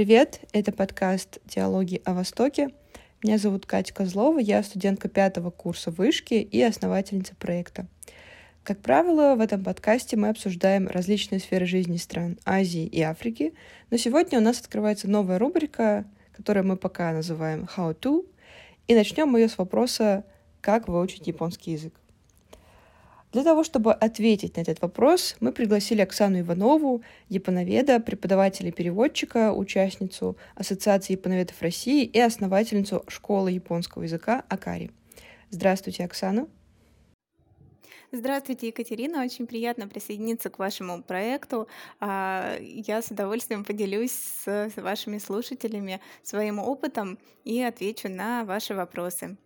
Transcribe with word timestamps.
Привет, 0.00 0.40
это 0.54 0.72
подкаст 0.72 1.40
«Диалоги 1.44 2.00
о 2.06 2.14
Востоке». 2.14 2.70
Меня 3.22 3.36
зовут 3.36 3.66
Катя 3.66 3.92
Козлова, 3.92 4.38
я 4.38 4.62
студентка 4.62 5.10
пятого 5.10 5.50
курса 5.50 5.90
вышки 5.90 6.32
и 6.32 6.62
основательница 6.62 7.34
проекта. 7.34 7.86
Как 8.62 8.80
правило, 8.80 9.34
в 9.34 9.40
этом 9.40 9.62
подкасте 9.62 10.16
мы 10.16 10.30
обсуждаем 10.30 10.88
различные 10.88 11.38
сферы 11.38 11.66
жизни 11.66 11.98
стран 11.98 12.38
Азии 12.46 12.86
и 12.86 13.02
Африки, 13.02 13.52
но 13.90 13.98
сегодня 13.98 14.38
у 14.38 14.42
нас 14.42 14.58
открывается 14.60 15.06
новая 15.06 15.38
рубрика, 15.38 16.06
которую 16.32 16.66
мы 16.66 16.78
пока 16.78 17.12
называем 17.12 17.68
«How 17.76 17.94
to», 17.94 18.26
и 18.88 18.94
начнем 18.94 19.28
мы 19.28 19.40
ее 19.40 19.50
с 19.50 19.58
вопроса 19.58 20.24
«Как 20.62 20.88
выучить 20.88 21.26
японский 21.26 21.72
язык?». 21.72 21.99
Для 23.32 23.44
того, 23.44 23.62
чтобы 23.62 23.92
ответить 23.92 24.56
на 24.56 24.62
этот 24.62 24.82
вопрос, 24.82 25.36
мы 25.38 25.52
пригласили 25.52 26.00
Оксану 26.00 26.40
Иванову, 26.40 27.02
японоведа, 27.28 28.00
преподавателя 28.00 28.72
переводчика, 28.72 29.52
участницу 29.52 30.36
Ассоциации 30.56 31.12
японоведов 31.12 31.62
России 31.62 32.04
и 32.04 32.18
основательницу 32.18 33.04
школы 33.06 33.52
японского 33.52 34.02
языка 34.02 34.44
Акари. 34.48 34.90
Здравствуйте, 35.50 36.04
Оксана. 36.04 36.48
Здравствуйте, 38.12 38.66
Екатерина. 38.66 39.22
Очень 39.22 39.46
приятно 39.46 39.86
присоединиться 39.86 40.50
к 40.50 40.58
вашему 40.58 41.00
проекту. 41.00 41.68
А, 42.00 42.56
я 42.60 43.00
с 43.00 43.12
удовольствием 43.12 43.64
поделюсь 43.64 44.10
с 44.44 44.72
вашими 44.74 45.18
слушателями 45.18 46.00
своим 46.24 46.58
опытом 46.58 47.20
и 47.44 47.62
отвечу 47.62 48.08
на 48.08 48.44
ваши 48.44 48.74
вопросы. 48.74 49.36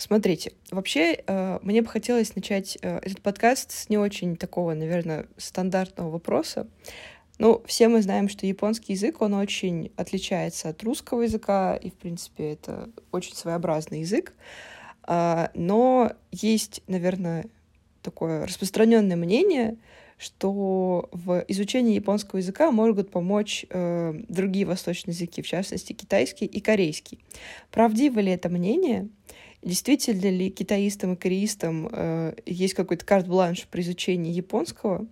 Смотрите, 0.00 0.52
вообще 0.70 1.22
э, 1.26 1.58
мне 1.60 1.82
бы 1.82 1.88
хотелось 1.88 2.34
начать 2.34 2.78
э, 2.80 3.00
этот 3.02 3.20
подкаст 3.20 3.70
с 3.70 3.90
не 3.90 3.98
очень 3.98 4.34
такого, 4.34 4.72
наверное, 4.72 5.26
стандартного 5.36 6.08
вопроса. 6.08 6.66
Ну, 7.38 7.62
все 7.66 7.88
мы 7.88 8.00
знаем, 8.00 8.30
что 8.30 8.46
японский 8.46 8.94
язык, 8.94 9.20
он 9.20 9.34
очень 9.34 9.92
отличается 9.96 10.70
от 10.70 10.82
русского 10.82 11.20
языка, 11.20 11.76
и, 11.76 11.90
в 11.90 11.94
принципе, 11.94 12.52
это 12.52 12.88
очень 13.12 13.36
своеобразный 13.36 14.00
язык. 14.00 14.32
А, 15.02 15.50
но 15.52 16.12
есть, 16.32 16.80
наверное, 16.86 17.44
такое 18.00 18.46
распространенное 18.46 19.16
мнение, 19.16 19.76
что 20.16 21.08
в 21.12 21.44
изучении 21.48 21.94
японского 21.94 22.38
языка 22.38 22.70
могут 22.70 23.10
помочь 23.10 23.64
э, 23.68 24.14
другие 24.28 24.64
восточные 24.64 25.14
языки, 25.14 25.42
в 25.42 25.46
частности 25.46 25.92
китайский 25.92 26.46
и 26.46 26.60
корейский. 26.60 27.18
Правдиво 27.70 28.20
ли 28.20 28.32
это 28.32 28.48
мнение? 28.48 29.08
Действительно 29.62 30.30
ли 30.30 30.50
китаистам 30.50 31.14
и 31.14 31.16
кореистам 31.16 31.88
э, 31.92 32.34
есть 32.46 32.74
какой-то 32.74 33.04
карт-бланш 33.04 33.66
при 33.70 33.82
изучении 33.82 34.32
японского? 34.32 35.06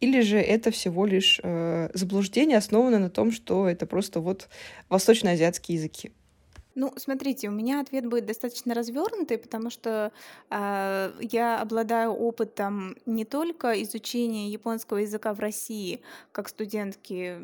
Или 0.00 0.20
же 0.20 0.38
это 0.38 0.70
всего 0.70 1.04
лишь 1.04 1.40
э, 1.42 1.90
заблуждение, 1.94 2.58
основанное 2.58 3.00
на 3.00 3.10
том, 3.10 3.32
что 3.32 3.68
это 3.68 3.86
просто 3.86 4.20
вот 4.20 4.48
восточноазиатские 4.88 5.78
языки? 5.78 6.12
Ну, 6.80 6.92
смотрите, 6.96 7.48
у 7.48 7.50
меня 7.50 7.80
ответ 7.80 8.06
будет 8.06 8.24
достаточно 8.24 8.72
развернутый, 8.72 9.36
потому 9.36 9.68
что 9.68 10.12
э, 10.48 11.12
я 11.20 11.60
обладаю 11.60 12.12
опытом 12.12 12.94
не 13.04 13.24
только 13.24 13.82
изучения 13.82 14.48
японского 14.48 14.98
языка 14.98 15.34
в 15.34 15.40
России, 15.40 16.00
как 16.30 16.48
студентки 16.48 17.36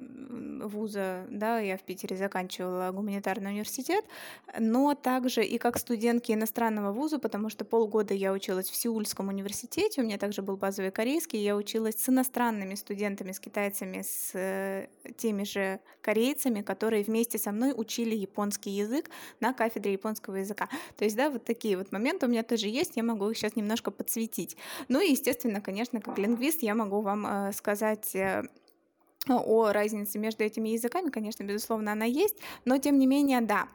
вуза, 0.64 1.24
да, 1.28 1.58
я 1.58 1.76
в 1.76 1.82
Питере 1.82 2.16
заканчивала 2.16 2.92
гуманитарный 2.92 3.50
университет, 3.50 4.04
но 4.60 4.94
также 4.94 5.44
и 5.44 5.58
как 5.58 5.78
студентки 5.78 6.30
иностранного 6.30 6.92
вуза, 6.92 7.18
потому 7.18 7.50
что 7.50 7.64
полгода 7.64 8.14
я 8.14 8.32
училась 8.32 8.70
в 8.70 8.76
Сеульском 8.76 9.30
университете, 9.30 10.00
у 10.00 10.04
меня 10.04 10.16
также 10.16 10.42
был 10.42 10.56
базовый 10.56 10.92
корейский, 10.92 11.42
я 11.42 11.56
училась 11.56 11.96
с 11.96 12.08
иностранными 12.08 12.76
студентами, 12.76 13.32
с 13.32 13.40
китайцами, 13.40 14.02
с 14.02 14.30
э, 14.34 14.86
теми 15.16 15.42
же 15.42 15.80
корейцами, 16.02 16.62
которые 16.62 17.02
вместе 17.02 17.36
со 17.38 17.50
мной 17.50 17.72
учили 17.76 18.14
японский 18.14 18.70
язык, 18.70 19.10
на 19.40 19.52
кафедре 19.52 19.92
японского 19.92 20.36
языка. 20.36 20.68
То 20.96 21.04
есть, 21.04 21.16
да, 21.16 21.30
вот 21.30 21.44
такие 21.44 21.76
вот 21.76 21.92
моменты 21.92 22.26
у 22.26 22.28
меня 22.28 22.42
тоже 22.42 22.68
есть, 22.68 22.96
я 22.96 23.02
могу 23.02 23.30
их 23.30 23.36
сейчас 23.36 23.56
немножко 23.56 23.90
подсветить. 23.90 24.56
Ну 24.88 25.00
и, 25.00 25.10
естественно, 25.10 25.60
конечно, 25.60 26.00
как 26.00 26.18
лингвист 26.18 26.62
я 26.62 26.74
могу 26.74 27.00
вам 27.00 27.26
э, 27.26 27.52
сказать 27.52 28.14
э, 28.14 28.42
о 29.28 29.72
разнице 29.72 30.18
между 30.18 30.44
этими 30.44 30.70
языками, 30.70 31.10
конечно, 31.10 31.44
безусловно, 31.44 31.92
она 31.92 32.04
есть, 32.04 32.36
но 32.64 32.78
тем 32.78 32.98
не 32.98 33.06
менее, 33.06 33.40
да. 33.40 33.68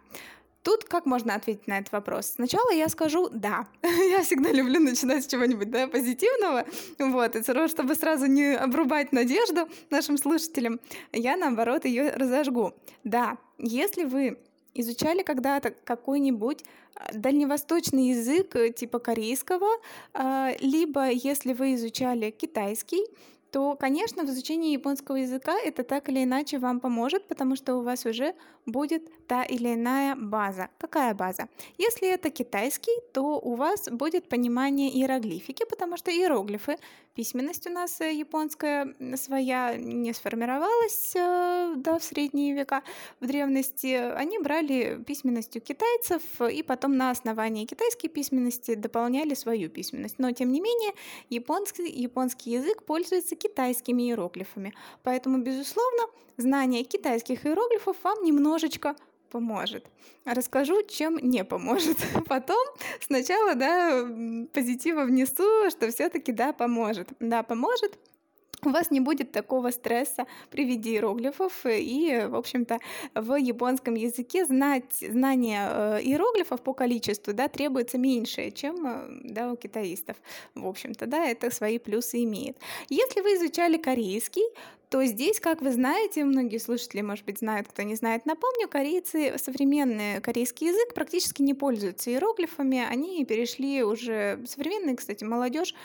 Тут 0.61 0.83
как 0.83 1.05
можно 1.05 1.35
ответить 1.35 1.67
на 1.67 1.79
этот 1.79 1.93
вопрос? 1.93 2.33
Сначала 2.35 2.71
я 2.71 2.89
скажу 2.89 3.29
«да». 3.29 3.65
я 3.81 4.21
всегда 4.23 4.51
люблю 4.51 4.79
начинать 4.79 5.23
с 5.23 5.27
чего-нибудь 5.27 5.71
да, 5.71 5.87
позитивного, 5.87 6.65
вот, 6.99 7.35
и 7.35 7.67
чтобы 7.67 7.95
сразу 7.95 8.25
не 8.25 8.55
обрубать 8.55 9.13
надежду 9.13 9.69
нашим 9.89 10.17
слушателям, 10.17 10.79
я, 11.13 11.37
наоборот, 11.37 11.85
ее 11.85 12.09
разожгу. 12.09 12.73
Да, 13.05 13.37
если 13.57 14.03
вы 14.03 14.37
изучали 14.79 15.23
когда-то 15.23 15.71
какой-нибудь 15.83 16.63
а, 16.95 17.13
дальневосточный 17.13 18.09
язык 18.09 18.55
э, 18.55 18.71
типа 18.71 18.99
корейского, 18.99 19.67
а, 20.13 20.51
либо 20.59 21.09
если 21.09 21.53
вы 21.53 21.75
изучали 21.75 22.31
китайский, 22.31 23.05
то, 23.51 23.75
конечно, 23.75 24.23
в 24.23 24.29
изучении 24.29 24.73
японского 24.73 25.15
языка 25.15 25.57
это 25.59 25.83
так 25.83 26.09
или 26.09 26.23
иначе 26.23 26.59
вам 26.59 26.79
поможет, 26.79 27.27
потому 27.27 27.55
что 27.55 27.75
у 27.75 27.81
вас 27.81 28.05
уже 28.05 28.35
будет 28.65 29.09
та 29.29 29.43
или 29.43 29.75
иная 29.75 30.15
база. 30.15 30.69
Какая 30.79 31.13
база? 31.13 31.47
Если 31.77 32.07
это 32.09 32.31
китайский, 32.31 32.99
то 33.13 33.39
у 33.39 33.55
вас 33.55 33.87
будет 33.91 34.27
понимание 34.27 34.89
иероглифики, 34.89 35.65
потому 35.69 35.97
что 35.97 36.11
иероглифы, 36.11 36.77
письменность 37.13 37.67
у 37.67 37.69
нас 37.69 38.01
э, 38.01 38.11
японская 38.11 38.95
своя 39.15 39.75
не 39.77 40.13
сформировалась 40.13 41.15
э, 41.15 41.73
да, 41.75 41.99
в 41.99 42.03
средние 42.03 42.55
века, 42.55 42.81
в 43.19 43.27
древности. 43.27 43.93
Они 44.15 44.39
брали 44.39 45.03
письменностью 45.05 45.61
китайцев 45.61 46.23
и 46.51 46.63
потом 46.63 46.97
на 46.97 47.11
основании 47.11 47.65
китайской 47.65 48.07
письменности 48.07 48.73
дополняли 48.73 49.35
свою 49.35 49.69
письменность. 49.69 50.17
Но, 50.17 50.31
тем 50.31 50.51
не 50.51 50.59
менее, 50.59 50.93
японский, 51.29 51.87
японский 51.87 52.49
язык 52.51 52.81
пользуется 52.83 53.35
китайскими 53.35 54.01
иероглифами. 54.09 54.73
Поэтому, 55.03 55.37
безусловно, 55.37 56.07
знание 56.37 56.83
китайских 56.83 57.45
иероглифов 57.45 57.95
вам 58.03 58.23
немножечко 58.23 58.95
поможет. 59.29 59.85
Расскажу, 60.25 60.83
чем 60.83 61.17
не 61.17 61.43
поможет. 61.43 61.97
Потом 62.27 62.65
сначала, 63.01 63.55
да, 63.55 64.05
позитива 64.53 65.03
внесу, 65.03 65.69
что 65.69 65.89
все-таки, 65.91 66.31
да, 66.31 66.53
поможет. 66.53 67.09
Да, 67.19 67.43
поможет, 67.43 67.97
у 68.65 68.69
вас 68.69 68.91
не 68.91 68.99
будет 68.99 69.31
такого 69.31 69.71
стресса 69.71 70.25
при 70.49 70.65
виде 70.65 70.91
иероглифов, 70.91 71.65
и, 71.65 72.25
в 72.27 72.35
общем-то, 72.35 72.79
в 73.15 73.35
японском 73.35 73.95
языке 73.95 74.45
знать, 74.45 74.93
знание 74.99 75.67
э, 75.69 76.01
иероглифов 76.01 76.61
по 76.61 76.73
количеству 76.73 77.33
да, 77.33 77.47
требуется 77.47 77.97
меньше, 77.97 78.51
чем 78.51 78.85
э, 78.85 79.07
да, 79.23 79.51
у 79.51 79.55
китаистов. 79.55 80.17
В 80.55 80.67
общем-то, 80.67 81.05
да, 81.05 81.25
это 81.25 81.53
свои 81.53 81.79
плюсы 81.79 82.23
имеет. 82.23 82.57
Если 82.89 83.21
вы 83.21 83.35
изучали 83.35 83.77
корейский, 83.77 84.43
то 84.89 85.05
здесь, 85.05 85.39
как 85.39 85.61
вы 85.61 85.71
знаете, 85.71 86.25
многие 86.25 86.57
слушатели, 86.57 87.01
может 87.01 87.23
быть, 87.23 87.39
знают, 87.39 87.67
кто 87.67 87.83
не 87.83 87.95
знает, 87.95 88.25
напомню, 88.25 88.67
корейцы, 88.67 89.37
современный 89.37 90.19
корейский 90.19 90.67
язык 90.67 90.95
практически 90.95 91.43
не 91.43 91.53
пользуются 91.53 92.09
иероглифами, 92.09 92.83
они 92.83 93.23
перешли 93.23 93.83
уже, 93.83 94.43
современные, 94.47 94.95
кстати, 94.95 95.23
молодежь 95.23 95.75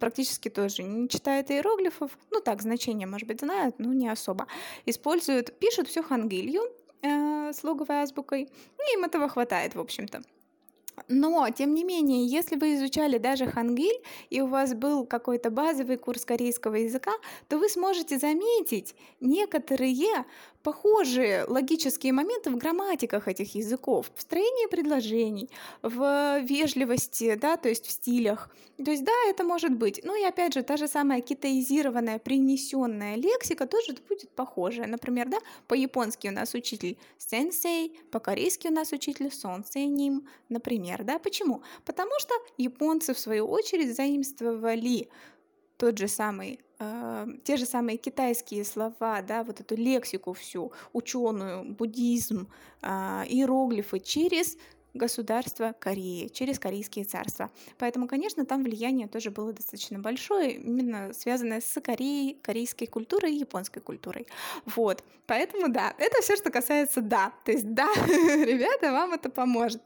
практически 0.00 0.48
тоже 0.48 0.82
не 0.82 1.10
читает 1.10 1.50
иероглифов, 1.50 2.18
ну 2.30 2.40
так, 2.40 2.62
значения, 2.62 3.06
может 3.06 3.28
быть, 3.28 3.40
знают, 3.40 3.78
но 3.78 3.92
не 3.92 4.08
особо. 4.08 4.46
Используют, 4.86 5.58
пишут 5.58 5.88
все 5.88 6.02
хангылью, 6.02 6.62
э, 7.02 7.52
слоговой 7.52 8.02
азбукой, 8.02 8.44
и 8.44 8.94
им 8.94 9.04
этого 9.04 9.28
хватает, 9.28 9.74
в 9.74 9.80
общем-то. 9.80 10.22
Но, 11.08 11.48
тем 11.50 11.74
не 11.74 11.84
менее, 11.84 12.26
если 12.26 12.56
вы 12.56 12.74
изучали 12.74 13.18
даже 13.18 13.46
хангиль, 13.46 14.02
и 14.30 14.40
у 14.40 14.46
вас 14.46 14.74
был 14.74 15.06
какой-то 15.06 15.50
базовый 15.50 15.96
курс 15.96 16.24
корейского 16.24 16.76
языка, 16.76 17.12
то 17.48 17.58
вы 17.58 17.68
сможете 17.68 18.18
заметить 18.18 18.94
некоторые 19.20 20.22
похожие 20.64 21.44
логические 21.44 22.12
моменты 22.12 22.50
в 22.50 22.56
грамматиках 22.56 23.28
этих 23.28 23.54
языков, 23.54 24.10
в 24.16 24.22
строении 24.22 24.66
предложений, 24.66 25.50
в 25.82 26.40
вежливости, 26.40 27.34
да, 27.34 27.56
то 27.56 27.68
есть 27.68 27.86
в 27.86 27.90
стилях. 27.90 28.48
То 28.82 28.90
есть 28.90 29.04
да, 29.04 29.12
это 29.28 29.44
может 29.44 29.76
быть. 29.76 30.00
Ну 30.04 30.16
и 30.16 30.24
опять 30.24 30.54
же, 30.54 30.62
та 30.62 30.76
же 30.76 30.88
самая 30.88 31.20
китаизированная, 31.20 32.18
принесенная 32.18 33.16
лексика 33.16 33.66
тоже 33.66 33.94
будет 34.08 34.30
похожая. 34.30 34.86
Например, 34.86 35.28
да, 35.28 35.38
по-японски 35.68 36.28
у 36.28 36.32
нас 36.32 36.54
учитель 36.54 36.96
сенсей, 37.18 38.00
по-корейски 38.10 38.68
у 38.68 38.72
нас 38.72 38.92
учитель 38.92 39.30
сонсейним, 39.30 40.26
например, 40.48 41.04
да. 41.04 41.18
Почему? 41.18 41.62
Потому 41.84 42.12
что 42.18 42.34
японцы, 42.56 43.12
в 43.12 43.18
свою 43.18 43.46
очередь, 43.46 43.94
заимствовали 43.94 45.08
тот 45.76 45.98
же 45.98 46.08
самый 46.08 46.60
э, 46.78 47.26
те 47.44 47.56
же 47.56 47.66
самые 47.66 47.98
китайские 47.98 48.64
слова, 48.64 49.22
да, 49.22 49.44
вот 49.44 49.60
эту 49.60 49.76
лексику 49.76 50.32
всю, 50.32 50.72
ученую, 50.92 51.64
буддизм, 51.64 52.48
э, 52.82 52.86
иероглифы 53.28 54.00
через 54.00 54.56
государства 54.94 55.74
Кореи, 55.78 56.28
через 56.28 56.58
корейские 56.58 57.04
царства. 57.04 57.50
Поэтому, 57.78 58.06
конечно, 58.06 58.46
там 58.46 58.62
влияние 58.62 59.08
тоже 59.08 59.30
было 59.30 59.52
достаточно 59.52 59.98
большое, 59.98 60.52
именно 60.52 61.12
связанное 61.12 61.60
с 61.60 61.80
Кореей, 61.80 62.38
корейской 62.40 62.86
культурой 62.86 63.34
и 63.34 63.40
японской 63.40 63.80
культурой. 63.80 64.26
Вот. 64.64 65.02
Поэтому 65.26 65.68
да, 65.68 65.94
это 65.98 66.22
все, 66.22 66.36
что 66.36 66.50
касается 66.50 67.00
да. 67.00 67.32
То 67.44 67.52
есть 67.52 67.74
да, 67.74 67.88
ребята, 68.06 68.92
вам 68.92 69.12
это 69.12 69.28
поможет. 69.28 69.82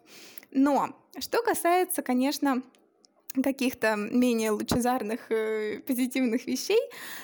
Но 0.50 0.90
что 1.18 1.42
касается, 1.42 2.02
конечно, 2.02 2.62
каких-то 3.34 3.96
менее 3.96 4.50
лучезарных, 4.50 5.30
э, 5.30 5.80
позитивных 5.86 6.46
вещей, 6.46 6.80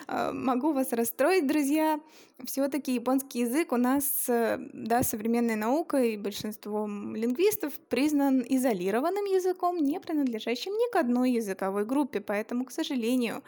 э, 0.06 0.32
могу 0.32 0.72
вас 0.72 0.92
расстроить, 0.92 1.46
друзья. 1.46 1.98
Все-таки 2.44 2.94
японский 2.94 3.40
язык 3.40 3.72
у 3.72 3.76
нас, 3.76 4.04
э, 4.28 4.58
да, 4.72 5.02
современной 5.02 5.56
наукой, 5.56 6.16
большинством 6.16 7.16
лингвистов 7.16 7.72
признан 7.88 8.44
изолированным 8.48 9.24
языком, 9.24 9.78
не 9.78 10.00
принадлежащим 10.00 10.72
ни 10.72 10.90
к 10.92 10.96
одной 10.96 11.32
языковой 11.32 11.84
группе, 11.84 12.20
поэтому, 12.20 12.64
к 12.64 12.72
сожалению, 12.72 13.42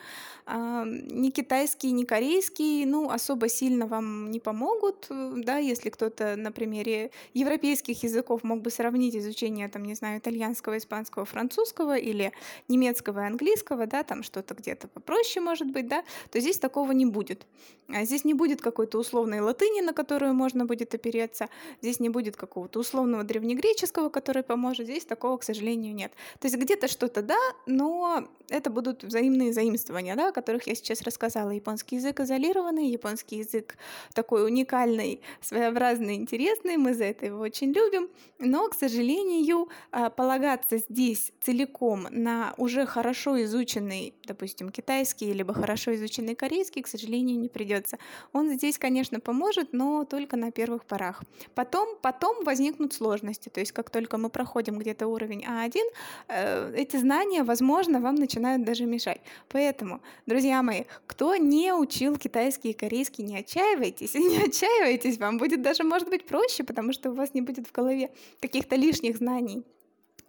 ни 0.46 1.30
китайский, 1.30 1.90
ни 1.90 2.04
корейский, 2.04 2.84
ну, 2.84 3.10
особо 3.10 3.48
сильно 3.48 3.86
вам 3.86 4.30
не 4.30 4.38
помогут, 4.38 5.06
э, 5.10 5.32
да, 5.38 5.58
если 5.58 5.90
кто-то 5.90 6.36
на 6.36 6.52
примере 6.52 7.10
европейских 7.34 8.04
языков 8.04 8.44
мог 8.44 8.60
бы 8.62 8.70
сравнить 8.70 9.16
изучение, 9.16 9.68
там, 9.68 9.84
не 9.84 9.94
знаю, 9.94 10.20
итальянского, 10.20 10.78
испанского, 10.78 11.24
французского 11.24 11.96
или 11.96 12.32
немецкого 12.68 13.20
и 13.20 13.26
английского, 13.26 13.86
да, 13.86 14.04
там 14.04 14.22
что-то 14.22 14.54
где-то 14.54 14.86
попроще, 14.88 15.44
может 15.44 15.70
быть, 15.70 15.88
да, 15.88 16.04
то 16.30 16.40
здесь 16.40 16.58
такого 16.58 16.92
не 16.92 17.06
будет. 17.06 17.46
А 17.88 18.04
здесь 18.04 18.24
не 18.24 18.34
будет 18.34 18.60
как 18.60 18.76
какой-то 18.76 18.98
условной 18.98 19.40
латыни, 19.40 19.80
на 19.80 19.94
которую 19.94 20.34
можно 20.34 20.66
будет 20.66 20.94
опереться. 20.94 21.48
Здесь 21.80 21.98
не 21.98 22.10
будет 22.10 22.36
какого-то 22.36 22.80
условного 22.80 23.24
древнегреческого, 23.24 24.10
который 24.10 24.42
поможет. 24.42 24.86
Здесь 24.86 25.06
такого, 25.06 25.38
к 25.38 25.44
сожалению, 25.44 25.94
нет. 25.94 26.12
То 26.38 26.46
есть 26.46 26.58
где-то 26.58 26.88
что-то 26.88 27.22
да, 27.22 27.38
но 27.64 28.28
это 28.50 28.68
будут 28.68 29.02
взаимные 29.02 29.54
заимствования, 29.54 30.14
да, 30.14 30.28
о 30.28 30.32
которых 30.32 30.66
я 30.66 30.74
сейчас 30.74 31.00
рассказала. 31.00 31.52
Японский 31.52 31.96
язык 31.96 32.20
изолированный, 32.20 32.90
японский 32.90 33.38
язык 33.38 33.78
такой 34.12 34.44
уникальный, 34.44 35.22
своеобразный, 35.40 36.16
интересный. 36.16 36.76
Мы 36.76 36.92
за 36.92 37.04
это 37.04 37.24
его 37.24 37.40
очень 37.40 37.72
любим. 37.72 38.10
Но, 38.38 38.68
к 38.68 38.74
сожалению, 38.74 39.70
а, 39.90 40.10
полагаться 40.10 40.76
здесь 40.76 41.32
целиком 41.40 42.08
на 42.10 42.35
уже 42.56 42.86
хорошо 42.86 43.42
изученный, 43.44 44.14
допустим, 44.24 44.70
китайский, 44.70 45.32
либо 45.32 45.54
хорошо 45.54 45.94
изученный 45.94 46.34
корейский, 46.34 46.82
к 46.82 46.88
сожалению, 46.88 47.38
не 47.38 47.48
придется. 47.48 47.98
Он 48.32 48.50
здесь 48.50 48.78
конечно, 48.78 49.20
поможет, 49.20 49.72
но 49.72 50.04
только 50.04 50.36
на 50.36 50.50
первых 50.50 50.84
порах. 50.84 51.22
Потом, 51.54 51.96
потом 52.02 52.44
возникнут 52.44 52.92
сложности, 52.92 53.48
то 53.48 53.60
есть 53.60 53.72
как 53.72 53.90
только 53.90 54.18
мы 54.18 54.30
проходим 54.30 54.78
где-то 54.78 55.06
уровень 55.06 55.44
А1, 55.44 55.80
э, 56.28 56.74
эти 56.76 56.96
знания, 56.96 57.42
возможно, 57.42 58.00
вам 58.00 58.14
начинают 58.14 58.64
даже 58.64 58.86
мешать. 58.86 59.20
Поэтому, 59.48 60.00
друзья 60.26 60.62
мои, 60.62 60.84
кто 61.06 61.36
не 61.36 61.72
учил 61.72 62.16
китайский 62.16 62.70
и 62.70 62.72
корейский, 62.72 63.24
не 63.24 63.38
отчаивайтесь, 63.38 64.14
не 64.14 64.38
отчаивайтесь, 64.38 65.18
вам 65.18 65.38
будет 65.38 65.62
даже, 65.62 65.84
может 65.84 66.08
быть, 66.08 66.26
проще, 66.26 66.64
потому 66.64 66.92
что 66.92 67.10
у 67.10 67.14
вас 67.14 67.34
не 67.34 67.40
будет 67.40 67.66
в 67.66 67.72
голове 67.72 68.10
каких-то 68.40 68.76
лишних 68.76 69.16
знаний 69.16 69.64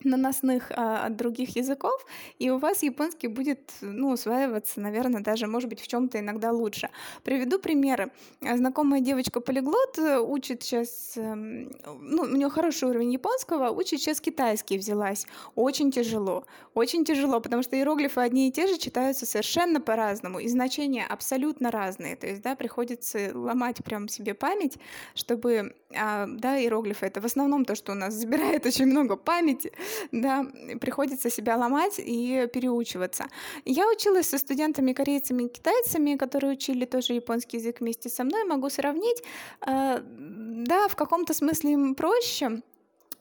наносных 0.04 0.72
а, 0.72 1.06
от 1.06 1.16
других 1.16 1.56
языков, 1.56 2.06
и 2.40 2.50
у 2.50 2.58
вас 2.58 2.84
японский 2.84 3.28
будет 3.28 3.72
ну, 3.82 4.12
усваиваться, 4.12 4.80
наверное, 4.80 5.22
даже, 5.22 5.48
может 5.48 5.70
быть, 5.70 5.82
в 5.82 5.88
чем-то 5.88 6.20
иногда 6.20 6.52
лучше. 6.52 6.90
Приведу 7.24 7.60
примеры. 7.60 8.12
Знакомая 8.42 9.02
девочка-полиглот 9.02 9.98
э, 9.98 10.20
учит 10.20 10.64
сейчас, 10.64 11.14
эм, 11.16 11.72
ну, 12.00 12.24
у 12.24 12.36
нее 12.36 12.50
хороший 12.50 12.90
уровень 12.90 13.14
японского, 13.14 13.70
учит 13.70 14.00
сейчас 14.00 14.22
китайский 14.22 14.78
взялась. 14.78 15.26
Очень 15.56 15.92
тяжело, 15.92 16.46
очень 16.74 17.06
тяжело, 17.06 17.40
потому 17.40 17.64
что 17.64 17.76
иероглифы 17.76 18.22
одни 18.22 18.50
и 18.50 18.52
те 18.52 18.68
же 18.68 18.78
читаются 18.78 19.26
совершенно 19.26 19.82
по-разному, 19.82 20.40
и 20.40 20.48
значения 20.48 21.06
абсолютно 21.06 21.72
разные. 21.72 22.16
То 22.16 22.28
есть, 22.28 22.42
да, 22.42 22.56
приходится 22.56 23.32
ломать 23.34 23.84
прям 23.84 24.08
себе 24.08 24.34
память, 24.34 24.78
чтобы, 25.16 25.76
а, 25.96 26.28
да, 26.28 26.60
иероглифы— 26.60 27.06
это 27.08 27.22
в 27.22 27.26
основном 27.26 27.66
то, 27.66 27.76
что 27.76 27.92
у 27.92 27.96
нас 27.96 28.14
забирает 28.28 28.66
очень 28.66 28.86
много 28.86 29.16
памяти, 29.16 29.72
да, 30.12 30.46
приходится 30.80 31.30
себя 31.30 31.58
ломать 31.58 31.96
и 31.98 32.48
переучиваться. 32.54 33.26
Я 33.66 33.88
училась 33.90 34.30
со 34.30 34.38
студентами 34.38 34.94
корейцами 34.94 35.44
и 35.44 35.50
китайцами, 35.50 36.16
которые 36.16 36.54
учили 36.54 36.86
тоже 36.86 37.14
японский 37.14 37.58
язык 37.58 37.82
вместе 37.82 38.10
со 38.10 38.24
мной, 38.24 38.44
могу 38.46 38.70
сравнить. 38.70 39.24
Э, 39.66 40.00
да, 40.02 40.88
в 40.88 40.96
каком-то 40.96 41.34
смысле 41.34 41.74
им 41.74 41.96
проще, 41.96 42.62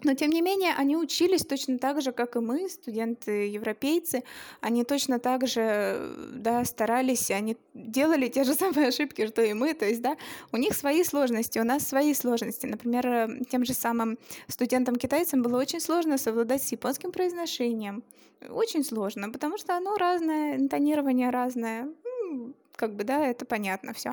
но, 0.05 0.15
тем 0.15 0.31
не 0.31 0.43
менее, 0.43 0.75
они 0.77 0.97
учились 0.97 1.45
точно 1.47 1.79
так 1.79 2.03
же, 2.03 2.13
как 2.13 2.37
и 2.37 2.41
мы, 2.41 2.69
студенты-европейцы. 2.69 4.25
Они 4.61 4.85
точно 4.85 5.19
так 5.19 5.47
же 5.47 6.15
да, 6.35 6.65
старались, 6.65 7.31
они 7.31 7.57
делали 7.75 8.29
те 8.29 8.45
же 8.45 8.55
самые 8.63 8.89
ошибки, 8.89 9.27
что 9.27 9.43
и 9.43 9.55
мы. 9.55 9.75
То 9.75 9.87
есть, 9.87 10.03
да, 10.03 10.17
у 10.53 10.59
них 10.59 10.75
свои 10.75 11.03
сложности, 11.03 11.59
у 11.59 11.65
нас 11.65 11.87
свои 11.87 12.13
сложности. 12.15 12.67
Например, 12.67 13.45
тем 13.51 13.65
же 13.65 13.73
самым 13.73 14.19
студентам-китайцам 14.49 15.43
было 15.43 15.59
очень 15.59 15.81
сложно 15.81 16.19
совладать 16.19 16.63
с 16.63 16.73
японским 16.73 17.11
произношением. 17.11 18.03
Очень 18.51 18.85
сложно, 18.85 19.31
потому 19.31 19.57
что 19.57 19.77
оно 19.77 19.97
разное, 19.97 20.57
интонирование 20.57 21.31
разное 21.31 21.89
как 22.76 22.94
бы, 22.94 23.05
да, 23.05 23.26
это 23.26 23.44
понятно 23.44 23.93
все. 23.93 24.12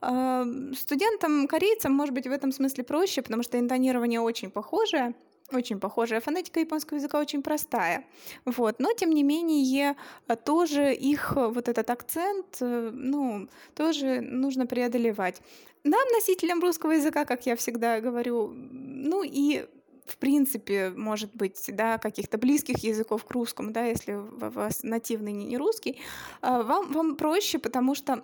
Студентам, 0.00 1.46
корейцам, 1.46 1.92
может 1.92 2.14
быть, 2.14 2.26
в 2.26 2.30
этом 2.30 2.52
смысле 2.52 2.84
проще, 2.84 3.22
потому 3.22 3.42
что 3.42 3.58
интонирование 3.58 4.20
очень 4.20 4.50
похожее, 4.50 5.14
очень 5.52 5.80
похожая. 5.80 6.20
Фонетика 6.20 6.60
японского 6.60 6.98
языка 6.98 7.18
очень 7.18 7.42
простая. 7.42 8.04
Вот. 8.44 8.78
Но, 8.78 8.92
тем 8.92 9.10
не 9.10 9.22
менее, 9.22 9.96
тоже 10.44 10.94
их 10.94 11.32
вот 11.36 11.68
этот 11.68 11.90
акцент, 11.90 12.56
э, 12.60 12.90
ну, 12.92 13.48
тоже 13.74 14.20
нужно 14.20 14.66
преодолевать. 14.66 15.42
Нам, 15.84 16.08
носителям 16.12 16.60
русского 16.60 16.92
языка, 16.92 17.24
как 17.24 17.46
я 17.46 17.56
всегда 17.56 18.00
говорю, 18.00 18.54
ну 18.54 19.22
и 19.24 19.66
в 20.06 20.16
принципе, 20.16 20.90
может 20.90 21.34
быть, 21.34 21.64
да, 21.68 21.98
каких-то 21.98 22.38
близких 22.38 22.78
языков 22.78 23.24
к 23.24 23.30
русскому, 23.30 23.70
да, 23.70 23.84
если 23.84 24.14
у 24.14 24.50
вас 24.50 24.82
нативный 24.82 25.32
не 25.32 25.56
русский, 25.56 26.00
а, 26.40 26.62
вам, 26.62 26.92
вам 26.92 27.16
проще, 27.16 27.58
потому 27.58 27.94
что 27.94 28.22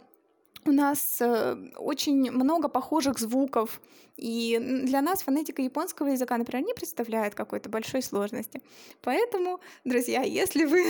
у 0.64 0.72
нас 0.72 1.18
э, 1.20 1.56
очень 1.76 2.30
много 2.30 2.68
похожих 2.68 3.18
звуков, 3.18 3.80
и 4.18 4.58
для 4.84 5.00
нас 5.00 5.22
фонетика 5.22 5.62
японского 5.62 6.08
языка, 6.08 6.36
например, 6.36 6.66
не 6.66 6.74
представляет 6.74 7.36
какой-то 7.36 7.68
большой 7.68 8.02
сложности. 8.02 8.60
Поэтому, 9.02 9.60
друзья, 9.84 10.22
если 10.22 10.64
вы 10.64 10.84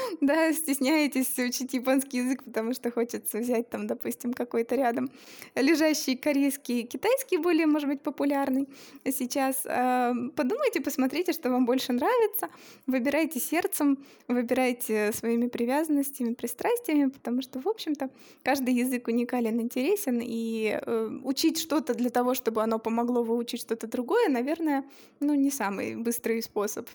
да, 0.20 0.52
стесняетесь 0.52 1.36
учить 1.36 1.74
японский 1.74 2.18
язык, 2.18 2.44
потому 2.44 2.72
что 2.72 2.92
хочется 2.92 3.38
взять 3.38 3.70
там, 3.70 3.88
допустим, 3.88 4.32
какой-то 4.32 4.76
рядом 4.76 5.10
лежащий 5.56 6.16
корейский, 6.16 6.84
китайский 6.84 7.38
более, 7.38 7.66
может 7.66 7.88
быть, 7.88 8.02
популярный 8.02 8.68
сейчас, 9.10 9.62
э, 9.64 10.12
подумайте, 10.36 10.80
посмотрите, 10.80 11.32
что 11.32 11.50
вам 11.50 11.66
больше 11.66 11.92
нравится, 11.92 12.48
выбирайте 12.86 13.40
сердцем, 13.40 13.98
выбирайте 14.28 15.12
своими 15.12 15.48
привязанностями, 15.48 16.34
пристрастиями, 16.34 17.10
потому 17.10 17.42
что, 17.42 17.60
в 17.60 17.66
общем-то, 17.66 18.10
каждый 18.44 18.74
язык 18.74 19.08
уникален, 19.08 19.60
интересен, 19.60 20.20
и 20.22 20.78
э, 20.80 21.18
учить 21.24 21.58
что-то 21.58 21.94
для 21.94 22.10
того, 22.10 22.34
чтобы 22.34 22.43
оно 22.56 22.78
помогло 22.78 23.22
выучить 23.22 23.60
что-то 23.60 23.86
другое, 23.86 24.28
наверное, 24.28 24.84
ну, 25.20 25.34
не 25.34 25.50
самый 25.50 25.96
быстрый 25.96 26.42
способ. 26.42 26.88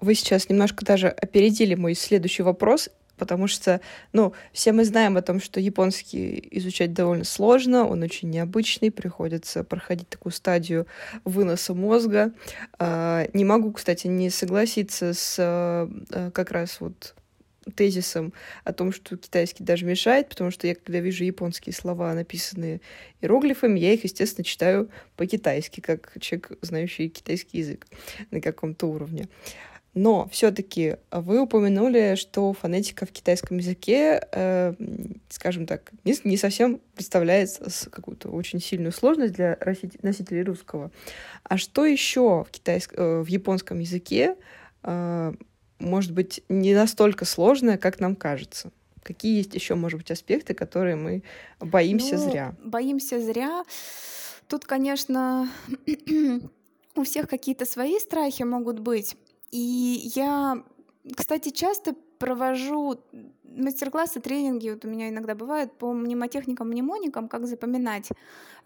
Вы 0.00 0.14
сейчас 0.14 0.48
немножко 0.48 0.84
даже 0.84 1.08
опередили 1.08 1.74
мой 1.74 1.94
следующий 1.94 2.42
вопрос, 2.42 2.88
потому 3.16 3.48
что, 3.48 3.80
ну, 4.12 4.32
все 4.52 4.72
мы 4.72 4.84
знаем 4.84 5.16
о 5.16 5.22
том, 5.22 5.40
что 5.40 5.60
японский 5.60 6.48
изучать 6.52 6.92
довольно 6.94 7.24
сложно, 7.24 7.86
он 7.86 8.02
очень 8.02 8.30
необычный, 8.30 8.90
приходится 8.90 9.64
проходить 9.64 10.08
такую 10.08 10.32
стадию 10.32 10.86
выноса 11.24 11.74
мозга. 11.74 12.32
А, 12.78 13.26
не 13.34 13.44
могу, 13.44 13.72
кстати, 13.72 14.06
не 14.06 14.30
согласиться 14.30 15.12
с 15.12 15.36
э, 15.38 16.30
как 16.32 16.52
раз 16.52 16.80
вот 16.80 17.14
тезисом 17.74 18.32
о 18.64 18.72
том, 18.72 18.92
что 18.92 19.16
китайский 19.16 19.64
даже 19.64 19.84
мешает, 19.84 20.28
потому 20.28 20.50
что 20.50 20.66
я, 20.66 20.74
когда 20.74 21.00
вижу 21.00 21.24
японские 21.24 21.72
слова, 21.74 22.12
написанные 22.14 22.80
иероглифами, 23.20 23.78
я 23.78 23.92
их, 23.92 24.04
естественно, 24.04 24.44
читаю 24.44 24.90
по-китайски, 25.16 25.80
как 25.80 26.12
человек, 26.20 26.52
знающий 26.62 27.08
китайский 27.08 27.58
язык 27.58 27.86
на 28.30 28.40
каком-то 28.40 28.86
уровне. 28.86 29.28
Но 29.94 30.28
все-таки 30.30 30.96
вы 31.10 31.40
упомянули, 31.40 32.14
что 32.14 32.52
фонетика 32.52 33.04
в 33.04 33.10
китайском 33.10 33.56
языке, 33.56 34.20
э, 34.30 34.74
скажем 35.28 35.66
так, 35.66 35.90
не, 36.04 36.14
не 36.22 36.36
совсем 36.36 36.80
представляет 36.94 37.50
какую-то 37.90 38.28
очень 38.28 38.60
сильную 38.60 38.92
сложность 38.92 39.34
для 39.34 39.58
носителей 40.02 40.42
русского. 40.42 40.92
А 41.42 41.56
что 41.56 41.84
еще 41.84 42.44
в, 42.44 42.50
китайск... 42.52 42.94
Э, 42.96 43.22
в 43.22 43.26
японском 43.26 43.80
языке 43.80 44.36
э, 44.84 45.32
может 45.78 46.12
быть, 46.12 46.42
не 46.48 46.74
настолько 46.74 47.24
сложная, 47.24 47.78
как 47.78 48.00
нам 48.00 48.16
кажется. 48.16 48.70
Какие 49.02 49.38
есть 49.38 49.54
еще, 49.54 49.74
может 49.74 49.98
быть, 49.98 50.10
аспекты, 50.10 50.54
которые 50.54 50.96
мы 50.96 51.22
боимся 51.60 52.16
ну, 52.16 52.30
зря? 52.30 52.54
Боимся 52.62 53.20
зря. 53.20 53.64
тут, 54.48 54.64
конечно, 54.64 55.48
у 56.94 57.04
всех 57.04 57.28
какие-то 57.28 57.64
свои 57.64 57.98
страхи 57.98 58.42
могут 58.42 58.80
быть. 58.80 59.16
И 59.50 60.10
я, 60.14 60.62
кстати, 61.16 61.50
часто 61.50 61.94
провожу 62.18 63.00
мастер-классы, 63.56 64.20
тренинги, 64.20 64.70
вот 64.70 64.84
у 64.84 64.88
меня 64.88 65.08
иногда 65.08 65.34
бывают 65.34 65.72
по 65.78 65.92
мнемотехникам, 65.92 66.68
мнемоникам, 66.68 67.28
как 67.28 67.46
запоминать. 67.46 68.10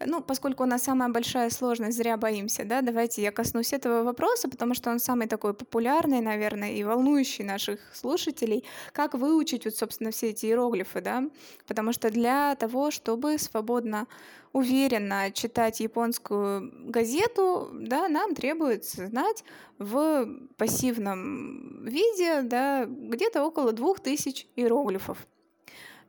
Ну, 0.05 0.21
поскольку 0.21 0.63
у 0.63 0.65
нас 0.65 0.83
самая 0.83 1.09
большая 1.09 1.49
сложность, 1.49 1.97
зря 1.97 2.17
боимся, 2.17 2.65
да, 2.65 2.81
давайте 2.81 3.21
я 3.21 3.31
коснусь 3.31 3.73
этого 3.73 4.03
вопроса, 4.03 4.49
потому 4.49 4.73
что 4.73 4.89
он 4.91 4.99
самый 4.99 5.27
такой 5.27 5.53
популярный, 5.53 6.21
наверное, 6.21 6.71
и 6.71 6.83
волнующий 6.83 7.43
наших 7.43 7.79
слушателей. 7.93 8.63
Как 8.91 9.13
выучить 9.13 9.65
вот, 9.65 9.75
собственно, 9.75 10.11
все 10.11 10.29
эти 10.29 10.47
иероглифы, 10.47 11.01
да, 11.01 11.23
потому 11.67 11.93
что 11.93 12.09
для 12.09 12.55
того, 12.55 12.91
чтобы 12.91 13.37
свободно 13.37 14.07
уверенно 14.53 15.31
читать 15.31 15.79
японскую 15.79 16.71
газету, 16.89 17.69
да, 17.73 18.07
нам 18.07 18.35
требуется 18.35 19.07
знать 19.07 19.43
в 19.79 20.27
пассивном 20.57 21.83
виде 21.85 22.43
да, 22.43 22.85
где-то 22.85 23.43
около 23.43 23.73
двух 23.73 23.99
тысяч 23.99 24.47
иероглифов. 24.55 24.72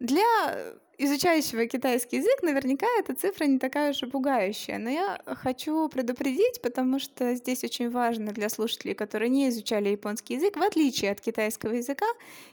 Для 0.00 0.56
изучающего 0.98 1.66
китайский 1.66 2.16
язык, 2.16 2.42
наверняка 2.42 2.86
эта 2.98 3.14
цифра 3.14 3.44
не 3.44 3.58
такая 3.58 3.90
уж 3.90 4.02
и 4.02 4.06
пугающая. 4.06 4.78
Но 4.78 4.90
я 4.90 5.20
хочу 5.26 5.88
предупредить, 5.88 6.60
потому 6.62 6.98
что 6.98 7.34
здесь 7.34 7.64
очень 7.64 7.90
важно 7.90 8.32
для 8.32 8.48
слушателей, 8.48 8.94
которые 8.94 9.28
не 9.28 9.48
изучали 9.48 9.88
японский 9.90 10.34
язык, 10.34 10.56
в 10.56 10.62
отличие 10.62 11.10
от 11.12 11.20
китайского 11.20 11.72
языка, 11.72 12.06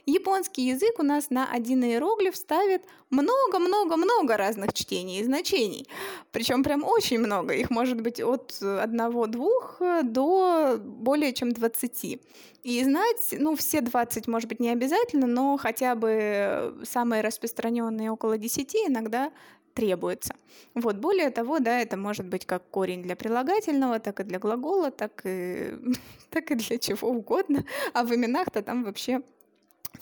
японский 0.06 0.62
язык 0.68 0.98
у 0.98 1.02
нас 1.02 1.30
на 1.30 1.50
один 1.50 1.84
иероглиф 1.84 2.36
ставит 2.36 2.82
много-много-много 3.10 4.36
разных 4.36 4.72
чтений 4.72 5.20
и 5.20 5.24
значений. 5.24 5.86
Причем 6.30 6.64
прям 6.64 6.82
очень 6.82 7.18
много. 7.18 7.54
Их 7.54 7.70
может 7.70 8.00
быть 8.00 8.20
от 8.20 8.56
одного-двух 8.62 9.80
до 10.02 10.78
более 10.78 11.32
чем 11.32 11.52
двадцати. 11.52 12.20
И 12.62 12.82
знать, 12.84 13.34
ну, 13.38 13.56
все 13.56 13.80
20, 13.80 14.28
может 14.28 14.48
быть, 14.48 14.60
не 14.60 14.70
обязательно, 14.70 15.26
но 15.26 15.56
хотя 15.56 15.96
бы 15.96 16.72
самые 16.84 17.20
распространенные 17.20 18.12
около 18.12 18.31
10 18.38 18.74
иногда 18.88 19.32
требуется. 19.74 20.34
Вот, 20.74 20.96
более 20.96 21.30
того, 21.30 21.58
да, 21.58 21.80
это 21.80 21.96
может 21.96 22.26
быть 22.26 22.46
как 22.46 22.68
корень 22.70 23.02
для 23.02 23.16
прилагательного, 23.16 23.98
так 24.00 24.20
и 24.20 24.24
для 24.24 24.38
глагола, 24.38 24.90
так 24.90 25.22
и, 25.24 25.72
так 26.30 26.50
и 26.50 26.54
для 26.54 26.78
чего 26.78 27.08
угодно. 27.08 27.64
А 27.92 28.04
в 28.04 28.14
именах-то 28.14 28.62
там 28.62 28.84
вообще 28.84 29.22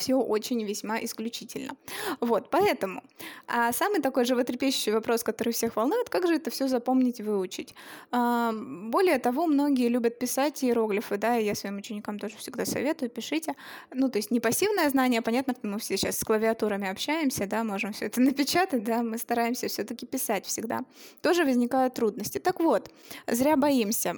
все 0.00 0.14
очень 0.14 0.64
весьма 0.64 0.98
исключительно. 1.04 1.76
Вот, 2.20 2.50
поэтому 2.50 3.02
а 3.46 3.72
самый 3.72 4.00
такой 4.00 4.24
животрепещущий 4.24 4.92
вопрос, 4.92 5.22
который 5.22 5.52
всех 5.52 5.76
волнует, 5.76 6.08
как 6.08 6.26
же 6.26 6.34
это 6.34 6.50
все 6.50 6.68
запомнить, 6.68 7.20
выучить. 7.20 7.74
А, 8.10 8.52
более 8.52 9.18
того, 9.18 9.46
многие 9.46 9.88
любят 9.88 10.18
писать 10.18 10.64
иероглифы, 10.64 11.16
да, 11.16 11.38
и 11.38 11.44
я 11.44 11.54
своим 11.54 11.76
ученикам 11.76 12.18
тоже 12.18 12.36
всегда 12.36 12.64
советую, 12.64 13.10
пишите. 13.10 13.54
Ну, 13.92 14.08
то 14.08 14.18
есть 14.18 14.30
не 14.30 14.40
пассивное 14.40 14.88
знание, 14.88 15.22
понятно, 15.22 15.54
мы 15.62 15.78
все 15.78 15.96
сейчас 15.96 16.18
с 16.18 16.24
клавиатурами 16.24 16.88
общаемся, 16.88 17.46
да, 17.46 17.64
можем 17.64 17.92
все 17.92 18.06
это 18.06 18.20
напечатать, 18.20 18.84
да, 18.84 19.02
мы 19.02 19.18
стараемся 19.18 19.68
все-таки 19.68 20.06
писать 20.06 20.46
всегда. 20.46 20.80
Тоже 21.20 21.44
возникают 21.44 21.94
трудности. 21.94 22.38
Так 22.38 22.60
вот, 22.60 22.90
зря 23.26 23.56
боимся. 23.56 24.16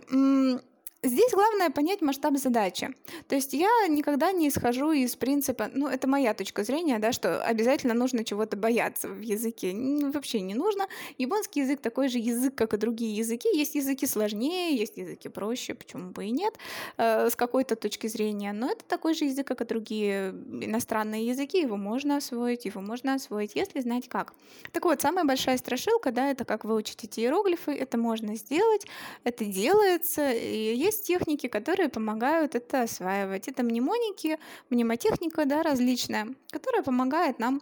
Здесь 1.04 1.32
главное 1.32 1.68
понять 1.70 2.00
масштаб 2.00 2.36
задачи. 2.36 2.94
То 3.26 3.34
есть 3.34 3.52
я 3.54 3.68
никогда 3.88 4.30
не 4.30 4.48
исхожу 4.48 4.92
из 4.92 5.16
принципа, 5.16 5.68
ну, 5.74 5.88
это 5.88 6.06
моя 6.06 6.32
точка 6.32 6.62
зрения, 6.62 7.00
да, 7.00 7.10
что 7.10 7.42
обязательно 7.42 7.92
нужно 7.92 8.24
чего-то 8.24 8.56
бояться 8.56 9.08
в 9.08 9.20
языке. 9.20 9.74
Вообще 10.12 10.40
не 10.42 10.54
нужно. 10.54 10.86
Японский 11.18 11.62
язык 11.62 11.80
такой 11.80 12.08
же 12.08 12.18
язык, 12.18 12.54
как 12.54 12.74
и 12.74 12.76
другие 12.76 13.16
языки. 13.16 13.48
Есть 13.52 13.74
языки 13.74 14.06
сложнее, 14.06 14.76
есть 14.76 14.96
языки 14.96 15.28
проще, 15.28 15.74
почему 15.74 16.12
бы 16.12 16.26
и 16.26 16.30
нет, 16.30 16.54
э, 16.98 17.30
с 17.30 17.34
какой-то 17.34 17.74
точки 17.74 18.06
зрения. 18.06 18.52
Но 18.52 18.70
это 18.70 18.84
такой 18.84 19.14
же 19.14 19.24
язык, 19.24 19.44
как 19.44 19.60
и 19.60 19.64
другие 19.64 20.30
иностранные 20.30 21.26
языки. 21.26 21.60
Его 21.60 21.76
можно 21.76 22.18
освоить, 22.18 22.64
его 22.64 22.80
можно 22.80 23.14
освоить, 23.14 23.56
если 23.56 23.80
знать 23.80 24.08
как. 24.08 24.34
Так 24.70 24.84
вот, 24.84 25.00
самая 25.00 25.24
большая 25.24 25.58
страшилка, 25.58 26.12
да, 26.12 26.30
это 26.30 26.44
как 26.44 26.64
выучить 26.64 27.02
эти 27.02 27.18
иероглифы. 27.18 27.72
Это 27.72 27.98
можно 27.98 28.36
сделать, 28.36 28.86
это 29.24 29.44
делается. 29.44 30.30
И 30.30 30.76
есть 30.76 30.91
есть 30.92 31.06
техники, 31.06 31.48
которые 31.48 31.88
помогают 31.88 32.54
это 32.54 32.82
осваивать. 32.82 33.48
Это 33.48 33.62
мнемоники, 33.62 34.38
мнемотехника 34.70 35.44
да, 35.46 35.62
различная, 35.62 36.28
которая 36.50 36.82
помогает 36.82 37.38
нам 37.38 37.60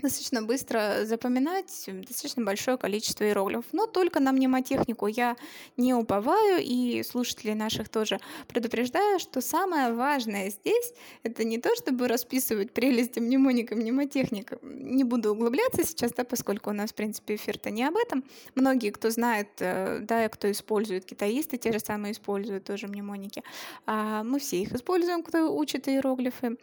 достаточно 0.00 0.42
быстро 0.42 1.04
запоминать 1.04 1.88
достаточно 2.06 2.44
большое 2.44 2.76
количество 2.76 3.24
иероглифов. 3.24 3.66
Но 3.72 3.86
только 3.86 4.20
на 4.20 4.32
мнемотехнику 4.32 5.06
я 5.06 5.36
не 5.76 5.94
уповаю, 5.94 6.62
и 6.62 7.02
слушателей 7.02 7.54
наших 7.54 7.88
тоже 7.88 8.18
предупреждаю, 8.48 9.18
что 9.18 9.40
самое 9.40 9.92
важное 9.92 10.50
здесь— 10.50 10.92
это 11.22 11.44
не 11.44 11.58
то, 11.58 11.74
чтобы 11.76 12.08
расписывать 12.08 12.72
прелести 12.72 13.20
мнемоника 13.20 13.74
и 13.74 13.78
мнемотехника. 13.78 14.58
Не 14.62 15.04
буду 15.04 15.32
углубляться 15.32 15.84
сейчас, 15.84 16.12
да, 16.12 16.24
поскольку 16.24 16.70
у 16.70 16.72
нас, 16.72 16.90
в 16.90 16.94
принципе, 16.94 17.36
эфир-то 17.36 17.70
не 17.70 17.84
об 17.84 17.96
этом. 17.96 18.24
Многие, 18.54 18.90
кто 18.90 19.10
знает, 19.10 19.48
э, 19.60 19.98
да, 20.00 20.28
кто 20.28 20.50
использует, 20.50 21.04
китаисты 21.04 21.56
те 21.56 21.72
же 21.72 21.80
самые 21.80 22.12
используют 22.12 22.64
тоже 22.64 22.86
мнемоники. 22.88 23.42
А 23.86 24.22
мы 24.22 24.38
все 24.38 24.60
их 24.60 24.72
используем, 24.72 25.22
кто 25.22 25.54
учит 25.56 25.88
иероглифы. 25.88 26.56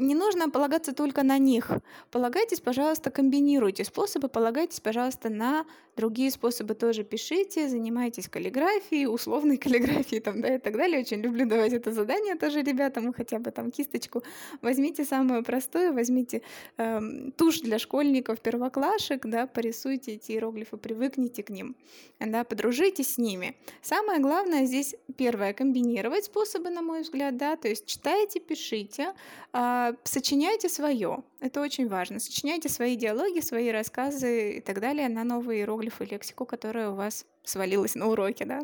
Не 0.00 0.14
нужно 0.14 0.48
полагаться 0.48 0.94
только 0.94 1.22
на 1.22 1.36
них. 1.36 1.70
Полагайтесь, 2.10 2.60
пожалуйста, 2.60 3.10
комбинируйте 3.10 3.84
способы, 3.84 4.28
полагайтесь, 4.28 4.80
пожалуйста, 4.80 5.28
на 5.28 5.66
другие 5.94 6.30
способы 6.30 6.74
тоже 6.74 7.04
пишите, 7.04 7.68
занимайтесь 7.68 8.26
каллиграфией, 8.28 9.06
условной 9.06 9.56
каллиграфией 9.64 10.22
там, 10.22 10.40
да, 10.40 10.54
и 10.54 10.58
так 10.58 10.76
далее. 10.76 11.00
Очень 11.00 11.20
люблю 11.20 11.46
давать 11.46 11.74
это 11.74 11.92
задание 11.92 12.36
тоже 12.36 12.62
ребятам, 12.62 13.12
хотя 13.12 13.38
бы 13.38 13.50
там 13.50 13.70
кисточку. 13.70 14.22
Возьмите 14.62 15.04
самое 15.04 15.42
простое, 15.42 15.92
возьмите 15.92 16.40
э, 16.78 17.00
тушь 17.36 17.60
для 17.60 17.78
школьников, 17.78 18.40
первоклашек, 18.40 19.26
да, 19.26 19.46
порисуйте 19.46 20.12
эти 20.12 20.32
иероглифы, 20.32 20.78
привыкните 20.78 21.42
к 21.42 21.50
ним, 21.50 21.76
да, 22.18 22.44
подружитесь 22.44 23.14
с 23.14 23.18
ними. 23.18 23.54
Самое 23.82 24.18
главное 24.20 24.64
здесь, 24.64 24.94
первое, 25.18 25.52
комбинировать 25.52 26.24
способы, 26.24 26.70
на 26.70 26.80
мой 26.80 27.02
взгляд, 27.02 27.36
да, 27.36 27.56
то 27.56 27.68
есть 27.68 27.84
читайте, 27.84 28.40
пишите, 28.40 29.12
э, 29.52 29.89
сочиняйте 30.04 30.68
свое, 30.68 31.22
это 31.40 31.60
очень 31.60 31.88
важно. 31.88 32.20
Сочиняйте 32.20 32.68
свои 32.68 32.96
диалоги, 32.96 33.40
свои 33.40 33.70
рассказы 33.70 34.58
и 34.58 34.60
так 34.60 34.80
далее 34.80 35.08
на 35.08 35.24
новые 35.24 35.60
иероглифы, 35.60 36.04
лексику, 36.04 36.44
которая 36.44 36.90
у 36.90 36.94
вас 36.94 37.26
свалилась 37.44 37.94
на 37.94 38.08
уроке, 38.08 38.44
да. 38.44 38.60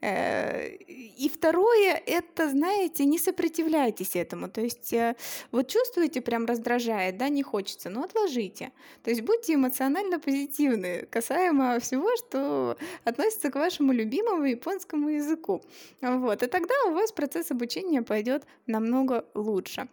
Э, 0.00 0.74
и 0.76 1.28
второе, 1.28 2.02
это, 2.06 2.48
знаете, 2.48 3.04
не 3.04 3.18
сопротивляйтесь 3.18 4.16
этому. 4.16 4.48
То 4.48 4.60
есть 4.60 4.92
э, 4.92 5.16
вот 5.52 5.68
чувствуете, 5.68 6.20
прям 6.20 6.46
раздражает, 6.46 7.16
да, 7.18 7.28
не 7.28 7.42
хочется, 7.42 7.90
но 7.90 8.04
отложите. 8.04 8.72
То 9.02 9.10
есть 9.10 9.22
будьте 9.22 9.54
эмоционально 9.54 10.18
позитивны 10.18 11.06
касаемо 11.10 11.78
всего, 11.80 12.08
что 12.16 12.76
относится 13.04 13.50
к 13.50 13.56
вашему 13.56 13.92
любимому 13.92 14.44
японскому 14.44 15.10
языку. 15.10 15.62
Вот. 16.00 16.42
И 16.42 16.46
тогда 16.46 16.74
у 16.88 16.92
вас 16.92 17.12
процесс 17.12 17.50
обучения 17.50 18.02
пойдет 18.02 18.44
намного 18.66 19.24
лучше. 19.34 19.88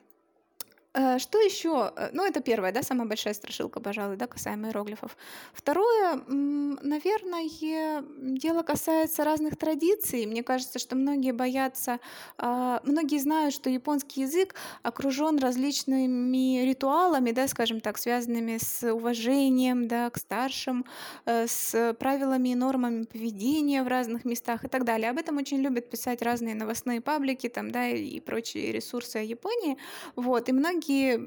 Э, 0.93 1.19
что 1.19 1.39
еще? 1.39 1.93
Э, 1.95 2.09
ну, 2.11 2.25
это 2.25 2.41
первое, 2.41 2.71
да, 2.73 2.83
самая 2.83 3.07
большая 3.07 3.33
страшилка, 3.33 3.79
пожалуй, 3.79 4.17
да, 4.17 4.27
касаемо 4.27 4.67
иероглифов. 4.67 5.15
Второе, 5.53 6.21
наверное, 6.27 8.03
дело 8.37 8.61
касается 8.63 9.23
разных 9.23 9.55
традиций. 9.57 10.25
Мне 10.25 10.43
кажется, 10.43 10.79
что 10.79 10.95
многие 10.95 11.31
боятся, 11.31 11.99
а, 12.37 12.81
многие 12.83 13.19
знают, 13.19 13.53
что 13.53 13.69
японский 13.69 14.21
язык 14.21 14.55
окружен 14.83 15.37
различными 15.39 16.63
ритуалами, 16.65 17.31
да, 17.31 17.47
скажем 17.47 17.79
так, 17.79 17.97
связанными 17.97 18.57
с 18.57 18.83
уважением, 18.91 19.87
да, 19.87 20.09
к 20.09 20.17
старшим, 20.17 20.85
э, 21.25 21.47
с 21.47 21.93
правилами 21.99 22.49
и 22.49 22.55
нормами 22.55 23.03
поведения 23.03 23.83
в 23.83 23.87
разных 23.87 24.25
местах 24.25 24.65
и 24.65 24.67
так 24.67 24.83
далее. 24.83 25.09
Об 25.09 25.17
этом 25.17 25.37
очень 25.37 25.59
любят 25.61 25.89
писать 25.89 26.21
разные 26.21 26.55
новостные 26.55 26.99
паблики, 27.01 27.47
там, 27.49 27.71
да, 27.71 27.87
и 27.87 28.19
прочие 28.19 28.71
ресурсы 28.73 29.17
о 29.17 29.21
Японии. 29.23 29.77
Вот, 30.15 30.49
и 30.49 30.51
многие 30.51 30.80
многие 30.81 31.19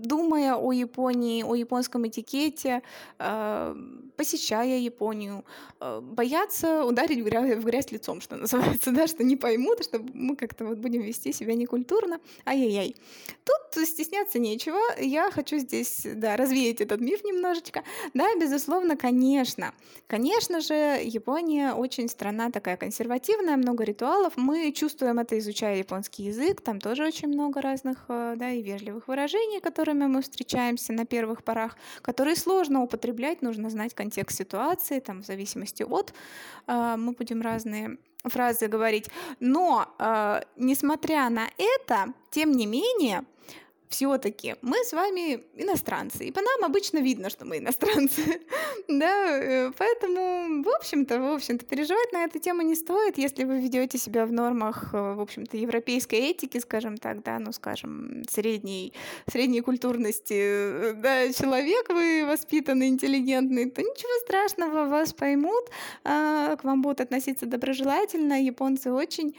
думая 0.00 0.54
о 0.54 0.72
Японии, 0.72 1.42
о 1.42 1.54
японском 1.54 2.06
этикете, 2.06 2.82
э, 3.18 3.74
посещая 4.20 4.78
Японию, 4.78 5.46
э, 5.80 6.00
боятся 6.02 6.84
ударить 6.84 7.20
в 7.20 7.64
грязь, 7.64 7.90
лицом, 7.90 8.20
что 8.20 8.36
называется, 8.36 8.90
да, 8.92 9.06
что 9.06 9.24
не 9.24 9.36
поймут, 9.36 9.82
что 9.82 9.98
мы 10.12 10.36
как-то 10.36 10.66
вот 10.66 10.76
будем 10.76 11.00
вести 11.00 11.32
себя 11.32 11.54
некультурно. 11.54 12.20
Ай-яй-яй. 12.44 12.96
Тут 13.44 13.86
стесняться 13.86 14.38
нечего. 14.38 14.78
Я 15.00 15.30
хочу 15.30 15.56
здесь, 15.56 16.02
да, 16.04 16.36
развеять 16.36 16.82
этот 16.82 17.00
миф 17.00 17.24
немножечко. 17.24 17.82
Да, 18.12 18.26
безусловно, 18.38 18.94
конечно. 18.94 19.72
Конечно 20.06 20.60
же, 20.60 20.74
Япония 21.02 21.72
очень 21.72 22.08
страна 22.08 22.50
такая 22.50 22.76
консервативная, 22.76 23.56
много 23.56 23.84
ритуалов. 23.84 24.34
Мы 24.36 24.72
чувствуем 24.72 25.18
это, 25.18 25.38
изучая 25.38 25.78
японский 25.78 26.24
язык. 26.24 26.60
Там 26.60 26.78
тоже 26.78 27.06
очень 27.06 27.28
много 27.28 27.62
разных, 27.62 28.04
э, 28.08 28.34
да, 28.36 28.50
и 28.50 28.60
вежливых 28.60 29.08
выражений, 29.08 29.60
которыми 29.60 30.06
мы 30.06 30.20
встречаемся 30.20 30.92
на 30.92 31.06
первых 31.06 31.42
порах, 31.42 31.78
которые 32.02 32.36
сложно 32.36 32.82
употреблять, 32.82 33.40
нужно 33.40 33.70
знать 33.70 33.94
контекст 34.10 34.38
ситуации, 34.38 35.00
там, 35.00 35.22
в 35.22 35.26
зависимости 35.26 35.84
от. 35.84 36.12
Э, 36.66 36.96
мы 36.96 37.12
будем 37.12 37.42
разные 37.42 37.96
фразы 38.24 38.68
говорить. 38.68 39.10
Но, 39.40 39.86
э, 39.98 40.40
несмотря 40.56 41.30
на 41.30 41.48
это, 41.58 42.12
тем 42.30 42.52
не 42.52 42.66
менее, 42.66 43.22
все-таки 43.90 44.54
мы 44.62 44.76
с 44.84 44.92
вами 44.92 45.42
иностранцы, 45.56 46.24
и 46.24 46.30
по 46.30 46.40
нам 46.40 46.64
обычно 46.64 46.98
видно, 46.98 47.28
что 47.28 47.44
мы 47.44 47.58
иностранцы, 47.58 48.40
да, 48.88 49.36
э, 49.36 49.72
поэтому, 49.76 50.62
в 50.62 50.68
общем-то, 50.68 51.20
в 51.20 51.32
общем-то, 51.34 51.66
переживать 51.66 52.12
на 52.12 52.24
эту 52.24 52.38
тему 52.38 52.62
не 52.62 52.76
стоит, 52.76 53.18
если 53.18 53.42
вы 53.42 53.60
ведете 53.60 53.98
себя 53.98 54.26
в 54.26 54.32
нормах, 54.32 54.94
э, 54.94 55.14
в 55.14 55.20
общем-то, 55.20 55.56
европейской 55.56 56.30
этики, 56.30 56.58
скажем 56.58 56.98
так, 56.98 57.24
да, 57.24 57.40
ну, 57.40 57.52
скажем, 57.52 58.22
средней, 58.30 58.92
средней 59.28 59.60
культурности, 59.60 60.38
э, 60.38 60.92
да, 60.94 61.32
человек, 61.32 61.88
вы 61.88 62.24
воспитанный, 62.26 62.86
интеллигентный, 62.88 63.68
то 63.68 63.82
ничего 63.82 64.20
страшного, 64.24 64.86
вас 64.86 65.12
поймут, 65.12 65.64
а, 66.04 66.54
к 66.56 66.62
вам 66.62 66.80
будут 66.80 67.00
относиться 67.00 67.44
доброжелательно, 67.44 68.40
японцы 68.40 68.92
очень 68.92 69.34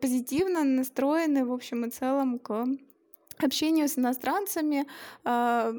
позитивно 0.00 0.64
настроены, 0.64 1.46
в 1.46 1.52
общем 1.52 1.86
и 1.86 1.90
целом, 1.90 2.38
к 2.38 2.66
общению 3.38 3.88
с 3.88 3.98
иностранцами, 3.98 4.86
а, 5.24 5.74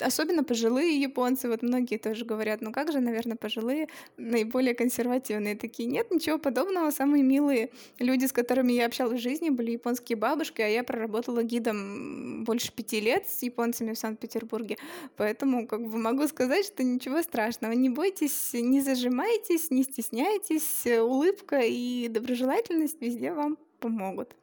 особенно 0.00 0.44
пожилые 0.44 1.00
японцы, 1.00 1.48
вот 1.48 1.62
многие 1.62 1.96
тоже 1.96 2.24
говорят, 2.24 2.60
ну 2.60 2.72
как 2.72 2.92
же, 2.92 3.00
наверное, 3.00 3.36
пожилые, 3.36 3.88
наиболее 4.16 4.74
консервативные 4.74 5.56
такие. 5.56 5.88
Нет, 5.88 6.10
ничего 6.10 6.38
подобного, 6.38 6.90
самые 6.90 7.22
милые 7.22 7.70
люди, 7.98 8.26
с 8.26 8.32
которыми 8.32 8.72
я 8.72 8.86
общалась 8.86 9.20
в 9.20 9.22
жизни, 9.22 9.50
были 9.50 9.72
японские 9.72 10.16
бабушки, 10.16 10.60
а 10.62 10.66
я 10.68 10.82
проработала 10.82 11.42
гидом 11.42 12.44
больше 12.44 12.72
пяти 12.72 13.00
лет 13.00 13.26
с 13.28 13.42
японцами 13.42 13.94
в 13.94 13.98
Санкт-Петербурге, 13.98 14.76
поэтому 15.16 15.66
как 15.66 15.86
бы 15.86 15.98
могу 15.98 16.26
сказать, 16.26 16.66
что 16.66 16.82
ничего 16.82 17.22
страшного, 17.22 17.72
не 17.72 17.90
бойтесь, 17.90 18.50
не 18.54 18.80
зажимайтесь, 18.80 19.70
не 19.70 19.82
стесняйтесь, 19.82 20.86
улыбка 21.00 21.60
и 21.60 22.08
доброжелательность 22.08 23.00
везде 23.00 23.32
вам 23.32 23.56
помогут. 23.80 24.34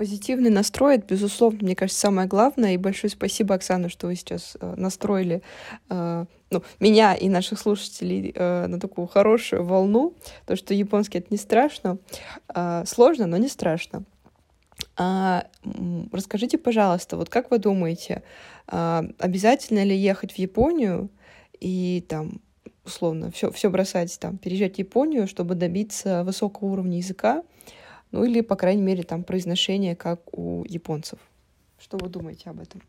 Позитивный 0.00 0.48
настрой, 0.48 0.94
это, 0.94 1.08
безусловно, 1.08 1.58
мне 1.60 1.76
кажется, 1.76 2.00
самое 2.00 2.26
главное. 2.26 2.72
И 2.72 2.78
большое 2.78 3.10
спасибо, 3.10 3.54
Оксана, 3.54 3.90
что 3.90 4.06
вы 4.06 4.14
сейчас 4.14 4.56
э, 4.58 4.74
настроили 4.78 5.42
э, 5.90 6.24
ну, 6.48 6.62
меня 6.78 7.12
и 7.12 7.28
наших 7.28 7.58
слушателей 7.58 8.32
э, 8.34 8.66
на 8.66 8.80
такую 8.80 9.06
хорошую 9.08 9.62
волну. 9.62 10.14
То, 10.46 10.56
что 10.56 10.72
японский— 10.72 11.18
это 11.20 11.26
не 11.28 11.36
страшно. 11.36 11.98
Э, 12.48 12.84
сложно, 12.86 13.26
но 13.26 13.36
не 13.36 13.48
страшно. 13.48 14.04
А, 14.96 15.44
расскажите, 16.12 16.56
пожалуйста, 16.56 17.18
вот 17.18 17.28
как 17.28 17.50
вы 17.50 17.58
думаете, 17.58 18.22
а, 18.68 19.04
обязательно 19.18 19.84
ли 19.84 19.94
ехать 19.94 20.32
в 20.32 20.38
Японию 20.38 21.10
и 21.60 22.06
там 22.08 22.40
условно 22.86 23.30
все, 23.32 23.50
все 23.50 23.68
бросать, 23.68 24.18
там, 24.18 24.38
переезжать 24.38 24.76
в 24.76 24.78
Японию, 24.78 25.28
чтобы 25.28 25.56
добиться 25.56 26.24
высокого 26.24 26.70
уровня 26.70 26.96
языка? 26.96 27.42
Ну 28.12 28.24
или, 28.24 28.40
по 28.40 28.56
крайней 28.56 28.82
мере, 28.82 29.02
там 29.02 29.24
произношение, 29.24 29.96
как 29.96 30.20
у 30.36 30.64
японцев. 30.64 31.18
Что 31.78 31.96
вы 31.96 32.08
думаете 32.08 32.50
об 32.50 32.60
этом? 32.60 32.82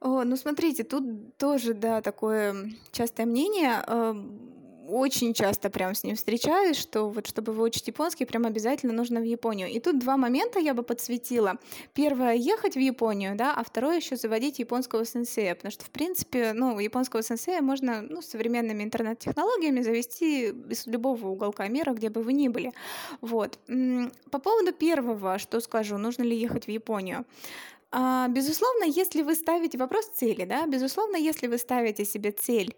О, 0.00 0.22
ну 0.24 0.36
смотрите, 0.36 0.84
тут 0.84 1.36
тоже, 1.36 1.74
да, 1.74 2.00
такое 2.02 2.72
частое 2.92 3.26
мнение. 3.26 3.82
Очень 4.88 5.34
часто 5.34 5.68
прям 5.68 5.94
с 5.94 6.02
ним 6.02 6.16
встречаюсь, 6.16 6.78
что 6.78 7.10
вот 7.10 7.26
чтобы 7.26 7.52
выучить 7.52 7.86
японский, 7.88 8.24
прям 8.24 8.46
обязательно 8.46 8.94
нужно 8.94 9.20
в 9.20 9.22
Японию. 9.22 9.68
И 9.68 9.80
тут 9.80 9.98
два 9.98 10.16
момента 10.16 10.58
я 10.58 10.72
бы 10.72 10.82
подсветила. 10.82 11.58
Первое— 11.92 12.32
ехать 12.34 12.74
в 12.74 12.78
Японию, 12.78 13.36
да, 13.36 13.54
а 13.54 13.62
второе— 13.62 13.96
еще 13.98 14.16
заводить 14.16 14.58
японского 14.60 15.04
сенсея, 15.04 15.54
потому 15.54 15.72
что, 15.72 15.84
в 15.84 15.90
принципе, 15.90 16.54
ну, 16.54 16.78
японского 16.78 17.22
сенсея 17.22 17.60
можно, 17.60 18.00
ну, 18.00 18.22
современными 18.22 18.82
интернет-технологиями 18.82 19.82
завести 19.82 20.48
из 20.70 20.86
любого 20.86 21.28
уголка 21.28 21.68
мира, 21.68 21.92
где 21.92 22.08
бы 22.08 22.22
вы 22.22 22.32
ни 22.32 22.48
были. 22.48 22.72
Вот. 23.20 23.58
По 24.30 24.38
поводу 24.38 24.72
первого, 24.72 25.38
что 25.38 25.60
скажу, 25.60 25.98
нужно 25.98 26.22
ли 26.22 26.34
ехать 26.34 26.64
в 26.64 26.70
Японию. 26.70 27.26
А, 27.90 28.28
безусловно, 28.28 28.84
если 28.84 29.20
вы 29.20 29.34
ставите 29.34 29.76
вопрос 29.76 30.06
цели, 30.14 30.46
да, 30.46 30.66
безусловно, 30.66 31.16
если 31.16 31.46
вы 31.46 31.58
ставите 31.58 32.06
себе 32.06 32.32
цель 32.32 32.74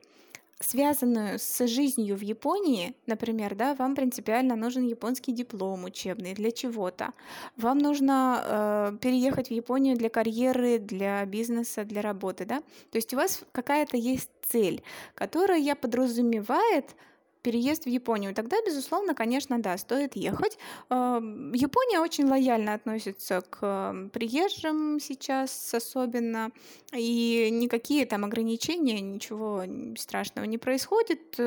связанную 0.60 1.38
с 1.38 1.66
жизнью 1.66 2.16
в 2.16 2.20
Японии, 2.20 2.94
например, 3.06 3.54
да, 3.54 3.74
вам 3.74 3.94
принципиально 3.94 4.56
нужен 4.56 4.86
японский 4.86 5.32
диплом 5.32 5.84
учебный 5.84 6.34
для 6.34 6.50
чего-то, 6.52 7.12
вам 7.56 7.78
нужно 7.78 8.42
э, 8.44 8.98
переехать 9.00 9.48
в 9.48 9.52
Японию 9.52 9.96
для 9.96 10.10
карьеры, 10.10 10.78
для 10.78 11.24
бизнеса, 11.24 11.84
для 11.84 12.02
работы, 12.02 12.44
да, 12.44 12.60
то 12.90 12.98
есть 12.98 13.12
у 13.14 13.16
вас 13.16 13.42
какая-то 13.52 13.96
есть 13.96 14.30
цель, 14.42 14.82
которая 15.14 15.74
подразумевает 15.74 16.94
переезд 17.42 17.84
в 17.84 17.88
Японию, 17.88 18.34
тогда, 18.34 18.56
безусловно, 18.64 19.14
конечно, 19.14 19.60
да, 19.60 19.76
стоит 19.78 20.16
ехать. 20.16 20.58
Япония 20.90 22.00
очень 22.00 22.26
лояльно 22.26 22.74
относится 22.74 23.40
к 23.40 24.10
приезжим 24.12 25.00
сейчас 25.00 25.74
особенно, 25.74 26.50
и 26.92 27.48
никакие 27.50 28.06
там 28.06 28.24
ограничения, 28.24 29.00
ничего 29.00 29.64
страшного 29.96 30.44
не 30.46 30.58
происходит. 30.58 31.38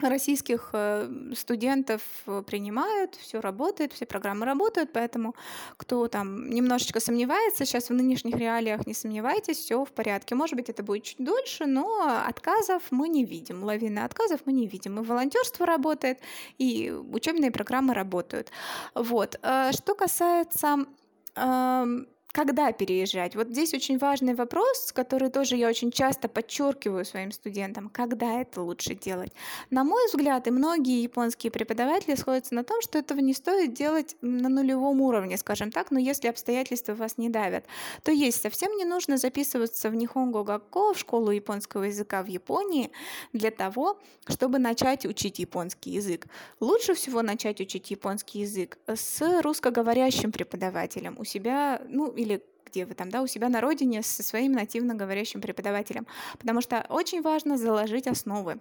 Российских 0.00 0.70
э, 0.72 1.32
студентов 1.36 2.02
э, 2.26 2.42
принимают, 2.46 3.14
все 3.16 3.40
работает, 3.40 3.92
все 3.92 4.06
программы 4.06 4.46
работают, 4.46 4.92
поэтому 4.92 5.34
кто 5.76 6.08
там 6.08 6.50
немножечко 6.50 7.00
сомневается, 7.00 7.64
сейчас 7.64 7.88
в 7.88 7.94
нынешних 7.94 8.36
реалиях 8.36 8.86
не 8.86 8.94
сомневайтесь, 8.94 9.58
все 9.58 9.84
в 9.84 9.90
порядке. 9.90 10.34
Может 10.34 10.56
быть, 10.56 10.68
это 10.68 10.82
будет 10.82 11.02
чуть 11.02 11.18
дольше, 11.18 11.66
но 11.66 12.22
отказов 12.26 12.82
мы 12.90 13.08
не 13.08 13.24
видим, 13.24 13.64
лавины 13.64 14.00
отказов 14.00 14.40
мы 14.44 14.52
не 14.52 14.66
видим. 14.66 15.00
И 15.00 15.04
волонтерство 15.04 15.66
работает, 15.66 16.20
и 16.58 16.90
учебные 16.90 17.50
программы 17.50 17.94
работают. 17.94 18.50
Вот. 18.94 19.38
Э, 19.42 19.72
что 19.72 19.94
касается 19.94 20.86
эм, 21.34 22.08
когда 22.38 22.70
переезжать? 22.70 23.34
Вот 23.34 23.48
здесь 23.48 23.74
очень 23.74 23.98
важный 23.98 24.32
вопрос, 24.32 24.92
который 24.92 25.28
тоже 25.28 25.56
я 25.56 25.68
очень 25.68 25.90
часто 25.90 26.28
подчеркиваю 26.28 27.04
своим 27.04 27.32
студентам, 27.32 27.88
когда 27.88 28.40
это 28.40 28.62
лучше 28.62 28.94
делать. 28.94 29.32
На 29.70 29.82
мой 29.82 30.06
взгляд, 30.06 30.46
и 30.46 30.52
многие 30.52 31.02
японские 31.02 31.50
преподаватели 31.50 32.14
сходятся 32.14 32.54
на 32.54 32.62
том, 32.62 32.80
что 32.80 32.96
этого 32.96 33.18
не 33.18 33.34
стоит 33.34 33.74
делать 33.74 34.14
на 34.20 34.48
нулевом 34.48 35.00
уровне, 35.00 35.36
скажем 35.36 35.72
так, 35.72 35.90
но 35.90 35.98
если 35.98 36.28
обстоятельства 36.28 36.94
вас 36.94 37.18
не 37.18 37.28
давят, 37.28 37.64
то 38.04 38.12
есть 38.12 38.40
совсем 38.40 38.70
не 38.76 38.84
нужно 38.84 39.16
записываться 39.16 39.90
в 39.90 39.96
Нихонго 39.96 40.44
Гакко, 40.44 40.94
в 40.94 40.98
школу 40.98 41.32
японского 41.32 41.84
языка 41.84 42.22
в 42.22 42.28
Японии, 42.28 42.92
для 43.32 43.50
того, 43.50 43.98
чтобы 44.28 44.60
начать 44.60 45.04
учить 45.06 45.40
японский 45.40 45.90
язык. 45.90 46.26
Лучше 46.60 46.94
всего 46.94 47.22
начать 47.22 47.60
учить 47.60 47.90
японский 47.90 48.40
язык 48.40 48.78
с 48.86 49.42
русскоговорящим 49.42 50.30
преподавателем 50.30 51.16
у 51.18 51.24
себя, 51.24 51.82
ну, 51.88 52.12
или 52.12 52.27
где 52.64 52.84
вы 52.84 52.94
там, 52.94 53.10
да, 53.10 53.22
у 53.22 53.26
себя 53.26 53.48
на 53.48 53.60
родине 53.60 54.02
со 54.02 54.22
своим 54.22 54.52
нативно 54.52 54.94
говорящим 54.94 55.40
преподавателем, 55.40 56.06
потому 56.38 56.60
что 56.60 56.86
очень 56.88 57.22
важно 57.22 57.56
заложить 57.56 58.06
основы. 58.06 58.60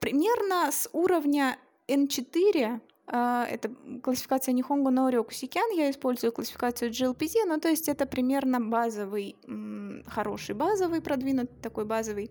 Примерно 0.00 0.70
с 0.70 0.88
уровня 0.92 1.56
N4 1.88 2.80
а, 3.10 3.46
это 3.46 3.70
классификация 4.02 4.54
Nihongo 4.54 4.90
no 4.90 5.10
Рёкусикян, 5.10 5.70
я 5.72 5.90
использую 5.90 6.32
классификацию 6.32 6.90
GLPT, 6.90 7.46
ну 7.46 7.58
то 7.58 7.68
есть 7.68 7.88
это 7.88 8.06
примерно 8.06 8.60
базовый, 8.60 9.36
хороший 10.06 10.54
базовый, 10.54 11.00
продвинутый 11.00 11.56
такой 11.62 11.86
базовый 11.86 12.30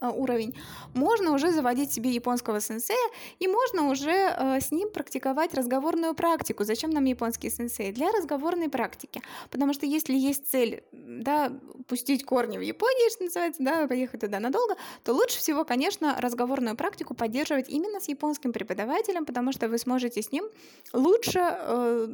уровень, 0.00 0.54
можно 0.94 1.32
уже 1.32 1.50
заводить 1.50 1.92
себе 1.92 2.10
японского 2.10 2.60
сенсея, 2.60 2.96
и 3.38 3.48
можно 3.48 3.88
уже 3.90 4.10
э, 4.10 4.60
с 4.60 4.70
ним 4.70 4.90
практиковать 4.90 5.54
разговорную 5.54 6.14
практику. 6.14 6.64
Зачем 6.64 6.90
нам 6.90 7.04
японский 7.04 7.50
сенсей? 7.50 7.92
Для 7.92 8.10
разговорной 8.12 8.68
практики. 8.68 9.22
Потому 9.50 9.72
что 9.72 9.86
если 9.86 10.14
есть 10.14 10.48
цель, 10.50 10.82
да, 10.92 11.52
пустить 11.86 12.24
корни 12.24 12.58
в 12.58 12.60
Японии, 12.60 13.10
что 13.10 13.24
называется, 13.24 13.62
да, 13.62 13.86
поехать 13.86 14.20
туда 14.20 14.40
надолго, 14.40 14.76
то 15.04 15.12
лучше 15.12 15.38
всего, 15.38 15.64
конечно, 15.64 16.16
разговорную 16.20 16.76
практику 16.76 17.14
поддерживать 17.14 17.68
именно 17.68 18.00
с 18.00 18.08
японским 18.08 18.52
преподавателем, 18.52 19.24
потому 19.24 19.52
что 19.52 19.68
вы 19.68 19.78
сможете 19.78 20.22
с 20.22 20.32
ним 20.32 20.44
лучше 20.92 21.40
э, 21.42 22.08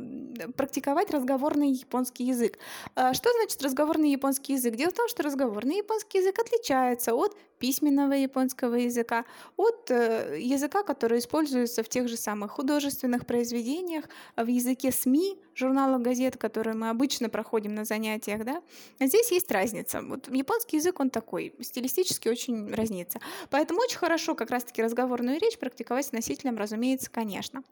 практиковать 0.57 1.11
разговорный 1.11 1.70
японский 1.70 2.25
язык. 2.25 2.59
Э, 2.97 3.12
что 3.12 3.31
значит 3.33 3.62
разговорный 3.62 4.11
японский 4.11 4.55
язык? 4.55 4.75
Дело 4.77 4.90
в 4.90 4.94
том, 4.94 5.09
что 5.09 5.23
разговорный 5.23 5.79
японский 5.79 6.18
язык 6.18 6.38
отличается 6.38 7.14
от 7.14 7.37
письменного 7.64 8.12
японского 8.12 8.74
языка 8.74 9.24
от 9.57 9.90
э, 9.90 10.37
языка, 10.38 10.83
который 10.83 11.18
используется 11.18 11.83
в 11.83 11.88
тех 11.88 12.09
же 12.09 12.18
самых 12.18 12.50
художественных 12.50 13.24
произведениях, 13.24 14.05
в 14.37 14.46
языке 14.46 14.92
СМИ, 14.92 15.38
журналах, 15.55 16.03
газет, 16.03 16.37
которые 16.37 16.74
мы 16.74 16.90
обычно 16.90 17.31
проходим 17.31 17.74
на 17.74 17.87
занятиях, 17.87 18.44
да, 18.44 18.61
здесь 19.00 19.33
есть 19.33 19.50
разница. 19.50 20.03
Вот 20.03 20.29
японский 20.29 20.77
язык, 20.77 21.00
он 21.00 21.09
такой, 21.09 21.55
стилистически 21.62 22.29
очень 22.29 22.70
разнится. 22.74 23.18
Поэтому 23.48 23.81
очень 23.81 23.96
хорошо 23.96 24.35
как 24.35 24.50
раз-таки 24.50 24.83
разговорную 24.83 25.40
речь 25.40 25.57
практиковать 25.57 26.05
с 26.05 26.12
носителем, 26.12 26.59
разумеется, 26.59 27.11
конечно. 27.11 27.62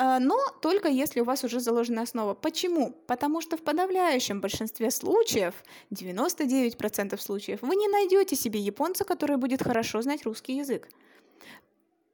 А, 0.00 0.20
но 0.20 0.38
только 0.62 0.88
если 0.88 1.20
у 1.20 1.24
вас 1.24 1.42
уже 1.42 1.58
заложена 1.58 2.02
основа. 2.02 2.34
Почему? 2.34 2.94
Потому 3.08 3.40
что 3.40 3.56
в 3.56 3.62
подавляющем 3.62 4.40
большинстве 4.40 4.92
случаев, 4.92 5.54
99% 5.90 7.20
случаев, 7.20 7.58
вы 7.62 7.74
не 7.74 7.88
найдете 7.88 8.36
себе 8.36 8.60
японца, 8.60 9.02
который 9.02 9.38
будет 9.38 9.60
хорошо 9.60 10.00
знать 10.00 10.24
русский 10.24 10.56
язык. 10.56 10.88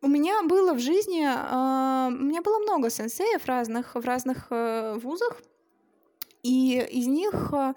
У 0.01 0.09
меня 0.09 0.42
было 0.44 0.73
в 0.73 0.79
жизни, 0.79 1.25
э, 1.27 2.07
у 2.09 2.25
меня 2.25 2.40
было 2.40 2.59
много 2.59 2.88
сенсеев 2.88 3.44
разных 3.44 3.94
в 3.94 4.01
разных 4.01 4.47
э, 4.49 4.94
вузах, 4.94 5.42
и 6.42 6.87
из 6.90 7.07
них 7.07 7.53
э, 7.53 7.75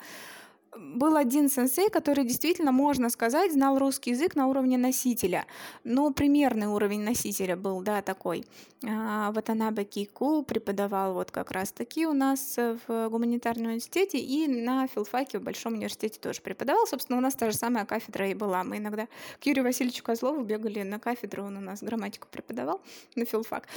был 0.80 1.16
один 1.16 1.50
сенсей, 1.50 1.90
который 1.90 2.24
действительно, 2.26 2.72
можно 2.72 3.10
сказать, 3.10 3.54
знал 3.54 3.78
русский 3.80 4.12
язык 4.12 4.36
на 4.36 4.48
уровне 4.48 4.78
носителя. 4.78 5.46
Ну, 5.84 6.12
примерный 6.12 6.68
уровень 6.68 7.02
носителя 7.02 7.56
был, 7.56 7.82
да, 7.82 8.02
такой. 8.02 8.46
А, 8.86 9.32
Ватанабе 9.32 9.84
Кику 9.84 10.44
преподавал 10.44 11.14
вот 11.14 11.32
как 11.32 11.52
раз-таки 11.52 12.06
у 12.06 12.14
нас 12.14 12.58
в 12.58 13.10
гуманитарном 13.10 13.68
университете 13.68 14.20
и 14.20 14.48
на 14.48 14.88
филфаке 14.88 15.40
в 15.40 15.44
Большом 15.44 15.74
университете 15.74 16.20
тоже 16.20 16.42
преподавал. 16.42 16.86
Собственно, 16.88 17.18
у 17.18 17.22
нас 17.22 17.36
та 17.36 17.50
же 17.50 17.58
самая 17.58 17.86
кафедра 17.86 18.30
и 18.30 18.34
была. 18.34 18.64
Мы 18.64 18.78
иногда 18.78 19.08
к 19.40 19.46
Юрию 19.46 19.64
Васильевичу 19.64 20.04
Козлову 20.04 20.44
бегали 20.44 20.84
на 20.84 21.00
кафедру, 21.00 21.44
он 21.44 21.58
у 21.58 21.62
нас 21.62 21.82
грамматику 21.82 22.28
преподавал 22.32 22.82
на 23.16 23.26
филфак. 23.26 23.68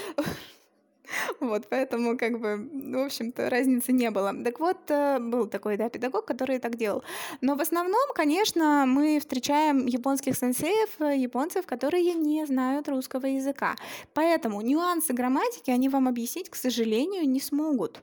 Вот, 1.41 1.67
поэтому, 1.71 2.17
как 2.19 2.39
бы, 2.39 2.69
в 2.73 3.05
общем-то, 3.05 3.51
разницы 3.51 3.93
не 3.93 4.11
было. 4.11 4.33
Так 4.45 4.61
вот, 4.61 4.79
э, 4.91 5.19
был 5.19 5.47
такой, 5.47 5.77
да, 5.77 5.89
педагог, 5.89 6.25
который 6.25 6.59
так 6.59 6.77
делал. 6.77 7.03
Но 7.41 7.57
в 7.57 7.61
основном, 7.61 8.13
конечно, 8.15 8.85
мы 8.87 9.19
встречаем 9.21 9.87
японских 9.87 10.37
сенсеев, 10.37 11.01
э, 11.01 11.17
японцев, 11.17 11.67
которые 11.67 12.15
не 12.15 12.47
знают 12.47 12.89
русского 12.89 13.27
языка. 13.27 13.77
Поэтому 14.15 14.61
нюансы 14.61 15.13
грамматики 15.13 15.71
они 15.71 15.89
вам 15.89 16.09
объяснить, 16.09 16.51
к 16.51 16.57
сожалению, 16.57 17.29
не 17.29 17.41
смогут. 17.41 18.03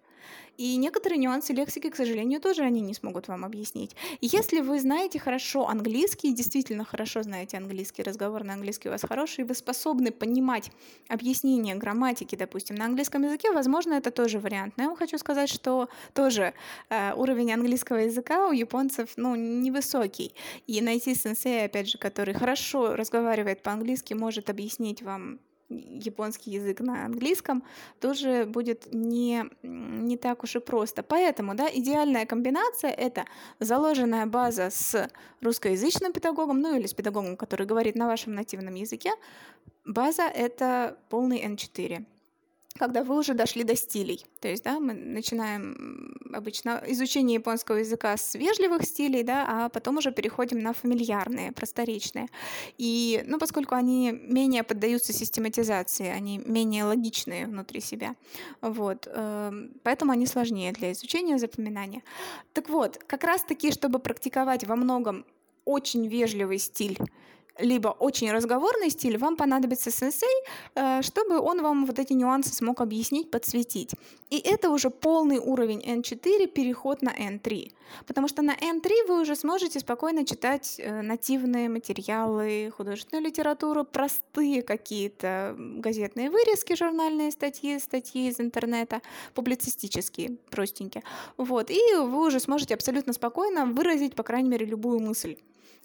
И 0.57 0.75
некоторые 0.77 1.19
нюансы 1.19 1.53
лексики, 1.53 1.89
к 1.89 1.95
сожалению, 1.95 2.41
тоже 2.41 2.63
они 2.63 2.81
не 2.81 2.95
смогут 2.95 3.27
вам 3.27 3.45
объяснить. 3.45 3.95
Если 4.21 4.61
вы 4.61 4.79
знаете 4.79 5.19
хорошо 5.19 5.67
английский, 5.67 6.33
действительно 6.33 6.83
хорошо 6.83 7.21
знаете 7.21 7.57
английский, 7.57 8.01
разговорный 8.01 8.55
английский 8.55 8.89
у 8.89 8.91
вас 8.91 9.03
хороший, 9.07 9.41
и 9.41 9.43
вы 9.43 9.53
способны 9.53 10.11
понимать 10.11 10.71
объяснение 11.07 11.75
грамматики, 11.75 12.35
допустим, 12.35 12.75
на 12.75 12.85
английском 12.85 13.23
языке, 13.23 13.51
возможно, 13.51 13.93
это 13.93 14.09
тоже 14.09 14.39
вариант. 14.39 14.73
Но 14.77 14.83
я 14.83 14.89
вам 14.89 14.97
хочу 14.97 15.17
сказать, 15.19 15.49
что 15.49 15.89
тоже 16.13 16.53
э, 16.89 17.13
уровень 17.13 17.53
английского 17.53 17.97
языка 17.97 18.47
у 18.47 18.51
японцев, 18.51 19.11
ну, 19.15 19.35
невысокий. 19.35 20.33
И 20.65 20.81
найти 20.81 21.13
сенсея, 21.13 21.65
опять 21.65 21.87
же, 21.87 21.99
который 21.99 22.33
хорошо 22.33 22.95
разговаривает 22.95 23.61
по-английски, 23.61 24.15
может 24.15 24.49
объяснить 24.49 25.03
вам 25.03 25.39
японский 25.69 26.51
язык 26.51 26.79
на 26.79 27.05
английском 27.05 27.63
тоже 27.99 28.45
будет 28.45 28.93
не, 28.93 29.45
не 29.63 30.17
так 30.17 30.43
уж 30.43 30.55
и 30.55 30.59
просто. 30.59 31.03
Поэтому 31.03 31.55
да, 31.55 31.67
идеальная 31.71 32.25
комбинация— 32.25 32.91
это 32.97 33.25
заложенная 33.59 34.25
база 34.25 34.69
с 34.69 35.09
русскоязычным 35.41 36.13
педагогом, 36.13 36.61
ну 36.61 36.75
или 36.77 36.87
с 36.87 36.93
педагогом, 36.93 37.37
который 37.37 37.65
говорит 37.65 37.95
на 37.95 38.07
вашем 38.07 38.33
нативном 38.33 38.75
языке. 38.75 39.11
База— 39.85 40.23
это 40.35 40.97
полный 41.09 41.43
N4 41.45 42.05
когда 42.77 43.03
вы 43.03 43.17
уже 43.17 43.33
дошли 43.33 43.63
до 43.63 43.75
стилей. 43.75 44.25
То 44.39 44.47
есть, 44.47 44.63
да, 44.63 44.79
мы 44.79 44.93
начинаем 44.93 46.17
обычно 46.33 46.83
изучение 46.87 47.35
японского 47.35 47.77
языка 47.77 48.15
с 48.17 48.35
вежливых 48.35 48.83
стилей, 48.83 49.23
да, 49.23 49.45
а 49.47 49.69
потом 49.69 49.97
уже 49.97 50.11
переходим 50.11 50.59
на 50.59 50.73
фамильярные, 50.73 51.51
просторечные. 51.51 52.27
И, 52.77 53.23
ну, 53.27 53.39
поскольку 53.39 53.75
они 53.75 54.11
менее 54.11 54.63
поддаются 54.63 55.13
систематизации, 55.13 56.07
они 56.07 56.39
менее 56.39 56.83
логичные 56.83 57.47
внутри 57.47 57.81
себя, 57.81 58.15
вот, 58.61 59.07
э, 59.07 59.51
поэтому 59.83 60.11
они 60.11 60.27
сложнее 60.27 60.71
для 60.71 60.91
изучения, 60.91 61.37
запоминания. 61.37 62.03
Так 62.53 62.69
вот, 62.69 62.97
как 63.07 63.23
раз-таки, 63.23 63.71
чтобы 63.71 63.99
практиковать 63.99 64.65
во 64.65 64.75
многом 64.75 65.25
очень 65.65 66.07
вежливый 66.07 66.59
стиль 66.59 66.97
либо 67.59 67.89
очень 67.89 68.31
разговорный 68.31 68.89
стиль, 68.89 69.17
вам 69.17 69.35
понадобится 69.35 69.91
сенсей, 69.91 70.43
э, 70.75 71.01
чтобы 71.01 71.39
он 71.39 71.61
вам 71.61 71.85
вот 71.85 71.99
эти 71.99 72.13
нюансы 72.13 72.53
смог 72.53 72.81
объяснить, 72.81 73.31
подсветить. 73.31 73.91
И 74.29 74.39
это 74.39 74.69
уже 74.69 74.89
полный 74.89 75.39
уровень 75.39 75.79
N4, 75.79 76.47
переход 76.47 77.01
на 77.01 77.09
N3. 77.09 77.71
Потому 78.05 78.27
что 78.27 78.41
на 78.41 78.53
N3 78.53 79.07
вы 79.07 79.21
уже 79.21 79.35
сможете 79.35 79.79
спокойно 79.79 80.25
читать 80.25 80.75
э, 80.79 81.01
нативные 81.01 81.69
материалы, 81.69 82.71
художественную 82.75 83.25
литературу, 83.25 83.85
простые 83.85 84.61
какие-то 84.61 85.55
газетные 85.57 86.29
вырезки, 86.29 86.75
журнальные 86.75 87.31
статьи, 87.31 87.79
статьи 87.79 88.27
из 88.27 88.39
интернета, 88.39 89.01
публицистические, 89.33 90.37
простенькие. 90.49 91.03
Вот. 91.37 91.71
И 91.71 91.79
вы 91.95 92.27
уже 92.27 92.39
сможете 92.39 92.73
абсолютно 92.73 93.13
спокойно 93.13 93.65
выразить, 93.65 94.15
по 94.15 94.23
крайней 94.23 94.49
мере, 94.49 94.65
любую 94.65 94.99
мысль 94.99 95.37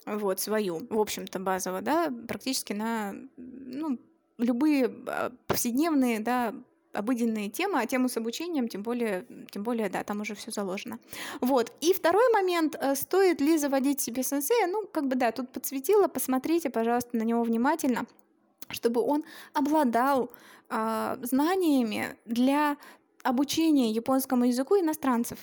вот, 0.05 0.39
свою, 0.39 0.85
в 0.89 0.99
общем-то, 0.99 1.39
базово, 1.39 1.81
да, 1.81 2.11
практически 2.27 2.73
на, 2.73 3.13
ну, 3.37 3.99
любые 4.37 4.93
а, 5.07 5.31
повседневные, 5.47 6.19
да, 6.19 6.53
обыденные 6.93 7.49
темы, 7.49 7.79
а 7.79 7.85
тему 7.85 8.07
с 8.07 8.17
обучением, 8.17 8.67
тем 8.67 8.83
более, 8.83 9.25
тем 9.51 9.63
более, 9.63 9.89
да, 9.89 10.03
там 10.03 10.21
уже 10.21 10.35
все 10.35 10.51
заложено. 10.51 10.99
Вот. 11.41 11.73
И 11.81 11.93
второй 11.93 12.31
момент, 12.31 12.75
э, 12.79 12.95
стоит 12.95 13.41
ли 13.41 13.57
заводить 13.57 13.99
себе 13.99 14.23
сенсея, 14.23 14.67
ну, 14.67 14.85
как 14.87 15.07
бы, 15.07 15.15
да, 15.15 15.31
тут 15.31 15.49
подсветила, 15.49 16.07
посмотрите, 16.07 16.69
пожалуйста, 16.69 17.17
на 17.17 17.23
него 17.23 17.43
внимательно, 17.43 18.05
чтобы 18.69 19.01
он 19.01 19.23
обладал 19.53 20.29
э, 20.69 21.17
знаниями 21.23 22.15
для 22.25 22.77
обучения 23.23 23.89
японскому 23.91 24.45
языку 24.45 24.79
иностранцев. 24.79 25.39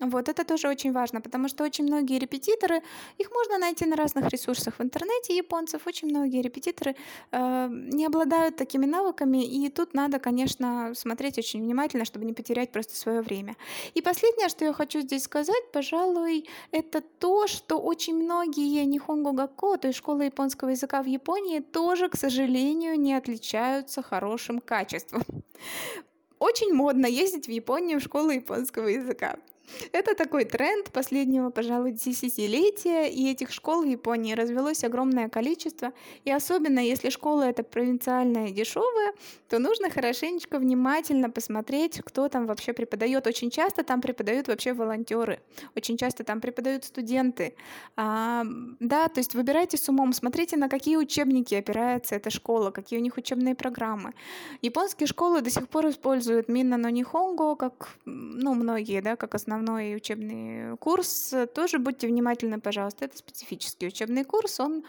Вот 0.00 0.28
это 0.28 0.44
тоже 0.44 0.68
очень 0.68 0.92
важно, 0.92 1.22
потому 1.22 1.48
что 1.48 1.64
очень 1.64 1.84
многие 1.84 2.18
репетиторы, 2.18 2.82
их 3.16 3.30
можно 3.32 3.56
найти 3.56 3.86
на 3.86 3.96
разных 3.96 4.28
ресурсах 4.28 4.78
в 4.78 4.82
интернете 4.82 5.34
японцев, 5.34 5.86
очень 5.86 6.08
многие 6.08 6.42
репетиторы 6.42 6.96
э, 7.32 7.68
не 7.70 8.04
обладают 8.04 8.56
такими 8.56 8.84
навыками, 8.84 9.42
и 9.42 9.70
тут 9.70 9.94
надо, 9.94 10.18
конечно, 10.18 10.92
смотреть 10.94 11.38
очень 11.38 11.62
внимательно, 11.62 12.04
чтобы 12.04 12.26
не 12.26 12.34
потерять 12.34 12.72
просто 12.72 12.94
свое 12.94 13.22
время. 13.22 13.56
И 13.94 14.02
последнее, 14.02 14.50
что 14.50 14.66
я 14.66 14.74
хочу 14.74 15.00
здесь 15.00 15.22
сказать, 15.22 15.72
пожалуй, 15.72 16.46
это 16.72 17.00
то, 17.00 17.46
что 17.46 17.78
очень 17.78 18.16
многие 18.16 18.84
Нихонго 18.84 19.32
Гакко, 19.32 19.78
то 19.78 19.88
есть 19.88 19.98
школы 19.98 20.24
японского 20.24 20.68
языка 20.68 21.02
в 21.02 21.06
Японии, 21.06 21.60
тоже, 21.60 22.10
к 22.10 22.16
сожалению, 22.16 23.00
не 23.00 23.14
отличаются 23.14 24.02
хорошим 24.02 24.60
качеством. 24.60 25.22
Очень 26.38 26.74
модно 26.74 27.06
ездить 27.06 27.46
в 27.46 27.50
Японию 27.50 27.98
в 27.98 28.02
школу 28.02 28.30
японского 28.30 28.88
языка. 28.88 29.38
Это 29.92 30.14
такой 30.14 30.44
тренд 30.44 30.90
последнего, 30.92 31.50
пожалуй, 31.50 31.92
десятилетия, 31.92 33.08
и 33.08 33.30
этих 33.30 33.52
школ 33.52 33.82
в 33.82 33.86
Японии 33.86 34.34
развелось 34.34 34.84
огромное 34.84 35.28
количество, 35.28 35.92
и 36.24 36.30
особенно 36.30 36.80
если 36.80 37.10
школа 37.10 37.42
это 37.42 37.62
провинциальная 37.62 38.48
и 38.48 38.52
дешевая, 38.52 39.12
то 39.48 39.58
нужно 39.58 39.90
хорошенечко 39.90 40.58
внимательно 40.58 41.30
посмотреть, 41.30 42.00
кто 42.04 42.28
там 42.28 42.46
вообще 42.46 42.72
преподает. 42.72 43.26
Очень 43.26 43.50
часто 43.50 43.82
там 43.82 44.00
преподают 44.00 44.48
вообще 44.48 44.72
волонтеры, 44.72 45.40
очень 45.74 45.96
часто 45.96 46.24
там 46.24 46.40
преподают 46.40 46.84
студенты. 46.84 47.54
А, 47.96 48.44
да, 48.80 49.08
то 49.08 49.20
есть 49.20 49.34
выбирайте 49.34 49.76
с 49.76 49.88
умом, 49.88 50.12
смотрите, 50.12 50.56
на 50.56 50.68
какие 50.68 50.96
учебники 50.96 51.54
опирается 51.54 52.14
эта 52.14 52.30
школа, 52.30 52.70
какие 52.70 52.98
у 52.98 53.02
них 53.02 53.16
учебные 53.16 53.54
программы. 53.54 54.14
Японские 54.62 55.06
школы 55.06 55.40
до 55.42 55.50
сих 55.50 55.68
пор 55.68 55.88
используют 55.88 56.48
Минна 56.48 56.76
но 56.76 56.88
Нихонго, 56.88 57.56
как, 57.56 57.90
ну, 58.04 58.54
многие, 58.54 59.00
да, 59.00 59.16
как 59.16 59.34
основной 59.34 59.55
основной 59.56 59.96
учебный 59.96 60.76
курс, 60.76 61.34
тоже 61.54 61.78
будьте 61.78 62.06
внимательны, 62.06 62.60
пожалуйста. 62.60 63.06
Это 63.06 63.16
специфический 63.16 63.86
учебный 63.86 64.24
курс, 64.24 64.60
он 64.60 64.84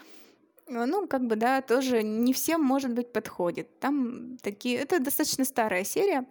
ну, 0.70 1.06
как 1.06 1.26
бы, 1.26 1.36
да, 1.36 1.62
тоже 1.62 2.02
не 2.02 2.34
всем, 2.34 2.60
может 2.60 2.92
быть, 2.92 3.10
подходит. 3.10 3.80
Там 3.80 4.36
такие... 4.42 4.76
Это 4.76 5.00
достаточно 5.00 5.46
старая 5.46 5.82
серия, 5.82 6.26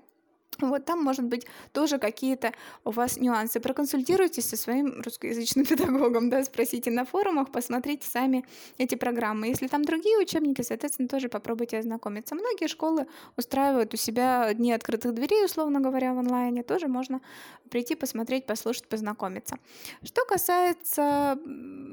Вот 0.60 0.86
там, 0.86 1.04
может 1.04 1.26
быть, 1.26 1.46
тоже 1.74 1.98
какие-то 1.98 2.52
у 2.84 2.92
вас 2.92 3.18
нюансы. 3.18 3.60
Проконсультируйтесь 3.60 4.50
со 4.50 4.58
своим 4.58 5.02
русскоязычным 5.02 5.66
педагогом, 5.70 6.30
да, 6.30 6.44
спросите 6.44 6.92
на 6.92 7.06
форумах, 7.06 7.52
посмотрите 7.52 8.08
сами 8.08 8.46
эти 8.78 8.96
программы. 8.96 9.48
Если 9.48 9.68
там 9.68 9.84
другие 9.84 10.18
учебники, 10.18 10.62
соответственно, 10.62 11.08
тоже 11.08 11.30
попробуйте 11.30 11.80
ознакомиться. 11.80 12.36
Многие 12.36 12.68
школы 12.68 13.08
устраивают 13.38 13.94
у 13.94 13.98
себя 13.98 14.54
дни 14.54 14.74
открытых 14.74 15.14
дверей, 15.14 15.46
условно 15.46 15.80
говоря, 15.80 16.14
в 16.14 16.20
онлайне. 16.20 16.64
Тоже 16.64 16.88
можно 16.88 17.22
прийти, 17.70 17.96
посмотреть, 17.96 18.46
послушать, 18.46 18.88
познакомиться. 18.88 19.58
Что 20.04 20.26
касается 20.26 21.38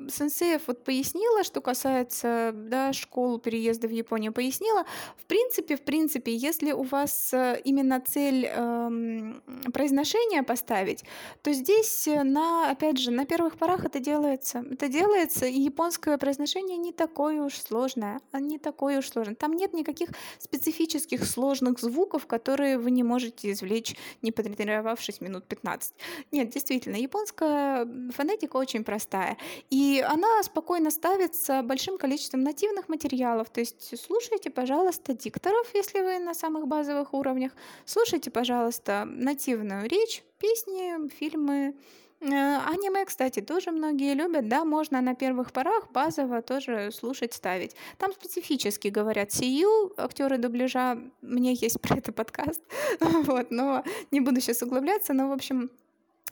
сенсеев, 0.09 0.63
вот 0.67 0.85
пояснила, 0.85 1.45
что 1.45 1.61
касается 1.61 2.53
да, 2.55 2.93
школ 2.93 3.39
переезда 3.39 3.89
в 3.89 3.91
Японию, 3.91 4.33
пояснила. 4.33 4.85
В 5.17 5.25
принципе, 5.25 5.77
в 5.77 5.83
принципе, 5.83 6.35
если 6.35 6.73
у 6.73 6.83
вас 6.83 7.33
э, 7.33 7.61
именно 7.65 8.01
цель 8.01 8.47
эм, 8.55 9.43
произношение 9.73 10.43
поставить, 10.43 11.05
то 11.43 11.53
здесь, 11.53 12.09
э, 12.09 12.23
на, 12.23 12.71
опять 12.71 12.99
же, 12.99 13.11
на 13.11 13.25
первых 13.27 13.57
порах 13.57 13.85
это 13.85 14.01
делается. 14.01 14.65
Это 14.71 14.89
делается, 14.89 15.47
и 15.47 15.61
японское 15.61 16.19
произношение 16.19 16.77
не 16.77 16.93
такое 16.93 17.43
уж 17.43 17.55
сложное. 17.55 18.21
А 18.33 18.41
не 18.41 18.59
такое 18.59 18.99
уж 18.99 19.09
сложное. 19.09 19.35
Там 19.35 19.53
нет 19.53 19.73
никаких 19.73 20.11
специфических 20.39 21.25
сложных 21.25 21.81
звуков, 21.81 22.27
которые 22.27 22.79
вы 22.79 22.91
не 22.91 23.03
можете 23.03 23.51
извлечь, 23.51 23.97
не 24.23 24.33
потренировавшись 24.33 25.21
минут 25.21 25.45
15. 25.45 25.95
Нет, 26.33 26.51
действительно, 26.51 26.97
японская 26.97 27.87
фонетика 28.13 28.57
очень 28.57 28.85
простая. 28.85 29.37
И 29.71 30.05
она 30.07 30.43
спокойно 30.43 30.91
ставится 30.91 31.63
большим 31.63 31.99
количеством 31.99 32.43
нативных 32.43 32.89
материалов. 32.89 33.51
То 33.51 33.61
есть 33.61 33.99
слушайте, 34.05 34.51
пожалуйста, 34.51 35.15
дикторов, 35.15 35.67
если 35.75 36.01
вы 36.01 36.19
на 36.19 36.35
самых 36.35 36.67
базовых 36.67 37.15
уровнях. 37.15 37.53
Слушайте, 37.85 38.31
пожалуйста, 38.31 38.44
пожалуйста, 38.45 39.07
нативную 39.07 39.89
речь, 39.89 40.23
песни, 40.39 41.09
фильмы. 41.09 41.75
Э, 42.21 42.59
аниме, 42.67 43.07
кстати, 43.07 43.41
тоже 43.41 43.71
многие 43.71 44.13
любят, 44.13 44.49
да, 44.49 44.67
можно 44.67 45.01
на 45.01 45.15
первых 45.15 45.51
порах 45.51 45.91
базово 45.93 46.43
тоже 46.43 46.91
слушать, 46.93 47.33
ставить. 47.33 47.75
Там 47.97 48.13
специфически 48.13 48.89
говорят 48.89 49.33
сию, 49.33 49.95
актеры 49.97 50.37
дубляжа, 50.37 50.99
мне 51.23 51.55
есть 51.55 51.81
про 51.81 51.97
это 51.97 52.13
подкаст, 52.21 52.61
вот, 53.01 53.51
но 53.51 53.83
не 54.11 54.21
буду 54.21 54.43
сейчас 54.43 54.61
углубляться, 54.61 55.15
но, 55.15 55.31
в 55.31 55.33
общем, 55.33 55.71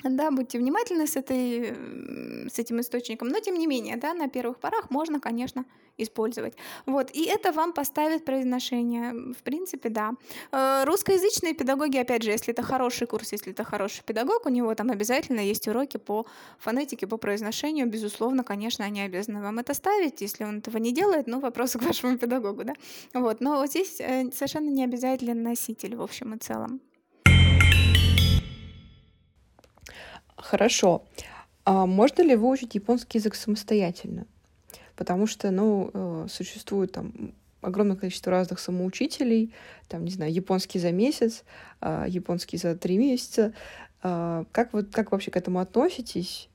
да, 0.03 0.31
будьте 0.31 0.59
внимательны 0.59 1.07
с, 1.07 1.17
этой, 1.17 1.75
с 2.49 2.59
этим 2.59 2.81
источником, 2.81 3.29
но 3.29 3.41
тем 3.41 3.55
не 3.55 3.67
менее, 3.67 3.97
да, 3.97 4.15
на 4.15 4.29
первых 4.29 4.59
порах 4.59 4.91
можно, 4.91 5.21
конечно, 5.21 5.65
использовать. 5.99 6.55
Вот, 6.87 7.11
и 7.13 7.25
это 7.25 7.53
вам 7.53 7.73
поставит 7.73 8.25
произношение, 8.25 9.13
в 9.13 9.43
принципе, 9.43 9.91
да. 9.91 10.13
Э, 10.51 10.85
русскоязычные 10.85 11.55
педагоги, 11.55 11.99
опять 11.99 12.23
же, 12.23 12.31
если 12.31 12.53
это 12.53 12.63
хороший 12.63 13.07
курс, 13.07 13.33
если 13.33 13.53
это 13.53 13.65
хороший 13.65 14.03
педагог, 14.03 14.47
у 14.47 14.49
него 14.49 14.75
там 14.75 14.91
обязательно 14.91 15.41
есть 15.41 15.69
уроки 15.69 15.99
по 15.99 16.27
фонетике, 16.59 17.07
по 17.07 17.19
произношению, 17.19 17.87
безусловно, 17.87 18.45
конечно, 18.45 18.85
они 18.85 19.03
обязаны 19.03 19.43
вам 19.43 19.59
это 19.59 19.75
ставить, 19.75 20.23
если 20.23 20.45
он 20.45 20.59
этого 20.59 20.79
не 20.79 20.93
делает, 20.93 21.27
ну, 21.27 21.39
вопрос 21.39 21.73
к 21.73 21.83
вашему 21.87 22.19
педагогу, 22.19 22.65
да. 22.65 22.75
Вот, 23.13 23.41
но 23.41 23.59
вот 23.59 23.69
здесь 23.69 24.01
э, 24.01 24.31
совершенно 24.33 24.71
не 24.71 24.85
обязательно 24.85 25.35
носитель, 25.35 25.97
в 25.97 26.03
общем 26.03 26.35
и 26.35 26.39
целом. 26.39 26.81
Хорошо. 30.43 31.05
А 31.65 31.87
можно 31.87 32.23
ли 32.23 32.35
выучить 32.35 32.75
японский 32.75 33.19
язык 33.19 33.35
самостоятельно? 33.35 34.27
Потому 34.97 35.27
что, 35.27 35.51
ну, 35.51 35.91
э, 35.95 36.27
существует 36.29 36.93
там 36.93 37.33
огромное 37.61 37.97
количество 37.97 38.33
разных 38.33 38.59
самоучителей, 38.59 39.55
там, 39.89 40.05
не 40.05 40.11
знаю, 40.11 40.33
японский 40.33 40.81
за 40.81 40.91
месяц, 40.91 41.45
а, 41.81 42.07
японский 42.09 42.57
за 42.57 42.77
три 42.77 42.99
месяца. 42.99 43.55
А, 44.03 44.45
как, 44.51 44.73
вот, 44.73 44.89
как 44.93 45.13
вообще 45.13 45.31
к 45.31 45.37
этому 45.37 45.61
относитесь? 45.61 46.49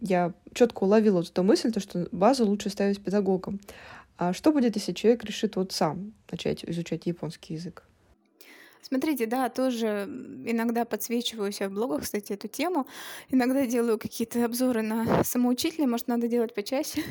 Я 0.00 0.32
четко 0.52 0.82
уловила 0.82 1.18
вот 1.18 1.30
эту 1.30 1.44
мысль, 1.44 1.70
то, 1.70 1.78
что 1.78 2.08
базу 2.10 2.44
лучше 2.44 2.70
ставить 2.70 3.00
педагогом. 3.00 3.60
А 4.18 4.32
что 4.32 4.50
будет, 4.50 4.74
если 4.74 4.92
человек 4.92 5.24
решит 5.24 5.54
вот 5.54 5.70
сам 5.70 6.12
начать 6.30 6.64
изучать 6.64 7.06
японский 7.06 7.54
язык? 7.54 7.87
Смотрите, 8.88 9.26
да, 9.26 9.50
тоже 9.50 10.08
иногда 10.46 10.86
подсвечиваю 10.86 11.52
себя 11.52 11.68
в 11.68 11.72
блогах, 11.72 12.02
кстати, 12.02 12.32
эту 12.32 12.48
тему. 12.48 12.86
Иногда 13.28 13.66
делаю 13.66 13.98
какие-то 13.98 14.44
обзоры 14.44 14.80
на 14.80 15.22
самоучителей, 15.24 15.86
может, 15.86 16.08
надо 16.08 16.26
делать 16.26 16.54
почаще. 16.54 17.02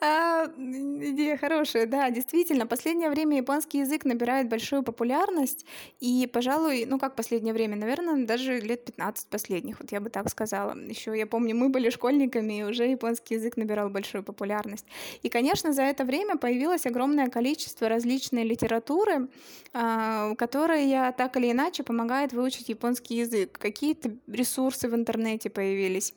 А, 0.00 0.46
идея 0.56 1.36
хорошая, 1.36 1.86
да, 1.86 2.10
действительно. 2.10 2.66
Последнее 2.66 3.10
время 3.10 3.36
японский 3.38 3.78
язык 3.78 4.04
набирает 4.04 4.48
большую 4.48 4.82
популярность, 4.82 5.64
и, 6.00 6.28
пожалуй, 6.32 6.84
ну 6.86 6.98
как 6.98 7.16
последнее 7.16 7.54
время, 7.54 7.76
наверное, 7.76 8.26
даже 8.26 8.60
лет 8.60 8.84
15 8.84 9.28
последних, 9.28 9.80
вот 9.80 9.92
я 9.92 10.00
бы 10.00 10.10
так 10.10 10.28
сказала. 10.28 10.76
Еще 10.76 11.16
я 11.16 11.26
помню, 11.26 11.56
мы 11.56 11.68
были 11.68 11.90
школьниками, 11.90 12.60
и 12.60 12.62
уже 12.62 12.86
японский 12.86 13.34
язык 13.34 13.56
набирал 13.56 13.88
большую 13.88 14.22
популярность. 14.22 14.86
И, 15.22 15.28
конечно, 15.28 15.72
за 15.72 15.82
это 15.82 16.04
время 16.04 16.36
появилось 16.36 16.86
огромное 16.86 17.28
количество 17.28 17.88
различной 17.88 18.44
литературы, 18.44 19.28
а, 19.72 20.34
которая 20.36 21.12
так 21.12 21.36
или 21.36 21.50
иначе 21.50 21.82
помогает 21.82 22.32
выучить 22.32 22.68
японский 22.68 23.16
язык. 23.16 23.58
Какие-то 23.58 24.10
ресурсы 24.26 24.88
в 24.88 24.94
интернете 24.94 25.50
появились. 25.50 26.14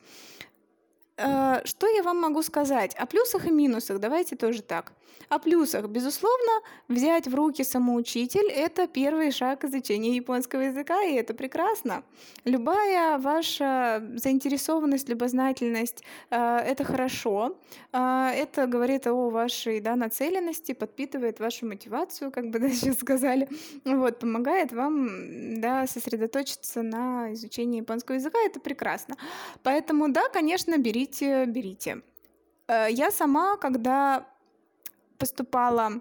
Э, 1.18 1.60
что 1.64 1.86
я 1.88 2.02
вам 2.02 2.20
могу 2.20 2.42
сказать? 2.42 2.94
О 2.94 3.06
плюсах 3.06 3.46
и 3.46 3.50
минусах, 3.50 3.98
давайте 3.98 4.36
тоже 4.36 4.62
так. 4.62 4.92
О 5.28 5.38
плюсах, 5.38 5.86
безусловно, 5.88 6.62
взять 6.88 7.28
в 7.28 7.34
руки 7.34 7.62
самоучитель– 7.62 8.50
это 8.50 8.86
первый 8.86 9.30
шаг 9.30 9.62
изучения 9.64 10.16
японского 10.16 10.62
языка, 10.62 11.02
и 11.02 11.14
это 11.14 11.34
прекрасно. 11.34 12.02
Любая 12.44 13.18
ваша 13.18 14.02
заинтересованность, 14.14 15.08
любознательность 15.10 16.02
э,– 16.30 16.36
это 16.66 16.84
хорошо. 16.84 17.58
Э, 17.92 18.30
это 18.34 18.66
говорит 18.66 19.06
о 19.06 19.28
вашей 19.28 19.80
да, 19.80 19.96
нацеленности, 19.96 20.72
подпитывает 20.72 21.40
вашу 21.40 21.66
мотивацию, 21.66 22.30
как 22.30 22.48
бы 22.48 22.58
да, 22.60 22.70
сейчас 22.70 22.98
сказали. 22.98 23.50
Вот, 23.84 24.20
помогает 24.20 24.72
вам 24.72 25.60
да, 25.60 25.86
сосредоточиться 25.86 26.82
на 26.82 27.34
изучении 27.34 27.80
японского 27.80 28.14
языка, 28.14 28.38
это 28.46 28.60
прекрасно. 28.60 29.16
Поэтому, 29.62 30.08
да, 30.08 30.30
конечно, 30.30 30.78
берите, 30.78 31.44
берите. 31.44 32.00
Я 32.90 33.10
сама, 33.10 33.56
когда 33.56 34.26
поступала 35.18 36.00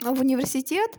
в 0.00 0.20
университет, 0.20 0.98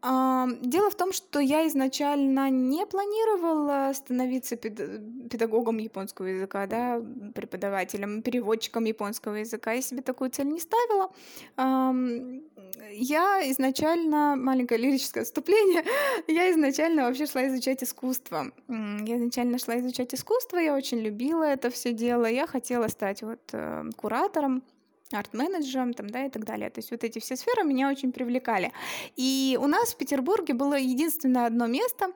Дело 0.00 0.90
в 0.90 0.94
том, 0.94 1.12
что 1.12 1.40
я 1.40 1.66
изначально 1.66 2.50
не 2.50 2.86
планировала 2.86 3.92
становиться 3.92 4.54
педагогом 4.54 5.78
японского 5.78 6.26
языка, 6.26 6.68
да, 6.68 7.02
преподавателем, 7.34 8.22
переводчиком 8.22 8.84
японского 8.84 9.34
языка. 9.34 9.72
Я 9.72 9.82
себе 9.82 10.02
такую 10.02 10.30
цель 10.30 10.46
не 10.46 10.60
ставила. 10.60 11.10
Я 12.92 13.50
изначально, 13.50 14.36
маленькое 14.36 14.80
лирическое 14.80 15.22
отступление, 15.24 15.84
я 16.28 16.52
изначально 16.52 17.02
вообще 17.02 17.26
шла 17.26 17.48
изучать 17.48 17.82
искусство. 17.82 18.52
Я 18.68 19.16
изначально 19.16 19.58
шла 19.58 19.80
изучать 19.80 20.14
искусство, 20.14 20.58
я 20.58 20.76
очень 20.76 21.00
любила 21.00 21.42
это 21.42 21.70
все 21.70 21.92
дело. 21.92 22.26
Я 22.26 22.46
хотела 22.46 22.86
стать 22.86 23.22
вот 23.22 23.40
э, 23.50 23.84
куратором 23.96 24.62
арт-менеджером 25.12 25.94
там, 25.94 26.10
да, 26.10 26.26
и 26.26 26.30
так 26.30 26.44
далее. 26.44 26.70
То 26.70 26.80
есть 26.80 26.90
вот 26.90 27.04
эти 27.04 27.18
все 27.18 27.36
сферы 27.36 27.64
меня 27.64 27.88
очень 27.88 28.12
привлекали. 28.12 28.72
И 29.16 29.58
у 29.60 29.66
нас 29.66 29.94
в 29.94 29.96
Петербурге 29.96 30.54
было 30.54 30.74
единственное 30.74 31.46
одно 31.46 31.66
место, 31.66 32.12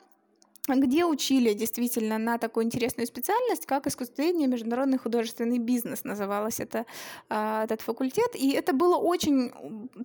где 0.69 1.05
учили 1.05 1.55
действительно 1.55 2.19
на 2.19 2.39
такую 2.39 2.67
интересную 2.67 3.07
специальность, 3.07 3.67
как 3.67 3.87
искусствоведение 3.87 4.47
международный 4.47 4.99
художественный 4.99 5.59
бизнес, 5.59 6.05
называлось 6.05 6.61
это, 6.61 6.87
а, 7.29 7.65
этот 7.65 7.81
факультет. 7.81 8.35
И 8.35 8.53
это 8.53 8.73
было 8.73 8.97
очень 8.97 9.53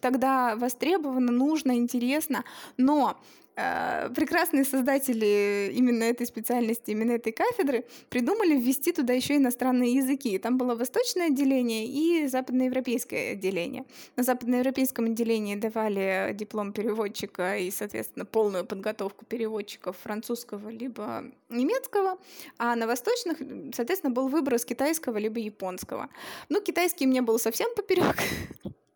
тогда 0.02 0.56
востребовано, 0.56 1.32
нужно, 1.32 1.78
интересно, 1.78 2.44
но 2.78 3.18
прекрасные 3.58 4.66
создатели 4.66 5.72
именно 5.74 6.04
этой 6.04 6.28
специальности, 6.28 6.92
именно 6.92 7.14
этой 7.14 7.32
кафедры 7.32 7.86
придумали 8.10 8.56
ввести 8.56 8.92
туда 8.92 9.14
еще 9.14 9.38
иностранные 9.38 9.94
языки. 9.94 10.38
Там 10.38 10.58
было 10.58 10.76
восточное 10.76 11.28
отделение 11.28 11.88
и 11.88 12.28
западноевропейское 12.28 13.32
отделение. 13.32 13.86
На 14.16 14.24
западноевропейском 14.24 15.06
отделении 15.06 15.56
давали 15.56 16.34
диплом 16.34 16.72
переводчика 16.72 17.58
и, 17.58 17.72
соответственно, 17.72 18.26
полную 18.26 18.64
подготовку 18.64 19.26
переводчиков 19.26 19.98
французского 19.98 20.70
либо 20.70 21.24
немецкого, 21.50 22.20
а 22.60 22.76
на 22.76 22.86
восточных, 22.86 23.40
соответственно, 23.74 24.14
был 24.14 24.28
выбор 24.28 24.56
из 24.56 24.66
китайского 24.66 25.18
либо 25.18 25.40
японского. 25.40 26.10
Ну, 26.50 26.62
китайский 26.62 27.08
мне 27.08 27.24
был 27.24 27.40
совсем 27.40 27.74
поперек. 27.76 28.18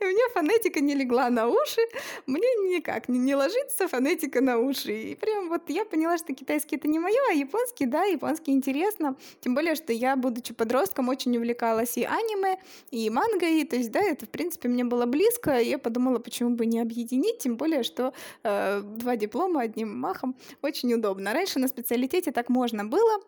И 0.00 0.04
мне 0.04 0.28
фонетика 0.34 0.80
не 0.80 0.94
легла 0.94 1.30
на 1.30 1.46
уши, 1.46 1.80
мне 2.26 2.48
никак 2.74 3.08
не, 3.08 3.18
не 3.18 3.36
ложится 3.36 3.86
фонетика 3.86 4.40
на 4.40 4.58
уши. 4.58 4.92
И 4.92 5.14
прям 5.14 5.48
вот 5.48 5.68
я 5.68 5.84
поняла, 5.84 6.18
что 6.18 6.34
китайский 6.34 6.76
это 6.76 6.88
не 6.88 6.98
мое, 6.98 7.18
а 7.30 7.32
японский, 7.32 7.86
да, 7.86 8.04
японский 8.04 8.52
интересно. 8.52 9.16
Тем 9.40 9.54
более, 9.54 9.74
что 9.74 9.92
я, 9.92 10.16
будучи 10.16 10.54
подростком, 10.54 11.08
очень 11.08 11.36
увлекалась 11.36 11.96
и 11.96 12.04
аниме, 12.04 12.58
и 12.90 13.10
мангой, 13.10 13.64
то 13.64 13.76
есть, 13.76 13.92
да, 13.92 14.00
это, 14.00 14.26
в 14.26 14.30
принципе, 14.30 14.68
мне 14.68 14.84
было 14.84 15.06
близко, 15.06 15.58
и 15.58 15.68
я 15.68 15.78
подумала, 15.78 16.18
почему 16.18 16.50
бы 16.50 16.66
не 16.66 16.80
объединить, 16.80 17.38
тем 17.38 17.56
более, 17.56 17.82
что 17.82 18.12
э, 18.42 18.80
два 18.82 19.16
диплома 19.16 19.60
одним 19.60 19.96
махом 19.96 20.34
очень 20.62 20.92
удобно. 20.94 21.32
Раньше 21.32 21.58
на 21.58 21.68
специалитете 21.68 22.32
так 22.32 22.48
можно 22.48 22.84
было, 22.84 23.22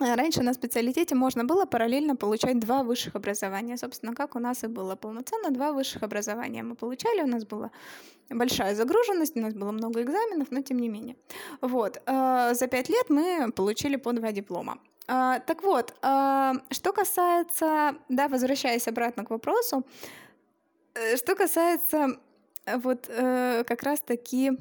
Раньше 0.00 0.42
на 0.42 0.54
специалитете 0.54 1.14
можно 1.14 1.44
было 1.44 1.66
параллельно 1.66 2.16
получать 2.16 2.58
два 2.58 2.82
высших 2.82 3.16
образования. 3.16 3.76
Собственно, 3.76 4.14
как 4.14 4.34
у 4.34 4.38
нас 4.38 4.64
и 4.64 4.66
было 4.66 4.96
полноценно, 4.96 5.50
два 5.50 5.72
высших 5.72 6.02
образования 6.02 6.62
мы 6.62 6.74
получали. 6.74 7.22
У 7.22 7.26
нас 7.26 7.44
была 7.44 7.70
большая 8.30 8.74
загруженность, 8.74 9.36
у 9.36 9.40
нас 9.40 9.52
было 9.52 9.72
много 9.72 10.00
экзаменов, 10.00 10.50
но 10.50 10.62
тем 10.62 10.78
не 10.78 10.88
менее. 10.88 11.16
Вот. 11.60 12.00
Э, 12.06 12.54
за 12.54 12.66
пять 12.66 12.88
лет 12.88 13.10
мы 13.10 13.52
получили 13.52 13.96
по 13.96 14.12
два 14.12 14.32
диплома. 14.32 14.78
Э, 15.06 15.40
так 15.46 15.62
вот, 15.62 15.94
э, 16.02 16.52
что 16.70 16.92
касается, 16.94 17.94
да, 18.08 18.28
возвращаясь 18.28 18.88
обратно 18.88 19.26
к 19.26 19.30
вопросу, 19.30 19.84
что 21.16 21.36
касается 21.36 22.18
вот 22.66 23.06
как 23.06 23.82
раз-таки 23.82 24.52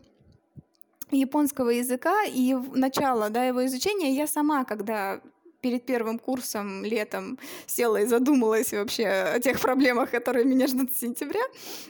японского 1.11 1.69
языка 1.69 2.23
и 2.25 2.55
начало 2.73 3.29
да, 3.29 3.45
его 3.45 3.65
изучения 3.65 4.15
я 4.15 4.27
сама, 4.27 4.65
когда 4.65 5.21
перед 5.61 5.85
первым 5.85 6.19
курсом 6.19 6.85
летом 6.85 7.37
села 7.67 7.97
и 7.97 8.05
задумалась 8.05 8.71
вообще 8.71 9.07
о 9.07 9.39
тех 9.39 9.59
проблемах, 9.59 10.11
которые 10.11 10.45
меня 10.45 10.67
ждут 10.67 10.93
с 10.93 10.99
сентября, 10.99 11.41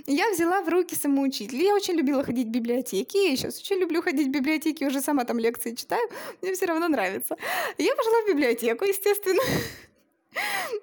я 0.07 0.31
взяла 0.31 0.61
в 0.61 0.69
руки 0.69 0.95
самоучитель. 0.95 1.61
Я 1.63 1.75
очень 1.75 1.93
любила 1.95 2.23
ходить 2.23 2.47
в 2.47 2.51
библиотеки, 2.51 3.17
я 3.29 3.35
сейчас 3.35 3.59
очень 3.59 3.77
люблю 3.77 4.01
ходить 4.01 4.27
в 4.27 4.31
библиотеки, 4.31 4.83
уже 4.83 5.01
сама 5.01 5.23
там 5.23 5.39
лекции 5.39 5.75
читаю, 5.75 6.07
мне 6.41 6.53
все 6.53 6.65
равно 6.65 6.87
нравится. 6.87 7.37
Я 7.77 7.95
пошла 7.95 8.23
в 8.25 8.27
библиотеку, 8.29 8.85
естественно, 8.85 9.41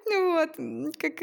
Вот, 0.09 0.51
как, 0.97 1.15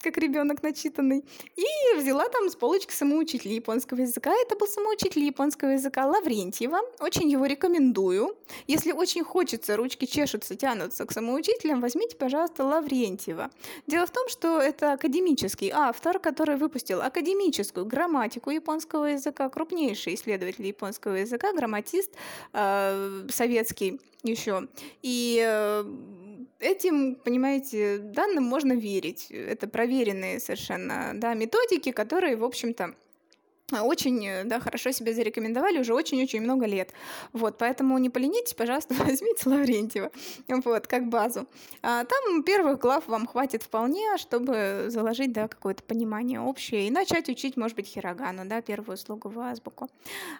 как 0.00 0.18
ребенок 0.18 0.62
начитанный. 0.62 1.24
И 1.56 1.96
взяла 1.96 2.28
там 2.28 2.48
с 2.50 2.56
полочки 2.56 2.92
самоучителя 2.92 3.54
японского 3.54 4.00
языка. 4.00 4.32
Это 4.32 4.56
был 4.56 4.66
самоучитель 4.66 5.24
японского 5.24 5.70
языка 5.70 6.06
Лаврентьева. 6.06 6.78
Очень 7.00 7.30
его 7.30 7.46
рекомендую. 7.46 8.36
Если 8.66 8.92
очень 8.92 9.24
хочется, 9.24 9.76
ручки 9.76 10.06
чешутся, 10.06 10.56
тянутся 10.56 11.04
к 11.06 11.12
самоучителям, 11.12 11.80
возьмите, 11.80 12.16
пожалуйста, 12.16 12.64
Лаврентьева. 12.64 13.50
Дело 13.86 14.06
в 14.06 14.10
том, 14.10 14.28
что 14.28 14.60
это 14.60 14.92
академический 14.92 15.70
автор, 15.72 16.18
который 16.18 16.56
выпустил 16.56 17.00
академическую 17.00 17.86
грамматику 17.86 18.50
японского 18.50 19.06
языка, 19.06 19.48
крупнейший 19.48 20.14
исследователь 20.14 20.66
японского 20.66 21.14
языка, 21.14 21.52
грамматист 21.52 22.10
э, 22.52 23.26
советский 23.30 24.00
еще. 24.22 24.68
И 25.02 25.42
э, 25.44 25.84
этим, 26.62 27.16
понимаете, 27.16 27.98
данным 27.98 28.44
можно 28.44 28.72
верить. 28.72 29.30
Это 29.30 29.68
проверенные 29.68 30.40
совершенно 30.40 31.12
да, 31.14 31.34
методики, 31.34 31.92
которые, 31.92 32.36
в 32.36 32.44
общем-то, 32.44 32.94
очень 33.80 34.44
да, 34.44 34.60
хорошо 34.60 34.92
себя 34.92 35.12
зарекомендовали 35.12 35.78
уже 35.78 35.94
очень-очень 35.94 36.42
много 36.42 36.66
лет. 36.66 36.92
Вот, 37.32 37.56
поэтому 37.58 37.96
не 37.98 38.10
поленитесь, 38.10 38.54
пожалуйста, 38.54 38.94
возьмите 38.98 39.48
Лаврентьева 39.48 40.10
вот, 40.48 40.86
как 40.86 41.08
базу. 41.08 41.46
А 41.82 42.04
там 42.04 42.42
первых 42.42 42.78
глав 42.78 43.06
вам 43.06 43.26
хватит 43.26 43.62
вполне, 43.62 44.16
чтобы 44.18 44.86
заложить 44.88 45.32
да, 45.32 45.48
какое-то 45.48 45.82
понимание 45.82 46.40
общее 46.40 46.86
и 46.86 46.90
начать 46.90 47.28
учить, 47.28 47.56
может 47.56 47.76
быть, 47.76 47.86
хирогану, 47.86 48.44
да, 48.44 48.60
первую 48.60 48.96
слугу 48.96 49.28
в 49.28 49.38
азбуку. 49.38 49.88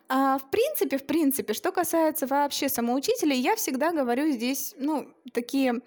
А, 0.08 0.38
в 0.38 0.50
принципе, 0.50 0.98
в 0.98 1.04
принципе, 1.04 1.54
что 1.54 1.72
касается 1.72 2.26
вообще 2.26 2.68
самоучителей, 2.68 3.38
я 3.38 3.56
всегда 3.56 3.92
говорю 3.92 4.30
здесь, 4.30 4.74
ну, 4.78 5.08
такие 5.32 5.80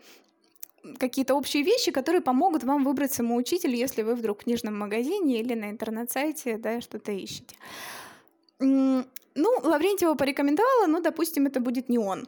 какие-то 0.97 1.35
общие 1.35 1.63
вещи, 1.63 1.91
которые 1.91 2.21
помогут 2.21 2.63
вам 2.63 2.83
выбрать 2.83 3.13
самоучитель, 3.13 3.75
если 3.75 4.03
вы 4.03 4.15
вдруг 4.15 4.41
в 4.41 4.43
книжном 4.43 4.77
магазине 4.77 5.39
или 5.39 5.53
на 5.53 5.69
интернет-сайте 5.69 6.57
да, 6.57 6.81
что-то 6.81 7.11
ищете. 7.11 7.55
Ну, 8.59 9.49
Лаврентьева 9.63 10.15
порекомендовала, 10.15 10.87
но, 10.87 11.01
допустим, 11.01 11.45
это 11.45 11.59
будет 11.59 11.89
не 11.89 11.97
он. 11.97 12.27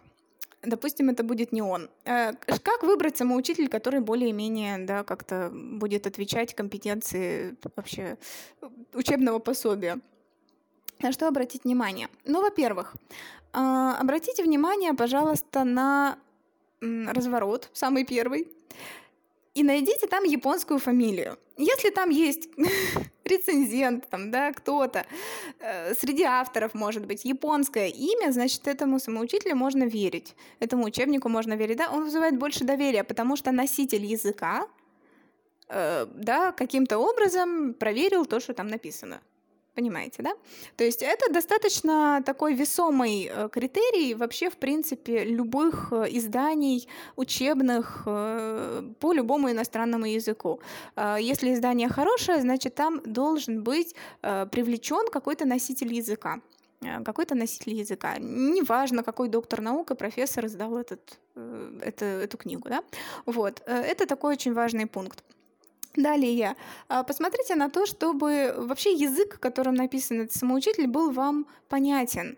Допустим, 0.63 1.09
это 1.09 1.23
будет 1.23 1.53
не 1.53 1.61
он. 1.61 1.89
Э, 2.03 2.33
как 2.33 2.83
выбрать 2.83 3.15
самоучитель, 3.15 3.69
который 3.69 4.01
более-менее 4.01 4.79
да, 4.79 5.03
как-то 5.03 5.49
будет 5.53 6.07
отвечать 6.07 6.53
компетенции 6.55 7.55
вообще 7.75 8.17
учебного 8.93 9.39
пособия? 9.39 9.99
На 10.99 11.11
что 11.11 11.27
обратить 11.27 11.63
внимание? 11.63 12.09
Ну, 12.25 12.41
во-первых, 12.41 12.95
а, 13.53 13.97
обратите 13.99 14.43
внимание, 14.43 14.93
пожалуйста, 14.93 15.63
на 15.63 16.17
разворот, 16.81 17.69
самый 17.73 18.05
первый, 18.05 18.47
и 19.57 19.63
найдите 19.63 20.07
там 20.07 20.23
японскую 20.23 20.79
фамилию. 20.79 21.37
Если 21.57 21.89
там 21.89 22.11
есть 22.11 22.49
рецензент, 23.25 24.07
там, 24.09 24.29
да, 24.29 24.51
кто-то, 24.51 25.05
э, 25.59 25.95
среди 25.95 26.23
авторов, 26.23 26.75
может 26.75 27.07
быть, 27.07 27.25
японское 27.25 27.89
имя, 27.89 28.31
значит, 28.31 28.67
этому 28.67 28.99
самоучителю 28.99 29.55
можно 29.55 29.85
верить, 29.85 30.35
этому 30.59 30.85
учебнику 30.85 31.29
можно 31.29 31.55
верить, 31.55 31.77
да, 31.77 31.89
он 31.89 32.03
вызывает 32.03 32.37
больше 32.37 32.63
доверия, 32.65 33.03
потому 33.03 33.35
что 33.35 33.51
носитель 33.51 34.05
языка, 34.05 34.67
э, 35.69 36.05
да, 36.13 36.51
каким-то 36.51 36.99
образом 36.99 37.73
проверил 37.73 38.25
то, 38.25 38.39
что 38.39 38.53
там 38.53 38.67
написано. 38.67 39.21
Понимаете, 39.77 40.23
да? 40.23 40.31
То 40.75 40.83
есть 40.83 41.03
это 41.03 41.31
достаточно 41.31 42.23
такой 42.25 42.55
весомый 42.55 43.29
э, 43.31 43.47
критерий 43.51 44.15
вообще, 44.15 44.49
в 44.49 44.55
принципе, 44.55 45.23
любых 45.23 45.89
э, 45.91 46.07
изданий 46.17 46.87
учебных 47.15 48.01
э, 48.07 48.81
по 48.99 49.13
любому 49.13 49.51
иностранному 49.51 50.05
языку. 50.05 50.59
Если 51.19 51.53
издание 51.53 51.89
хорошее, 51.89 52.41
значит, 52.41 52.73
там 52.73 53.01
должен 53.05 53.63
быть 53.63 53.95
привлечен 54.21 55.11
какой-то 55.11 55.45
носитель 55.45 55.93
языка 55.93 56.39
какой-то 57.03 57.35
носитель 57.35 57.73
языка. 57.73 58.17
Неважно, 58.19 59.03
какой 59.03 59.29
доктор 59.29 59.61
наук 59.61 59.91
и 59.91 59.95
профессор 59.95 60.45
издал 60.45 60.77
этот, 60.77 61.19
это, 61.81 62.05
эту 62.05 62.37
книгу. 62.37 62.69
Да? 62.69 62.83
Вот. 63.25 63.63
Это 63.65 64.05
такой 64.05 64.33
очень 64.33 64.53
важный 64.53 64.85
пункт. 64.85 65.23
Далее, 65.97 66.55
а, 66.89 67.03
посмотрите 67.03 67.55
на 67.55 67.71
то, 67.71 67.87
чтобы 67.87 68.53
вообще 68.55 68.93
язык, 68.93 69.39
которым 69.39 69.73
написан 69.73 70.21
этот 70.21 70.35
самоучитель, 70.35 70.85
был 70.85 71.09
вам 71.09 71.47
понятен. 71.69 72.37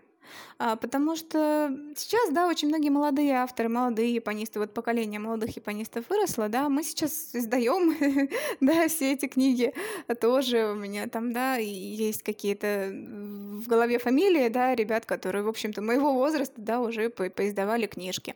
А, 0.58 0.76
потому 0.76 1.16
что 1.16 1.74
сейчас, 1.96 2.30
да, 2.30 2.46
очень 2.46 2.68
многие 2.68 2.90
молодые 2.90 3.34
авторы, 3.34 3.68
молодые 3.68 4.14
японисты, 4.14 4.58
вот 4.60 4.72
поколение 4.72 5.18
молодых 5.18 5.56
японистов 5.56 6.04
выросло, 6.08 6.48
да, 6.48 6.68
мы 6.68 6.82
сейчас 6.82 7.30
издаем, 7.34 7.96
да, 8.60 8.88
все 8.88 9.12
эти 9.12 9.26
книги 9.26 9.72
тоже 10.20 10.72
у 10.72 10.74
меня 10.74 11.08
там, 11.08 11.32
да, 11.32 11.56
есть 11.56 12.22
какие-то 12.22 12.90
в 12.92 13.66
голове 13.66 13.98
фамилии, 13.98 14.48
да, 14.48 14.74
ребят, 14.74 15.06
которые, 15.06 15.42
в 15.42 15.48
общем-то, 15.48 15.82
моего 15.82 16.12
возраста, 16.12 16.54
да, 16.58 16.80
уже 16.80 17.10
по 17.10 17.28
поиздавали 17.30 17.86
книжки. 17.86 18.34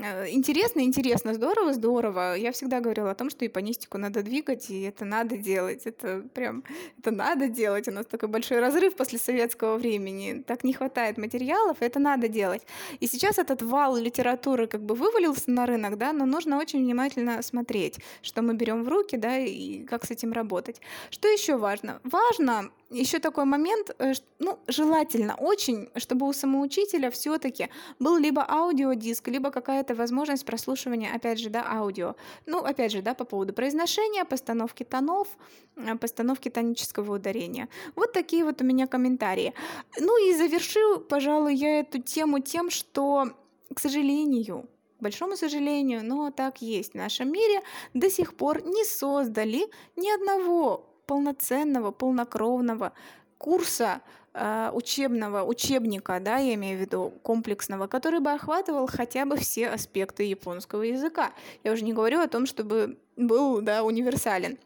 А, 0.00 0.26
интересно, 0.28 0.80
интересно, 0.80 1.34
здорово, 1.34 1.72
здорово. 1.72 2.34
Я 2.36 2.52
всегда 2.52 2.80
говорила 2.80 3.10
о 3.10 3.14
том, 3.14 3.30
что 3.30 3.44
японистику 3.44 3.98
надо 3.98 4.22
двигать, 4.22 4.70
и 4.70 4.82
это 4.82 5.04
надо 5.04 5.36
делать, 5.36 5.82
это 5.86 6.24
прям, 6.34 6.64
это 6.98 7.10
надо 7.10 7.48
делать. 7.48 7.88
У 7.88 7.92
нас 7.92 8.06
такой 8.06 8.28
большой 8.28 8.60
разрыв 8.60 8.96
после 8.96 9.18
советского 9.18 9.76
времени, 9.76 10.42
так 10.46 10.64
не 10.64 10.72
хватает 10.72 11.18
материала 11.18 11.35
материалов, 11.36 11.76
это 11.80 11.98
надо 11.98 12.28
делать. 12.28 12.62
И 13.00 13.06
сейчас 13.06 13.38
этот 13.38 13.62
вал 13.62 13.96
литературы 13.96 14.66
как 14.66 14.80
бы 14.80 14.94
вывалился 14.94 15.50
на 15.50 15.66
рынок, 15.66 15.96
да, 15.96 16.12
но 16.12 16.26
нужно 16.26 16.58
очень 16.58 16.80
внимательно 16.84 17.42
смотреть, 17.42 17.98
что 18.22 18.42
мы 18.42 18.54
берем 18.54 18.84
в 18.84 18.88
руки, 18.88 19.16
да, 19.16 19.38
и 19.38 19.84
как 19.84 20.04
с 20.04 20.10
этим 20.10 20.32
работать. 20.32 20.80
Что 21.10 21.28
еще 21.28 21.56
важно? 21.56 22.00
Важно 22.04 22.70
еще 22.90 23.18
такой 23.18 23.44
момент, 23.44 23.90
э, 23.98 24.12
ну, 24.38 24.58
желательно 24.68 25.34
очень, 25.34 25.88
чтобы 25.96 26.28
у 26.28 26.32
самоучителя 26.32 27.10
все-таки 27.10 27.68
был 27.98 28.16
либо 28.16 28.44
аудиодиск, 28.48 29.28
либо 29.28 29.50
какая-то 29.50 29.94
возможность 29.94 30.44
прослушивания, 30.44 31.12
опять 31.14 31.40
же, 31.40 31.50
да, 31.50 31.64
аудио. 31.68 32.14
Ну, 32.46 32.58
опять 32.58 32.92
же, 32.92 33.02
да, 33.02 33.14
по 33.14 33.24
поводу 33.24 33.52
произношения, 33.52 34.24
постановки 34.24 34.84
тонов, 34.84 35.28
э, 35.76 35.96
постановки 35.96 36.48
тонического 36.48 37.14
ударения. 37.14 37.68
Вот 37.96 38.12
такие 38.12 38.44
вот 38.44 38.62
у 38.62 38.64
меня 38.64 38.86
комментарии. 38.86 39.52
Ну 39.98 40.28
и 40.28 40.34
завершу, 40.34 41.00
пожалуй, 41.00 41.54
я 41.54 41.80
эту 41.80 42.00
тему 42.00 42.38
тем, 42.38 42.70
что, 42.70 43.32
к 43.74 43.80
сожалению, 43.80 44.68
к 44.98 45.02
большому 45.02 45.36
сожалению, 45.36 46.04
но 46.04 46.30
так 46.30 46.62
есть 46.62 46.92
в 46.92 46.96
нашем 46.96 47.30
мире, 47.30 47.62
до 47.94 48.08
сих 48.10 48.34
пор 48.34 48.64
не 48.64 48.84
создали 48.84 49.68
ни 49.96 50.10
одного 50.14 50.86
полноценного, 51.06 51.90
полнокровного 51.92 52.92
курса 53.38 54.00
э, 54.34 54.70
учебного, 54.72 55.44
учебника, 55.44 56.20
да, 56.20 56.38
я 56.38 56.54
имею 56.54 56.78
в 56.78 56.80
виду 56.80 57.12
комплексного, 57.22 57.86
который 57.86 58.20
бы 58.20 58.32
охватывал 58.32 58.86
хотя 58.86 59.24
бы 59.24 59.36
все 59.36 59.68
аспекты 59.68 60.24
японского 60.24 60.82
языка. 60.82 61.32
Я 61.64 61.72
уже 61.72 61.84
не 61.84 61.92
говорю 61.92 62.20
о 62.20 62.28
том, 62.28 62.46
чтобы 62.46 62.98
был, 63.16 63.60
да, 63.60 63.82
универсален. 63.82 64.58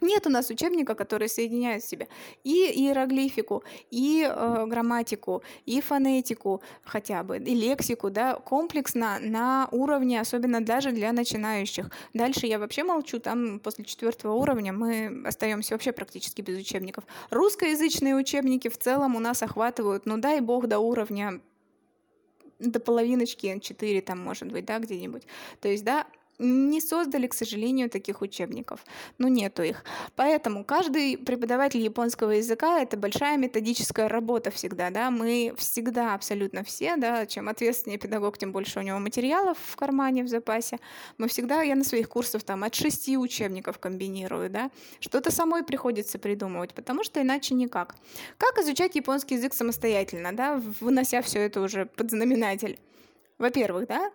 Нет 0.00 0.26
у 0.26 0.30
нас 0.30 0.50
учебника, 0.50 0.94
который 0.94 1.28
соединяет 1.28 1.82
в 1.82 1.88
себе 1.88 2.08
и 2.44 2.70
иероглифику, 2.72 3.64
и 3.90 4.28
э, 4.28 4.66
грамматику, 4.66 5.42
и 5.66 5.80
фонетику 5.80 6.62
хотя 6.84 7.22
бы, 7.22 7.38
и 7.38 7.54
лексику, 7.54 8.10
да, 8.10 8.34
комплексно 8.34 9.18
на 9.20 9.68
уровне, 9.72 10.20
особенно 10.20 10.64
даже 10.64 10.92
для 10.92 11.12
начинающих. 11.12 11.90
Дальше 12.14 12.46
я 12.46 12.58
вообще 12.58 12.84
молчу, 12.84 13.18
там 13.18 13.58
после 13.58 13.84
четвертого 13.84 14.34
уровня 14.34 14.72
мы 14.72 15.22
остаемся 15.26 15.74
вообще 15.74 15.92
практически 15.92 16.42
без 16.42 16.58
учебников. 16.58 17.04
Русскоязычные 17.30 18.14
учебники 18.14 18.68
в 18.68 18.78
целом 18.78 19.16
у 19.16 19.20
нас 19.20 19.42
охватывают, 19.42 20.06
ну 20.06 20.16
дай 20.16 20.40
бог, 20.40 20.66
до 20.66 20.78
уровня 20.78 21.40
до 22.58 22.80
половиночки 22.80 23.46
N4 23.46 24.02
там 24.02 24.18
может 24.18 24.50
быть, 24.50 24.64
да, 24.64 24.78
где-нибудь. 24.78 25.22
То 25.60 25.68
есть, 25.68 25.84
да, 25.84 26.06
не 26.38 26.80
создали, 26.80 27.26
к 27.26 27.34
сожалению, 27.34 27.90
таких 27.90 28.22
учебников. 28.22 28.84
Ну, 29.18 29.28
нету 29.28 29.62
их. 29.62 29.84
Поэтому 30.14 30.64
каждый 30.64 31.18
преподаватель 31.18 31.80
японского 31.80 32.32
языка— 32.32 32.80
это 32.82 32.96
большая 32.96 33.36
методическая 33.36 34.08
работа 34.08 34.50
всегда, 34.50 34.90
да. 34.90 35.10
Мы 35.10 35.54
всегда, 35.56 36.14
абсолютно 36.14 36.62
все, 36.62 36.96
да, 36.96 37.26
чем 37.26 37.48
ответственнее 37.48 37.98
педагог, 37.98 38.38
тем 38.38 38.52
больше 38.52 38.78
у 38.78 38.82
него 38.82 38.98
материалов 38.98 39.58
в 39.60 39.76
кармане, 39.76 40.22
в 40.22 40.28
запасе. 40.28 40.78
Мы 41.18 41.28
всегда, 41.28 41.62
я 41.62 41.74
на 41.74 41.84
своих 41.84 42.08
курсах 42.08 42.42
там 42.42 42.64
от 42.64 42.74
шести 42.74 43.18
учебников 43.18 43.78
комбинирую, 43.78 44.50
да. 44.50 44.70
Что-то 45.00 45.30
самой 45.32 45.64
приходится 45.64 46.18
придумывать, 46.18 46.74
потому 46.74 47.02
что 47.04 47.20
иначе 47.20 47.54
никак. 47.54 47.96
Как 48.36 48.58
изучать 48.58 48.94
японский 48.94 49.34
язык 49.34 49.54
самостоятельно, 49.54 50.32
да, 50.32 50.62
вынося 50.80 51.22
все 51.22 51.40
это 51.40 51.60
уже 51.60 51.86
под 51.86 52.10
знаменатель? 52.10 52.78
Во-первых, 53.38 53.86
да, 53.86 54.10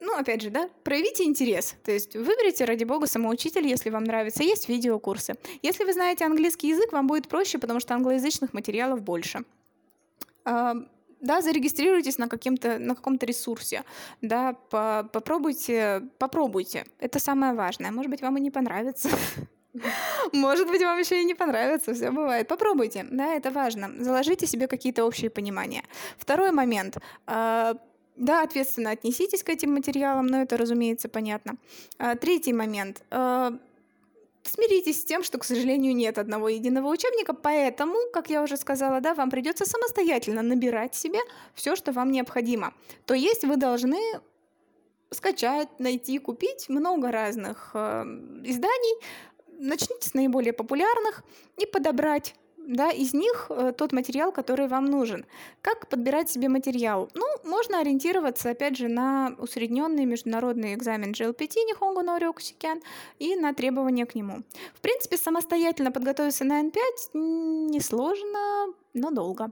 ну, 0.00 0.16
опять 0.16 0.42
же, 0.42 0.50
да, 0.50 0.68
проявите 0.84 1.24
интерес. 1.24 1.74
То 1.84 1.90
есть 1.90 2.14
выберите, 2.14 2.64
ради 2.64 2.84
бога, 2.84 3.06
самоучитель, 3.06 3.66
если 3.66 3.90
вам 3.90 4.04
нравится. 4.04 4.42
Есть 4.42 4.68
видеокурсы. 4.68 5.34
Если 5.62 5.84
вы 5.84 5.92
знаете 5.92 6.24
английский 6.24 6.68
язык, 6.68 6.92
вам 6.92 7.06
будет 7.06 7.28
проще, 7.28 7.58
потому 7.58 7.80
что 7.80 7.94
англоязычных 7.94 8.54
материалов 8.54 9.02
больше. 9.02 9.44
А, 10.44 10.74
да, 11.20 11.40
зарегистрируйтесь 11.40 12.18
на, 12.18 12.28
каким-то, 12.28 12.78
на 12.78 12.94
каком-то 12.94 13.26
ресурсе, 13.26 13.84
да, 14.22 14.52
по, 14.70 15.08
попробуйте, 15.12 16.02
попробуйте. 16.18 16.86
Это 17.00 17.18
самое 17.18 17.54
важное. 17.54 17.90
Может 17.90 18.10
быть, 18.10 18.22
вам 18.22 18.38
и 18.38 18.40
не 18.40 18.50
понравится. 18.50 19.10
Может 20.32 20.68
быть, 20.68 20.82
вам 20.82 20.98
еще 20.98 21.20
и 21.20 21.24
не 21.24 21.34
понравится, 21.34 21.92
все 21.92 22.10
бывает. 22.10 22.46
Попробуйте, 22.46 23.04
да, 23.10 23.34
это 23.34 23.50
важно. 23.50 23.90
Заложите 23.98 24.46
себе 24.46 24.68
какие-то 24.68 25.04
общие 25.04 25.28
понимания. 25.28 25.82
Второй 26.18 26.52
момент. 26.52 26.98
Да, 28.18 28.42
ответственно 28.42 28.90
отнеситесь 28.90 29.44
к 29.44 29.48
этим 29.48 29.72
материалам, 29.72 30.26
но 30.26 30.42
это, 30.42 30.56
разумеется, 30.56 31.08
понятно. 31.08 31.56
А, 31.98 32.16
третий 32.16 32.52
момент. 32.52 33.02
А, 33.10 33.52
смиритесь 34.42 35.02
с 35.02 35.04
тем, 35.04 35.22
что, 35.22 35.38
к 35.38 35.44
сожалению, 35.44 35.94
нет 35.94 36.18
одного 36.18 36.48
единого 36.48 36.88
учебника, 36.88 37.32
поэтому, 37.32 37.94
как 38.12 38.28
я 38.28 38.42
уже 38.42 38.56
сказала, 38.56 39.00
да, 39.00 39.14
вам 39.14 39.30
придется 39.30 39.64
самостоятельно 39.64 40.42
набирать 40.42 40.96
себе 40.96 41.20
все, 41.54 41.76
что 41.76 41.92
вам 41.92 42.10
необходимо. 42.10 42.74
То 43.06 43.14
есть 43.14 43.44
вы 43.44 43.56
должны 43.56 43.98
скачать, 45.10 45.68
найти, 45.78 46.18
купить 46.18 46.68
много 46.68 47.12
разных 47.12 47.70
э, 47.74 48.02
изданий, 48.44 49.00
начните 49.60 50.08
с 50.08 50.14
наиболее 50.14 50.52
популярных 50.52 51.22
и 51.56 51.66
подобрать 51.66 52.34
да, 52.68 52.90
из 52.90 53.14
них 53.14 53.46
э, 53.48 53.72
тот 53.76 53.92
материал, 53.92 54.30
который 54.30 54.68
вам 54.68 54.84
нужен. 54.84 55.24
Как 55.62 55.88
подбирать 55.88 56.30
себе 56.30 56.50
материал? 56.50 57.08
Ну, 57.14 57.24
можно 57.44 57.80
ориентироваться, 57.80 58.50
опять 58.50 58.76
же, 58.76 58.88
на 58.88 59.34
усредненный 59.38 60.04
международный 60.04 60.74
экзамен 60.74 61.12
GLPT 61.12 61.56
Nihongo 61.72 62.04
no 62.04 62.20
Ryokushiken 62.20 62.82
и 63.18 63.36
на 63.36 63.54
требования 63.54 64.04
к 64.04 64.14
нему. 64.14 64.42
В 64.74 64.80
принципе, 64.82 65.16
самостоятельно 65.16 65.90
подготовиться 65.90 66.44
на 66.44 66.60
N5 66.60 67.14
несложно, 67.70 68.74
но 68.92 69.10
долго. 69.10 69.50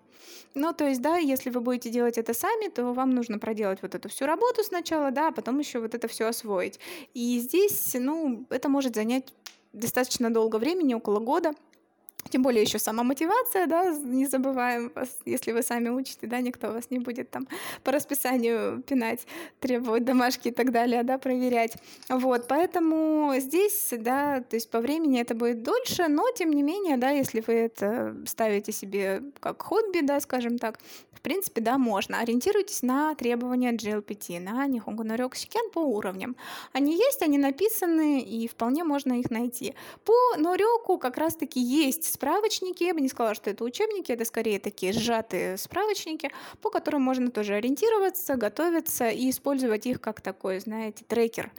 Ну, 0.55 0.75
то 0.75 0.87
есть, 0.87 1.01
да, 1.01 1.17
если 1.17 1.49
вы 1.49 1.61
будете 1.61 1.89
делать 1.89 2.19
это 2.19 2.35
сами, 2.35 2.69
то 2.69 2.93
вам 2.93 3.11
нужно 3.11 3.39
проделать 3.39 3.81
вот 3.81 3.95
эту 3.95 4.11
всю 4.11 4.27
работу 4.27 4.62
сначала, 4.62 5.11
да, 5.11 5.29
а 5.29 5.33
потом 5.33 5.59
еще 5.59 5.79
вот 5.79 5.95
это 5.95 6.07
все 6.07 6.27
освоить. 6.27 6.79
И 7.14 7.39
здесь, 7.39 7.97
ну, 7.99 8.45
это 8.51 8.69
может 8.69 8.95
занять 8.95 9.33
достаточно 9.73 10.31
долго 10.31 10.57
времени, 10.57 10.93
около 10.93 11.19
года. 11.19 11.55
Тем 12.31 12.43
более 12.43 12.62
еще 12.62 12.79
сама 12.79 13.03
мотивация, 13.03 13.66
да, 13.66 13.91
не 13.91 14.27
забываем 14.27 14.91
вас, 14.95 15.16
если 15.24 15.53
вы 15.53 15.62
сами 15.62 15.89
учите, 15.89 16.27
да, 16.27 16.41
никто 16.41 16.72
вас 16.72 16.91
не 16.91 16.99
будет 16.99 17.31
там 17.31 17.47
по 17.85 17.93
расписанию 17.93 18.83
пинать, 18.83 19.27
требовать 19.61 20.05
домашки 20.05 20.49
и 20.49 20.53
так 20.53 20.72
далее, 20.72 21.03
да, 21.03 21.18
проверять. 21.18 21.77
Вот, 22.09 22.49
поэтому 22.49 23.35
здесь, 23.39 23.93
да, 23.93 24.41
то 24.41 24.57
есть 24.57 24.70
по 24.70 24.81
времени 24.81 25.20
это 25.20 25.35
будет 25.35 25.62
дольше, 25.62 26.09
но 26.09 26.31
тем 26.35 26.51
не 26.51 26.62
менее, 26.62 26.97
да, 26.97 27.11
если 27.11 27.43
вы 27.47 27.55
это 27.55 28.16
ставите 28.27 28.72
себе 28.72 29.22
как 29.41 29.62
хобби, 29.62 30.01
да, 30.01 30.20
скажем 30.20 30.59
так, 30.59 30.79
в 31.12 31.20
принципе, 31.22 31.61
да, 31.61 31.79
можно. 31.79 32.20
Ориентируйтесь 32.20 32.83
на 32.83 33.14
требования 33.14 33.72
GLPT, 33.72 34.39
на 34.39 34.66
Nihongo 34.68 35.03
no 35.03 35.16
Ryokushiken 35.16 35.70
по 35.72 35.81
уровням. 35.81 36.37
Они 36.72 36.97
есть, 36.97 37.22
они 37.22 37.39
написаны, 37.39 38.20
и 38.20 38.47
вполне 38.47 38.85
можно 38.85 39.18
их 39.18 39.31
найти. 39.31 39.74
По 40.05 40.12
Норёку 40.37 40.99
как 40.99 41.16
раз-таки 41.16 41.59
есть 41.59 42.05
справочники. 42.17 42.83
Я 42.83 42.95
бы 42.95 43.01
не 43.01 43.09
сказала, 43.09 43.35
что 43.35 43.51
это 43.51 43.62
учебники, 43.62 44.11
это 44.11 44.25
скорее 44.25 44.59
такие 44.59 44.93
сжатые 44.93 45.57
справочники, 45.57 46.31
по 46.61 46.71
которым 46.71 47.03
можно 47.03 47.31
тоже 47.31 47.55
ориентироваться, 47.55 48.37
готовиться 48.37 49.09
и 49.09 49.31
использовать 49.31 49.87
их 49.87 50.01
как 50.01 50.21
такой, 50.21 50.59
знаете, 50.61 51.05
трекер 51.07 51.53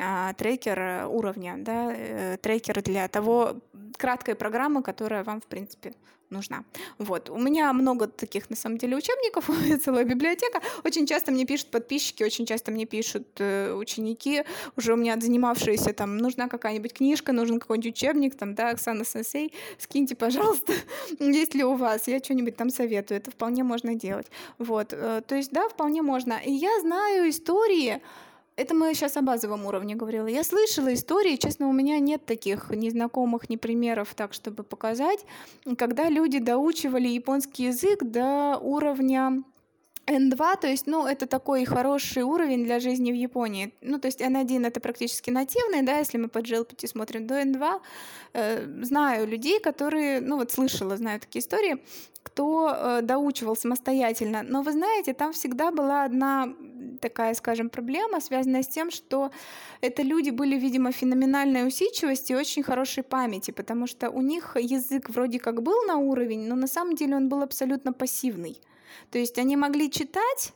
а, 0.00 0.32
трекер 0.34 1.06
уровня, 1.08 1.56
да, 1.58 1.92
э, 1.92 2.36
трекер 2.40 2.82
для 2.82 3.08
того 3.08 3.56
краткой 3.96 4.34
программы, 4.34 4.82
которая 4.82 5.24
вам, 5.24 5.40
в 5.40 5.46
принципе, 5.46 5.92
нужна. 6.30 6.64
Вот. 6.98 7.30
У 7.30 7.38
меня 7.38 7.72
много 7.72 8.06
таких, 8.06 8.50
на 8.50 8.56
самом 8.56 8.78
деле, 8.78 8.96
учебников, 8.96 9.50
целая 9.84 10.04
библиотека. 10.04 10.60
Очень 10.84 11.06
часто 11.06 11.32
мне 11.32 11.44
пишут 11.44 11.70
подписчики, 11.70 12.22
очень 12.22 12.46
часто 12.46 12.70
мне 12.70 12.86
пишут 12.86 13.26
э, 13.38 13.72
ученики, 13.72 14.44
уже 14.76 14.92
у 14.92 14.96
меня 14.96 15.18
занимавшиеся, 15.20 15.92
там, 15.92 16.18
нужна 16.18 16.48
какая-нибудь 16.48 16.92
книжка, 16.92 17.32
нужен 17.32 17.60
какой-нибудь 17.60 17.92
учебник, 17.92 18.36
там, 18.36 18.54
да, 18.54 18.70
Оксана 18.70 19.04
Сенсей, 19.04 19.52
скиньте, 19.78 20.14
пожалуйста, 20.14 20.72
есть 21.18 21.54
ли 21.54 21.64
у 21.64 21.74
вас, 21.74 22.08
я 22.08 22.18
что-нибудь 22.18 22.56
там 22.56 22.70
советую, 22.70 23.18
это 23.18 23.30
вполне 23.30 23.62
можно 23.62 23.94
делать. 23.94 24.26
Вот. 24.58 24.92
Э, 24.92 25.22
то 25.26 25.34
есть, 25.34 25.52
да, 25.52 25.68
вполне 25.68 26.02
можно. 26.02 26.40
И 26.44 26.52
я 26.52 26.80
знаю 26.80 27.30
истории, 27.30 28.00
это 28.58 28.74
мы 28.74 28.92
сейчас 28.92 29.16
о 29.16 29.22
базовом 29.22 29.66
уровне 29.66 29.94
говорила. 29.94 30.26
Я 30.26 30.42
слышала 30.42 30.92
истории, 30.92 31.36
честно, 31.36 31.68
у 31.68 31.72
меня 31.72 32.00
нет 32.00 32.26
таких 32.26 32.70
незнакомых 32.70 33.48
ни 33.48 33.54
примеров, 33.54 34.14
так 34.16 34.34
чтобы 34.34 34.64
показать, 34.64 35.20
когда 35.76 36.08
люди 36.08 36.40
доучивали 36.40 37.06
японский 37.06 37.66
язык 37.66 38.02
до 38.02 38.58
уровня 38.60 39.44
N2, 40.08 40.60
то 40.60 40.66
есть, 40.66 40.86
ну, 40.86 41.06
это 41.06 41.26
такой 41.26 41.64
хороший 41.66 42.22
уровень 42.22 42.64
для 42.64 42.80
жизни 42.80 43.12
в 43.12 43.14
Японии. 43.14 43.72
Ну, 43.82 43.98
то 43.98 44.08
есть 44.08 44.20
N1 44.20 44.66
это 44.66 44.80
практически 44.80 45.30
нативный, 45.30 45.82
да, 45.82 45.98
если 45.98 46.18
мы 46.18 46.28
по 46.28 46.38
GLPT 46.38 46.86
смотрим 46.86 47.26
до 47.26 47.34
N2. 47.42 47.80
Э, 48.32 48.82
знаю 48.82 49.28
людей, 49.28 49.60
которые, 49.60 50.20
ну, 50.20 50.36
вот 50.36 50.50
слышала, 50.50 50.96
знаю 50.96 51.20
такие 51.20 51.42
истории, 51.42 51.76
кто 52.22 52.70
э, 52.70 53.02
доучивал 53.02 53.56
самостоятельно. 53.56 54.42
Но 54.42 54.62
вы 54.62 54.72
знаете, 54.72 55.12
там 55.12 55.32
всегда 55.32 55.70
была 55.70 56.04
одна 56.04 56.54
такая, 57.00 57.34
скажем, 57.34 57.68
проблема, 57.68 58.20
связанная 58.20 58.62
с 58.62 58.68
тем, 58.68 58.90
что 58.90 59.30
это 59.82 60.02
люди 60.02 60.30
были, 60.30 60.56
видимо, 60.56 60.92
феноменальной 60.92 61.66
усидчивости 61.66 62.32
и 62.32 62.36
очень 62.36 62.62
хорошей 62.62 63.02
памяти, 63.02 63.50
потому 63.50 63.86
что 63.86 64.10
у 64.10 64.22
них 64.22 64.56
язык 64.56 65.10
вроде 65.10 65.38
как 65.38 65.62
был 65.62 65.84
на 65.86 65.96
уровень, 65.96 66.48
но 66.48 66.56
на 66.56 66.66
самом 66.66 66.94
деле 66.94 67.16
он 67.16 67.28
был 67.28 67.42
абсолютно 67.42 67.92
пассивный. 67.92 68.58
То 69.10 69.18
есть 69.18 69.38
они 69.38 69.56
могли 69.56 69.90
читать, 69.90 70.52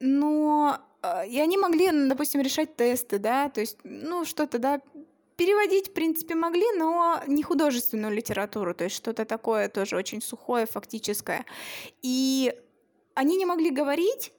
но 0.00 0.78
э, 1.02 1.28
и 1.28 1.40
они 1.40 1.56
могли, 1.58 1.90
допустим, 2.08 2.40
решать 2.40 2.76
тесты, 2.76 3.18
да, 3.18 3.48
то 3.48 3.60
есть, 3.60 3.78
ну, 3.84 4.24
что-то, 4.24 4.58
да, 4.58 4.80
переводить, 5.36 5.88
в 5.88 5.92
принципе, 5.92 6.34
могли, 6.34 6.66
но 6.76 7.20
не 7.26 7.42
художественную 7.42 8.14
литературу, 8.14 8.74
то 8.74 8.84
есть 8.84 8.96
что-то 8.96 9.24
такое 9.24 9.68
тоже 9.68 9.96
очень 9.96 10.22
сухое, 10.22 10.66
фактическое. 10.66 11.44
И 12.02 12.54
они 13.14 13.36
не 13.36 13.46
могли 13.46 13.70
говорить, 13.70 14.32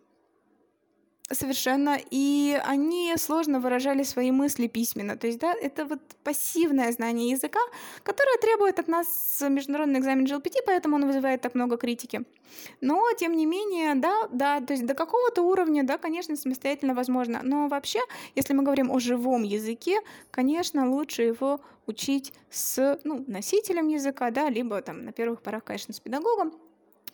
Совершенно. 1.31 1.97
И 2.11 2.59
они 2.65 3.13
сложно 3.17 3.59
выражали 3.59 4.03
свои 4.03 4.31
мысли 4.31 4.67
письменно. 4.67 5.17
То 5.17 5.27
есть, 5.27 5.39
да, 5.39 5.53
это 5.53 5.85
вот 5.85 5.99
пассивное 6.23 6.91
знание 6.91 7.29
языка, 7.29 7.59
которое 8.03 8.37
требует 8.37 8.77
от 8.79 8.87
нас 8.87 9.41
международный 9.41 9.99
экзамен 9.99 10.25
GLPT, 10.25 10.57
поэтому 10.65 10.97
он 10.97 11.07
вызывает 11.07 11.41
так 11.41 11.55
много 11.55 11.77
критики. 11.77 12.23
Но, 12.81 13.01
тем 13.17 13.37
не 13.37 13.45
менее, 13.45 13.95
да, 13.95 14.27
да, 14.31 14.59
то 14.59 14.73
есть 14.73 14.85
до 14.85 14.95
какого-то 14.95 15.43
уровня, 15.43 15.83
да, 15.83 15.97
конечно, 15.97 16.35
самостоятельно 16.35 16.93
возможно. 16.93 17.39
Но 17.41 17.67
вообще, 17.69 17.99
если 18.35 18.53
мы 18.53 18.63
говорим 18.63 18.91
о 18.91 18.99
живом 18.99 19.43
языке, 19.43 20.01
конечно, 20.29 20.89
лучше 20.89 21.23
его 21.23 21.61
учить 21.87 22.33
с 22.49 22.99
ну, 23.05 23.23
носителем 23.27 23.87
языка, 23.87 24.29
да, 24.29 24.49
либо 24.49 24.81
там 24.81 25.05
на 25.05 25.13
первых 25.13 25.41
порах, 25.41 25.63
конечно, 25.63 25.93
с 25.93 25.99
педагогом. 25.99 26.53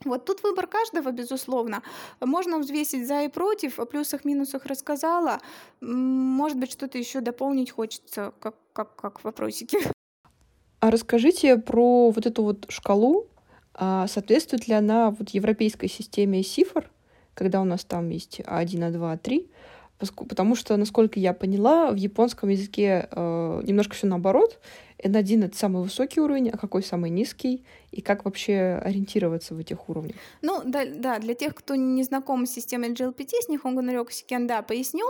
Вот 0.06 0.26
тут 0.26 0.44
выбор 0.44 0.68
каждого, 0.68 1.12
безусловно. 1.12 1.82
Можно 2.22 2.60
взвесить 2.60 3.06
за 3.08 3.22
и 3.24 3.28
против, 3.28 3.80
о 3.80 3.86
плюсах-минусах 3.86 4.66
рассказала. 4.66 5.40
Может 5.82 6.58
быть, 6.58 6.72
что-то 6.72 6.98
еще 6.98 7.20
дополнить 7.22 7.72
хочется, 7.72 8.34
как, 8.40 8.56
как, 8.74 8.96
как 8.96 9.24
вопросики. 9.24 9.78
А 10.80 10.92
расскажите 10.92 11.58
про 11.58 12.12
вот 12.12 12.26
эту 12.26 12.44
вот 12.44 12.66
шкалу. 12.70 13.28
А 13.74 14.08
соответствует 14.08 14.68
ли 14.68 14.74
она 14.74 15.12
вот 15.12 15.30
европейской 15.30 15.88
системе 15.88 16.44
цифр, 16.44 16.90
когда 17.34 17.62
у 17.62 17.66
нас 17.66 17.84
там 17.84 18.10
есть 18.10 18.40
А1, 18.40 18.92
А2, 18.92 19.20
А3? 19.20 19.50
Потому 20.00 20.56
что, 20.56 20.78
насколько 20.78 21.20
я 21.20 21.34
поняла, 21.34 21.92
в 21.92 21.96
японском 21.96 22.50
языке 22.50 23.10
э, 23.12 23.62
немножко 23.64 23.96
все 23.96 24.08
наоборот. 24.08 24.60
N1— 25.04 25.46
это 25.46 25.58
самый 25.58 25.84
высокий 25.84 26.20
уровень, 26.20 26.50
а 26.50 26.58
какой 26.58 26.84
самый 26.84 27.10
низкий? 27.10 27.64
И 27.92 28.02
как 28.02 28.26
вообще 28.26 28.82
ориентироваться 28.84 29.56
в 29.56 29.60
этих 29.60 29.90
уровнях? 29.90 30.16
Ну, 30.42 30.62
да, 30.66 30.86
да 30.86 31.20
для 31.20 31.34
тех, 31.34 31.56
кто 31.56 31.76
не 31.76 32.04
знаком 32.04 32.46
с 32.46 32.52
системой 32.52 32.92
GLPT, 32.92 33.32
с 33.42 33.50
Nihongo 33.50 33.82
no 33.82 33.94
Ryokushiken, 33.94 34.46
да, 34.46 34.62
поясню. 34.62 35.06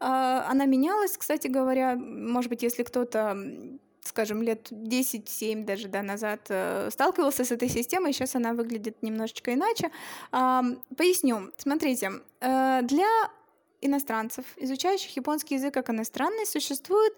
Э, 0.00 0.42
она 0.48 0.64
менялась, 0.66 1.16
кстати 1.16 1.48
говоря, 1.48 1.96
может 1.96 2.50
быть, 2.50 2.62
если 2.62 2.82
кто-то 2.82 3.36
скажем, 4.02 4.42
лет 4.42 4.72
10-7 4.72 5.64
даже 5.64 5.88
да, 5.88 6.02
назад 6.02 6.40
э, 6.48 6.88
сталкивался 6.90 7.44
с 7.44 7.52
этой 7.52 7.68
системой, 7.68 8.12
сейчас 8.12 8.34
она 8.34 8.54
выглядит 8.54 9.02
немножечко 9.02 9.52
иначе. 9.52 9.90
Поясню. 10.30 11.52
Смотрите, 11.58 12.10
э, 12.40 12.80
для 12.82 13.30
иностранцев, 13.80 14.44
изучающих 14.56 15.16
японский 15.16 15.54
язык 15.54 15.74
как 15.74 15.90
иностранный, 15.90 16.46
существует 16.46 17.14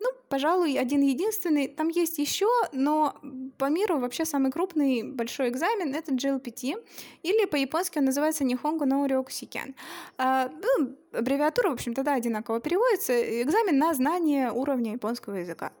ну, 0.00 0.10
пожалуй, 0.28 0.78
один 0.78 1.02
единственный. 1.02 1.68
Там 1.68 1.88
есть 1.88 2.18
еще, 2.18 2.48
но 2.72 3.14
по 3.58 3.70
миру 3.70 3.98
вообще 3.98 4.24
самый 4.24 4.52
крупный 4.52 5.02
большой 5.02 5.48
экзамен— 5.48 5.94
это 5.94 6.12
GLPT, 6.12 6.74
или 7.22 7.46
по-японски 7.46 7.98
он 7.98 8.04
называется 8.04 8.44
Nihongo 8.44 8.84
no 8.84 9.06
Ryokushiken. 9.06 9.74
А, 10.18 10.50
ну, 10.50 10.96
аббревиатура, 11.12 11.70
в 11.70 11.74
общем-то, 11.74 12.02
да, 12.02 12.14
одинаково 12.14 12.60
переводится. 12.60 13.12
Экзамен 13.42 13.78
на 13.78 13.94
знание 13.94 14.52
уровня 14.52 14.92
японского 14.92 15.36
языка. 15.36 15.72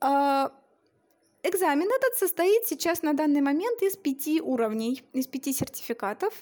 А, 0.00 0.50
экзамен 1.42 1.86
этот 1.86 2.18
состоит 2.18 2.66
сейчас 2.66 3.02
на 3.02 3.12
данный 3.12 3.40
момент 3.40 3.82
из 3.82 3.96
пяти 3.96 4.40
уровней, 4.40 5.02
из 5.12 5.28
пяти 5.28 5.52
сертификатов, 5.52 6.34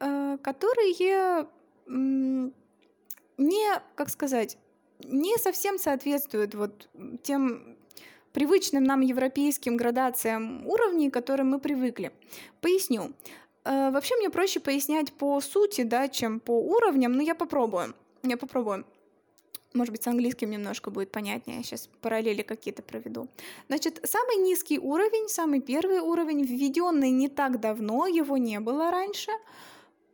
а, 0.00 0.38
которые 0.38 1.44
не, 1.86 3.82
как 3.94 4.10
сказать, 4.10 4.58
не 5.04 5.36
совсем 5.38 5.78
соответствуют 5.78 6.54
вот 6.54 6.88
тем 7.22 7.76
привычным 8.32 8.84
нам 8.84 9.00
европейским 9.00 9.76
градациям 9.76 10.66
уровней, 10.66 11.10
к 11.10 11.14
которым 11.14 11.50
мы 11.50 11.58
привыкли. 11.58 12.12
Поясню. 12.60 13.12
Э, 13.64 13.90
вообще 13.90 14.16
мне 14.16 14.28
проще 14.30 14.60
пояснять 14.60 15.12
по 15.12 15.40
сути, 15.40 15.82
да, 15.82 16.08
чем 16.08 16.40
по 16.40 16.58
уровням, 16.60 17.12
но 17.12 17.22
я 17.22 17.34
попробую. 17.34 17.94
Я 18.22 18.36
попробую. 18.36 18.84
Может 19.72 19.90
быть, 19.90 20.04
с 20.04 20.06
английским 20.06 20.50
немножко 20.50 20.90
будет 20.90 21.10
понятнее. 21.10 21.58
Я 21.58 21.64
сейчас 21.64 21.88
параллели 22.00 22.42
какие-то 22.42 22.82
проведу. 22.82 23.28
Значит, 23.68 24.00
самый 24.04 24.36
низкий 24.36 24.78
уровень, 24.78 25.28
самый 25.28 25.60
первый 25.60 25.98
уровень, 25.98 26.42
введенный 26.42 27.10
не 27.10 27.28
так 27.28 27.58
давно, 27.58 28.06
его 28.06 28.36
не 28.36 28.60
было 28.60 28.90
раньше. 28.90 29.32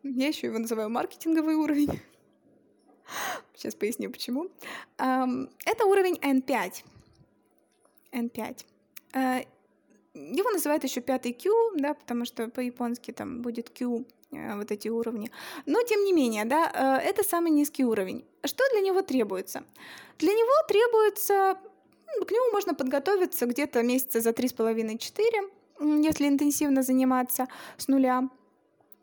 Я 0.02 0.28
еще 0.28 0.46
его 0.46 0.58
называю 0.58 0.90
маркетинговый 0.90 1.54
уровень. 1.54 2.00
Сейчас 3.54 3.74
поясню, 3.74 4.10
почему. 4.10 4.48
Это 4.96 5.84
уровень 5.84 6.14
N5. 6.14 6.84
N5. 8.12 8.64
Э, 9.14 9.44
его 10.14 10.50
называют 10.50 10.84
еще 10.84 11.00
пятый 11.00 11.32
Q, 11.32 11.72
да, 11.76 11.94
потому 11.94 12.24
что 12.24 12.48
по-японски 12.48 13.12
там 13.12 13.42
будет 13.42 13.70
Q 13.70 14.04
э, 14.32 14.56
вот 14.56 14.70
эти 14.70 14.88
уровни. 14.88 15.30
Но 15.66 15.82
тем 15.82 16.04
не 16.04 16.12
менее, 16.12 16.44
да, 16.44 17.00
э, 17.02 17.08
это 17.08 17.22
самый 17.22 17.50
низкий 17.50 17.84
уровень. 17.84 18.24
Что 18.44 18.64
для 18.72 18.80
него 18.80 19.02
требуется? 19.02 19.64
Для 20.18 20.32
него 20.32 20.66
требуется, 20.66 21.58
к 22.26 22.30
нему 22.30 22.52
можно 22.52 22.74
подготовиться 22.74 23.46
где-то 23.46 23.82
месяца 23.82 24.20
за 24.20 24.30
3,5-4, 24.30 26.02
если 26.02 26.28
интенсивно 26.28 26.82
заниматься 26.82 27.46
с 27.76 27.88
нуля. 27.88 28.28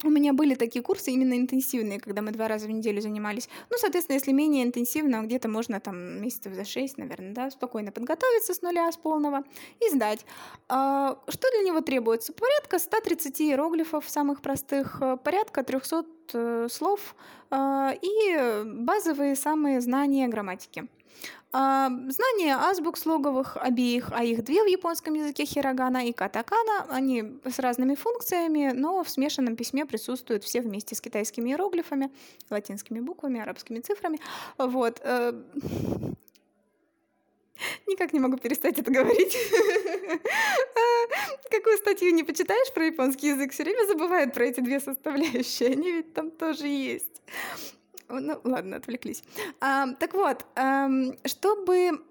У 0.03 0.09
меня 0.09 0.31
были 0.33 0.53
такие 0.53 0.83
курсы 0.83 1.11
именно 1.11 1.33
интенсивные, 1.33 1.99
когда 1.99 2.21
мы 2.21 2.31
два 2.31 2.47
раза 2.47 2.67
в 2.67 2.69
неделю 2.69 3.01
занимались. 3.01 3.49
Ну, 3.71 3.77
соответственно, 3.79 4.15
если 4.15 4.31
менее 4.31 4.63
интенсивно, 4.63 5.23
где-то 5.23 5.49
можно 5.49 5.79
там 5.79 6.21
месяцев 6.21 6.53
за 6.53 6.65
шесть, 6.65 6.99
наверное, 6.99 7.33
да, 7.33 7.49
спокойно 7.49 7.91
подготовиться 7.91 8.53
с 8.53 8.61
нуля, 8.61 8.91
с 8.91 8.97
полного 8.97 9.43
и 9.79 9.89
сдать. 9.89 10.23
А, 10.69 11.17
что 11.27 11.49
для 11.49 11.63
него 11.67 11.81
требуется? 11.81 12.31
Порядка 12.31 12.77
130 12.77 13.41
иероглифов 13.41 14.07
самых 14.07 14.41
простых, 14.41 15.01
э, 15.01 15.17
порядка 15.17 15.63
300 15.63 16.05
э, 16.33 16.67
слов 16.69 17.15
а, 17.49 17.95
и 17.99 18.63
базовые 18.65 19.35
самые 19.35 19.81
знания 19.81 20.27
грамматики. 20.27 20.87
А, 21.59 21.89
знание 21.89 22.55
азбук 22.55 22.99
слоговых 22.99 23.57
обеих, 23.57 24.11
а 24.11 24.23
их 24.23 24.43
две 24.43 24.63
в 24.63 24.67
японском 24.67 25.15
языке 25.15 25.43
хирогана 25.43 26.07
и 26.07 26.13
катакана, 26.13 26.85
они 26.87 27.39
с 27.45 27.57
разными 27.57 27.95
функциями, 27.95 28.73
но 28.75 29.03
в 29.03 29.09
смешанном 29.09 29.55
письме 29.55 29.87
присутствуют 29.87 30.43
все 30.43 30.61
вместе 30.61 30.93
с 30.93 31.01
китайскими 31.01 31.49
иероглифами, 31.49 32.11
латинскими 32.51 32.99
буквами, 32.99 33.41
арабскими 33.41 33.79
цифрами. 33.79 34.19
Вот. 34.59 35.01
Э, 35.03 35.33
никак 37.87 38.13
не 38.13 38.19
могу 38.19 38.37
перестать 38.37 38.77
это 38.77 38.91
говорить. 38.91 39.35
Какую 41.49 41.77
статью 41.77 42.13
не 42.13 42.23
почитаешь 42.23 42.71
про 42.71 42.85
японский 42.85 43.29
язык, 43.29 43.51
все 43.51 43.63
время 43.63 43.87
забывают 43.87 44.31
про 44.31 44.45
эти 44.45 44.59
две 44.59 44.79
составляющие. 44.79 45.69
Они 45.69 45.91
ведь 45.91 46.13
там 46.13 46.29
тоже 46.29 46.67
есть. 46.67 47.23
Ну, 48.09 48.39
ладно, 48.43 48.77
отвлеклись. 48.77 49.23
А, 49.59 49.87
так 49.93 50.13
вот, 50.13 50.45
а, 50.55 50.89
чтобы 51.25 52.01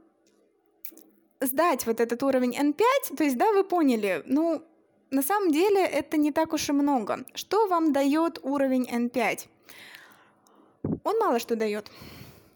сдать 1.41 1.87
вот 1.87 2.01
этот 2.01 2.23
уровень 2.23 2.55
N5, 2.55 3.17
то 3.17 3.25
есть, 3.25 3.37
да, 3.37 3.51
вы 3.53 3.65
поняли, 3.65 4.23
ну, 4.27 4.63
на 5.11 5.23
самом 5.23 5.53
деле 5.53 5.85
это 5.85 6.17
не 6.17 6.33
так 6.33 6.53
уж 6.53 6.69
и 6.69 6.73
много. 6.73 7.25
Что 7.35 7.69
вам 7.69 7.93
дает 7.93 8.39
уровень 8.43 8.89
N5? 8.91 9.47
Он 11.05 11.19
мало 11.19 11.39
что 11.39 11.57
дает. 11.57 11.91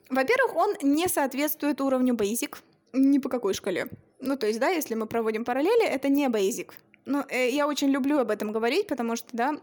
Во-первых, 0.08 0.56
он 0.56 0.74
не 0.82 1.08
соответствует 1.08 1.80
уровню 1.80 2.14
Basic 2.14 2.56
ни 2.92 3.18
по 3.18 3.28
какой 3.28 3.54
шкале. 3.54 3.88
Ну, 4.18 4.36
то 4.36 4.46
есть, 4.46 4.58
да, 4.58 4.68
если 4.68 4.94
мы 4.94 5.06
проводим 5.06 5.44
параллели, 5.44 5.86
это 5.86 6.08
не 6.08 6.26
Basic. 6.28 6.72
Но 7.06 7.24
э, 7.28 7.50
я 7.50 7.66
очень 7.66 7.88
люблю 7.88 8.18
об 8.18 8.30
этом 8.30 8.52
говорить, 8.52 8.86
потому 8.86 9.16
что, 9.16 9.28
да, 9.32 9.54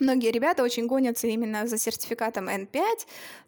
Многие 0.00 0.32
ребята 0.32 0.62
очень 0.62 0.86
гонятся 0.86 1.26
именно 1.26 1.66
за 1.66 1.78
сертификатом 1.78 2.48
N5, 2.48 2.82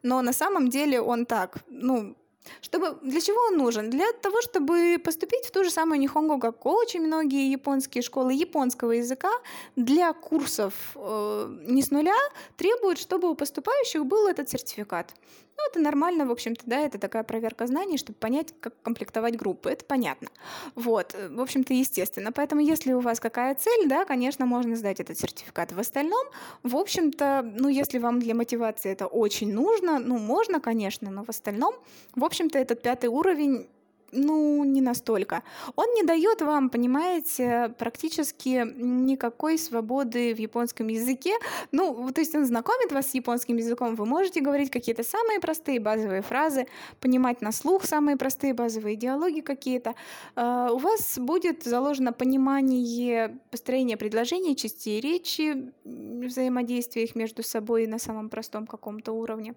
но 0.03 0.23
на 0.23 0.33
самом 0.33 0.69
деле 0.69 1.01
он 1.01 1.27
так, 1.27 1.59
ну, 1.69 2.15
чтобы, 2.61 2.99
для 3.03 3.21
чего 3.21 3.39
он 3.49 3.57
нужен? 3.57 3.91
Для 3.91 4.13
того, 4.13 4.41
чтобы 4.43 4.99
поступить 5.03 5.47
в 5.47 5.51
ту 5.51 5.65
же 5.65 5.71
самую 5.71 6.01
Нихонго, 6.01 6.39
как 6.39 6.67
очень 6.67 7.01
многие 7.01 7.51
японские 7.51 8.03
школы 8.03 8.35
японского 8.35 8.93
языка, 8.93 9.31
для 9.77 10.13
курсов 10.13 10.75
э, 10.95 11.57
не 11.67 11.83
с 11.83 11.91
нуля 11.91 12.19
требуют, 12.57 12.99
чтобы 12.99 13.31
у 13.31 13.35
поступающих 13.35 14.05
был 14.05 14.27
этот 14.27 14.49
сертификат. 14.49 15.15
Ну, 15.57 15.63
это 15.71 15.81
нормально, 15.81 16.27
в 16.27 16.31
общем-то, 16.31 16.63
да, 16.67 16.81
это 16.81 16.99
такая 16.99 17.23
проверка 17.23 17.67
знаний, 17.67 17.99
чтобы 17.99 18.19
понять, 18.19 18.55
как 18.61 18.75
комплектовать 18.83 19.37
группы, 19.37 19.71
это 19.71 19.85
понятно. 19.85 20.29
Вот, 20.75 21.15
в 21.15 21.41
общем-то, 21.41 21.75
естественно. 21.75 22.33
Поэтому, 22.33 22.61
если 22.61 22.93
у 22.93 23.01
вас 23.01 23.21
какая 23.21 23.55
цель, 23.55 23.89
да, 23.89 24.05
конечно, 24.05 24.47
можно 24.47 24.77
сдать 24.77 25.01
этот 25.01 25.19
сертификат. 25.19 25.73
В 25.73 25.79
остальном, 25.79 26.27
в 26.63 26.77
общем-то, 26.77 27.43
ну, 27.55 27.69
если 27.69 27.99
вам 27.99 28.19
для 28.19 28.35
мотивации 28.35 28.91
это 28.91 29.07
очень 29.07 29.53
нужно, 29.53 29.99
ну, 29.99 30.19
можно, 30.19 30.61
конечно, 30.61 31.11
но 31.11 31.25
в 31.25 31.29
остальном, 31.29 31.75
в 32.15 32.25
общем-то, 32.25 32.59
этот 32.59 32.83
пятый 32.83 33.09
уровень 33.09 33.69
ну, 34.13 34.63
не 34.65 34.81
настолько. 34.81 35.43
Он 35.75 35.87
не 35.95 36.03
дает 36.03 36.43
вам, 36.43 36.69
понимаете, 36.69 37.75
практически 37.79 38.65
никакой 38.77 39.59
свободы 39.59 40.35
в 40.35 40.39
японском 40.39 40.89
языке. 40.89 41.33
Ну, 41.73 42.11
то 42.13 42.21
есть 42.21 42.35
он 42.35 42.45
знакомит 42.45 42.93
вас 42.93 43.11
с 43.11 43.15
японским 43.15 43.57
языком, 43.57 43.95
вы 43.95 44.07
можете 44.07 44.41
говорить 44.41 44.71
какие-то 44.71 45.03
самые 45.03 45.41
простые 45.41 45.81
базовые 45.81 46.23
фразы, 46.23 46.67
понимать 47.01 47.41
на 47.41 47.53
слух 47.53 47.85
самые 47.85 48.17
простые 48.17 48.55
базовые 48.55 48.97
диалоги 48.97 49.41
какие-то. 49.41 49.95
А, 50.37 50.71
у 50.73 50.79
вас 50.79 51.19
будет 51.19 51.65
заложено 51.65 52.13
понимание 52.13 53.39
построения 53.51 53.97
предложений, 53.97 54.57
частей 54.57 55.01
речи, 55.01 55.73
взаимодействия 55.85 57.05
их 57.05 57.15
между 57.15 57.43
собой 57.43 57.87
на 57.87 57.99
самом 57.99 58.29
простом 58.29 58.67
каком-то 58.67 59.13
уровне. 59.13 59.55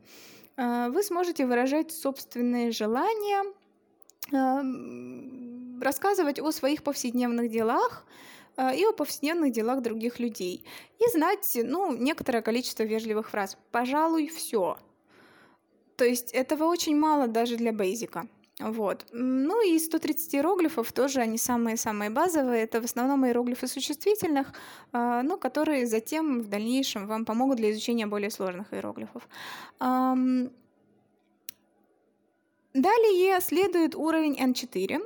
А, 0.58 0.90
вы 0.90 1.04
сможете 1.04 1.46
выражать 1.46 1.92
собственные 1.92 2.72
желания, 2.72 3.44
рассказывать 4.32 6.40
о 6.40 6.52
своих 6.52 6.84
повседневных 6.84 7.52
делах 7.52 8.06
а, 8.58 8.74
и 8.74 8.84
о 8.86 8.94
повседневных 8.94 9.52
делах 9.52 9.82
других 9.82 10.20
людей. 10.20 10.66
И 11.00 11.12
знать, 11.12 11.58
ну, 11.62 11.96
некоторое 11.96 12.42
количество 12.42 12.84
вежливых 12.84 13.30
фраз. 13.30 13.58
Пожалуй, 13.72 14.28
все. 14.28 14.78
То 15.98 16.06
есть 16.06 16.32
этого 16.32 16.66
очень 16.66 16.98
мало 16.98 17.28
даже 17.28 17.58
для 17.58 17.72
бейзика. 17.72 18.28
Вот. 18.60 19.06
Ну 19.12 19.62
и 19.62 19.78
130 19.78 20.36
иероглифов 20.36 20.92
тоже 20.94 21.20
они 21.20 21.38
самые-самые 21.38 22.10
базовые. 22.10 22.64
Это 22.64 22.82
в 22.82 22.86
основном 22.86 23.26
иероглифы 23.26 23.68
существительных, 23.68 24.54
ну, 24.94 25.38
которые 25.38 25.86
затем 25.86 26.42
в 26.42 26.48
дальнейшем 26.48 27.08
вам 27.08 27.26
помогут 27.26 27.58
для 27.58 27.72
изучения 27.72 28.08
более 28.08 28.32
сложных 28.32 28.74
иероглифов. 28.74 29.28
Далее 32.76 33.40
следует 33.40 33.96
уровень 33.96 34.38
N4. 34.38 35.02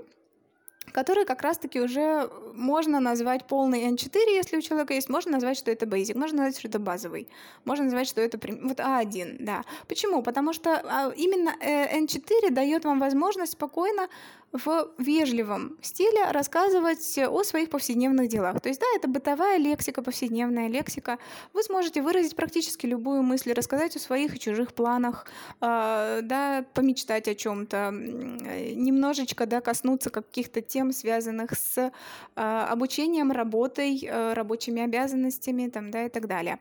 который 0.92 1.24
как 1.24 1.44
раз-таки 1.44 1.80
уже 1.80 2.32
можно 2.56 3.00
назвать 3.00 3.46
полный 3.46 3.88
N4, 3.92 4.34
если 4.34 4.58
у 4.58 4.62
человека 4.62 4.96
есть, 4.96 5.08
можно 5.08 5.34
назвать, 5.34 5.56
что 5.56 5.70
это 5.70 5.86
basic, 5.86 6.18
можно 6.18 6.38
назвать, 6.38 6.58
что 6.58 6.68
это 6.68 6.80
базовый, 6.80 7.28
можно 7.66 7.86
назвать, 7.86 8.08
что 8.08 8.22
это 8.22 8.40
вот 8.64 8.80
А1, 8.80 9.36
да. 9.40 9.64
Почему? 9.88 10.24
Потому 10.24 10.52
что 10.52 10.82
а, 10.84 11.14
именно 11.16 11.56
N4 11.62 12.48
э, 12.48 12.50
дает 12.50 12.86
вам 12.86 13.00
возможность 13.00 13.52
спокойно 13.52 14.08
в 14.52 14.90
вежливом 14.98 15.78
стиле 15.82 16.32
рассказывать 16.32 17.18
о 17.20 17.44
своих 17.44 17.70
повседневных 17.70 18.30
делах. 18.30 18.60
То 18.62 18.70
есть, 18.70 18.80
да, 18.82 18.88
это 18.96 19.08
бытовая 19.08 19.58
лексика, 19.58 20.02
повседневная 20.02 20.68
лексика. 20.68 21.20
Вы 21.54 21.64
сможете 21.64 22.02
выразить 22.02 22.36
практически 22.36 22.86
любую 22.88 23.22
мысль, 23.22 23.54
рассказать 23.54 23.96
о 23.96 24.00
своих 24.00 24.36
и 24.36 24.40
чужих 24.40 24.74
планах, 24.74 25.28
э, 25.62 26.22
да, 26.24 26.66
помечтать 26.74 27.28
о 27.28 27.36
чем-то, 27.36 27.92
немножечко, 27.92 29.46
да, 29.46 29.62
коснуться 29.62 30.10
каких-то 30.10 30.62
тем, 30.62 30.92
связанных 30.94 31.52
с 31.52 31.78
э, 31.78 31.92
обучением, 32.36 33.32
работой, 33.32 34.04
э, 34.04 34.34
рабочими 34.34 34.82
обязанностями, 34.82 35.70
там, 35.70 35.92
да, 35.92 36.06
и 36.06 36.10
так 36.10 36.28
далее. 36.28 36.60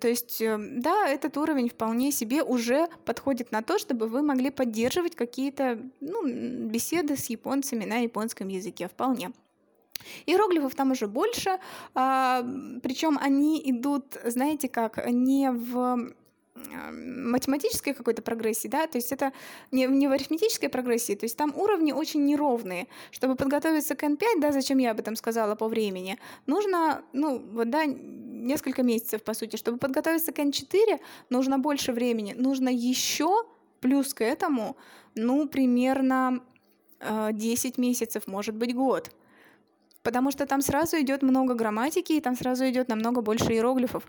То 0.00 0.08
есть, 0.08 0.40
э, 0.40 0.56
да, 0.58 1.06
этот 1.08 1.36
уровень 1.36 1.68
вполне 1.68 2.10
себе 2.10 2.42
уже 2.42 2.88
подходит 3.04 3.52
на 3.52 3.62
то, 3.62 3.78
чтобы 3.78 4.08
вы 4.08 4.22
могли 4.22 4.50
поддерживать 4.50 5.14
какие-то, 5.14 5.78
ну, 6.00 6.26
беседы 6.68 7.16
с 7.16 7.27
японцами 7.30 7.84
на 7.84 7.98
японском 7.98 8.48
языке 8.48 8.88
вполне. 8.88 9.32
Иероглифов 10.26 10.74
там 10.74 10.92
уже 10.92 11.06
больше, 11.08 11.58
а, 11.94 12.44
причем 12.82 13.18
они 13.20 13.60
идут, 13.64 14.16
знаете 14.24 14.68
как, 14.68 15.04
не 15.10 15.50
в 15.50 16.12
математической 16.92 17.92
какой-то 17.92 18.22
прогрессии, 18.22 18.68
да, 18.68 18.86
то 18.86 18.98
есть 18.98 19.12
это 19.12 19.32
не, 19.70 19.86
не 19.86 20.08
в 20.08 20.12
арифметической 20.12 20.68
прогрессии, 20.68 21.14
то 21.14 21.24
есть 21.24 21.36
там 21.36 21.52
уровни 21.56 21.92
очень 21.92 22.24
неровные. 22.24 22.88
Чтобы 23.10 23.36
подготовиться 23.36 23.94
к 23.94 24.02
N5, 24.02 24.40
да, 24.40 24.52
зачем 24.52 24.78
я 24.78 24.90
об 24.90 25.00
этом 25.00 25.16
сказала 25.16 25.54
по 25.54 25.68
времени, 25.68 26.18
нужно, 26.46 27.02
ну, 27.12 27.38
вот, 27.52 27.70
да, 27.70 27.84
несколько 27.86 28.82
месяцев, 28.82 29.22
по 29.22 29.34
сути. 29.34 29.56
Чтобы 29.56 29.78
подготовиться 29.78 30.32
к 30.32 30.38
N4, 30.38 31.00
нужно 31.30 31.58
больше 31.58 31.92
времени, 31.92 32.34
нужно 32.36 32.68
еще 32.68 33.44
плюс 33.80 34.14
к 34.14 34.22
этому, 34.22 34.76
ну, 35.14 35.48
примерно 35.48 36.42
10 37.00 37.78
месяцев, 37.78 38.26
может 38.26 38.54
быть, 38.54 38.74
год. 38.74 39.10
Потому 40.02 40.30
что 40.30 40.46
там 40.46 40.62
сразу 40.62 40.98
идет 41.00 41.22
много 41.22 41.54
грамматики, 41.54 42.12
и 42.14 42.20
там 42.20 42.36
сразу 42.36 42.66
идет 42.68 42.88
намного 42.88 43.20
больше 43.20 43.52
иероглифов. 43.52 44.04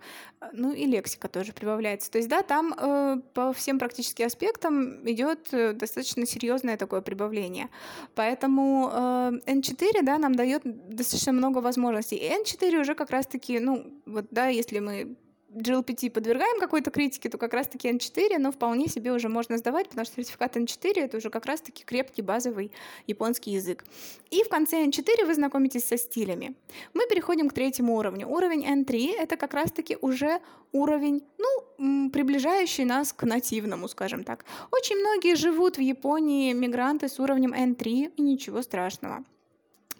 Ну 0.54 0.72
и 0.72 0.86
лексика 0.86 1.28
тоже 1.28 1.52
прибавляется. 1.52 2.12
То 2.12 2.20
есть, 2.20 2.30
да, 2.30 2.42
там 2.42 2.74
э, 2.78 3.18
по 3.34 3.52
всем 3.52 3.80
практически 3.80 4.22
аспектам 4.24 5.06
идет 5.10 5.50
э, 5.52 5.74
достаточно 5.74 6.26
серьезное 6.26 6.78
такое 6.78 7.02
прибавление. 7.02 7.70
Поэтому 8.16 8.90
э, 8.94 9.32
N4, 9.48 10.04
да, 10.04 10.18
нам 10.20 10.36
дает 10.36 10.62
достаточно 10.64 11.34
много 11.34 11.58
возможностей. 11.58 12.16
И 12.16 12.30
N4 12.30 12.80
уже 12.80 12.96
как 12.96 13.10
раз-таки, 13.10 13.60
ну, 13.60 13.86
вот, 14.06 14.28
да, 14.32 14.48
если 14.48 14.80
мы 14.80 15.18
GLPT 15.54 16.12
подвергаем 16.12 16.60
какой-то 16.60 16.92
критике, 16.92 17.30
то 17.30 17.38
как 17.38 17.54
раз-таки 17.54 17.90
N4, 17.90 18.38
но 18.38 18.52
вполне 18.52 18.88
себе 18.88 19.12
уже 19.12 19.30
можно 19.30 19.58
сдавать, 19.58 19.90
потому 19.90 20.06
что 20.06 20.16
сертификат 20.16 20.58
N4— 20.58 20.94
это 20.96 21.18
уже 21.18 21.30
как 21.30 21.46
раз-таки 21.46 21.84
крепкий 21.84 22.22
базовый 22.22 22.72
японский 23.08 23.52
язык. 23.52 23.84
И 24.30 24.44
в 24.44 24.50
конце 24.50 24.86
N4 24.86 25.26
вы 25.26 25.34
знакомитесь 25.34 25.88
со 25.88 25.98
стилями. 25.98 26.56
Мы 26.94 27.08
переходим 27.08 27.50
к 27.50 27.54
третьему 27.54 27.98
уровню. 27.98 28.28
Уровень 28.28 28.66
N3— 28.66 29.16
это 29.20 29.38
как 29.38 29.54
раз-таки 29.54 29.98
уже 30.02 30.40
уровень, 30.72 31.24
ну, 31.38 32.10
приближающий 32.10 32.86
нас 32.86 33.12
к 33.14 33.24
нативному, 33.24 33.88
скажем 33.88 34.24
так. 34.24 34.46
Очень 34.72 34.98
многие 34.98 35.36
живут 35.36 35.78
в 35.78 35.82
Японии, 35.82 36.54
мигранты 36.54 37.08
с 37.08 37.20
уровнем 37.20 37.54
N3, 37.54 38.14
и 38.16 38.22
ничего 38.22 38.62
страшного 38.62 39.24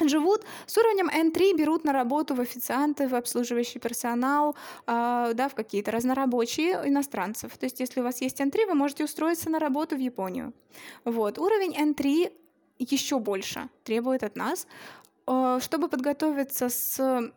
живут 0.08 0.46
с 0.66 0.78
уровнем 0.78 1.10
N3, 1.10 1.58
берут 1.58 1.84
на 1.84 1.94
работу 1.94 2.36
в 2.36 2.40
официанты, 2.40 3.08
в 3.08 3.16
обслуживающий 3.16 3.80
персонал, 3.80 4.56
э, 4.88 5.32
да, 5.34 5.50
в 5.50 5.56
какие-то 5.56 5.92
разнорабочие 5.92 6.82
иностранцев. 6.86 7.58
То 7.58 7.66
есть, 7.66 7.80
если 7.80 8.02
у 8.02 8.04
вас 8.04 8.22
есть 8.22 8.40
N3, 8.40 8.68
вы 8.68 8.76
можете 8.76 9.04
устроиться 9.04 9.50
на 9.50 9.60
работу 9.60 9.96
в 9.96 10.00
Японию. 10.00 10.54
Вот. 11.06 11.38
Уровень 11.40 11.76
N3 11.76 12.32
еще 12.78 13.20
больше 13.20 13.70
требует 13.84 14.24
от 14.24 14.36
нас. 14.36 14.68
Э, 15.28 15.60
чтобы 15.62 15.90
подготовиться 15.90 16.70
с 16.70 17.32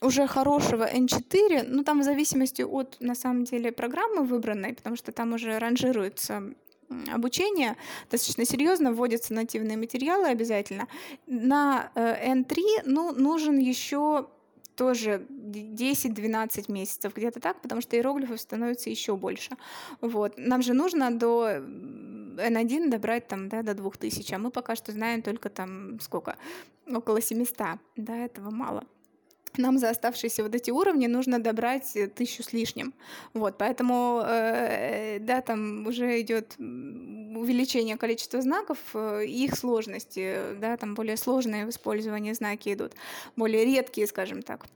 уже 0.00 0.26
хорошего 0.26 0.84
N4, 0.92 1.64
ну 1.68 1.82
там 1.82 2.00
в 2.00 2.04
зависимости 2.04 2.62
от, 2.62 2.96
на 3.00 3.14
самом 3.14 3.44
деле, 3.44 3.72
программы 3.72 4.24
выбранной, 4.24 4.74
потому 4.74 4.96
что 4.96 5.12
там 5.12 5.32
уже 5.32 5.58
ранжируется 5.58 6.54
обучения 7.12 7.76
достаточно 8.10 8.44
серьезно, 8.44 8.92
вводятся 8.92 9.34
нативные 9.34 9.76
материалы 9.76 10.28
обязательно. 10.28 10.88
На 11.26 11.90
N3 11.94 12.54
э, 12.54 12.82
ну, 12.84 13.12
нужен 13.12 13.58
еще 13.58 14.28
тоже 14.76 15.26
10-12 15.30 16.72
месяцев, 16.72 17.14
где-то 17.14 17.40
так, 17.40 17.60
потому 17.60 17.80
что 17.80 17.96
иероглифов 17.96 18.40
становится 18.40 18.90
еще 18.90 19.16
больше. 19.16 19.52
Вот. 20.00 20.34
Нам 20.36 20.62
же 20.62 20.74
нужно 20.74 21.16
до 21.16 21.48
N1 22.36 22.90
добрать 22.90 23.28
там, 23.28 23.48
да, 23.48 23.62
до 23.62 23.74
2000, 23.74 24.34
а 24.34 24.38
мы 24.38 24.50
пока 24.50 24.74
что 24.76 24.92
знаем 24.92 25.22
только 25.22 25.48
там 25.48 26.00
сколько? 26.00 26.36
Около 26.86 27.20
700. 27.20 27.78
Да, 27.96 28.16
этого 28.16 28.50
мало 28.50 28.84
нам 29.58 29.78
за 29.78 29.90
оставшиеся 29.90 30.42
вот 30.42 30.54
эти 30.54 30.70
уровни 30.70 31.06
нужно 31.06 31.38
добрать 31.38 31.96
э, 31.96 32.08
тысячу 32.08 32.42
с 32.42 32.52
лишним. 32.52 32.94
Вот, 33.32 33.58
поэтому, 33.58 34.22
э, 34.24 35.18
да, 35.20 35.40
там 35.40 35.86
уже 35.86 36.20
идет 36.20 36.56
увеличение 36.58 37.96
количества 37.96 38.40
знаков, 38.40 38.78
э, 38.94 39.24
их 39.26 39.56
сложности, 39.56 40.36
да, 40.60 40.76
там 40.76 40.94
более 40.94 41.16
сложные 41.16 41.66
в 41.66 41.70
использовании 41.70 42.32
знаки 42.32 42.72
идут, 42.72 42.92
более 43.36 43.64
редкие, 43.64 44.06
скажем 44.06 44.42
так. 44.42 44.66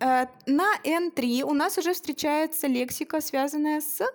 Э, 0.00 0.26
на 0.46 0.76
N3 0.84 1.42
у 1.42 1.54
нас 1.54 1.78
уже 1.78 1.92
встречается 1.94 2.66
лексика, 2.66 3.20
связанная 3.20 3.80
с, 3.80 4.00
э, 4.00 4.06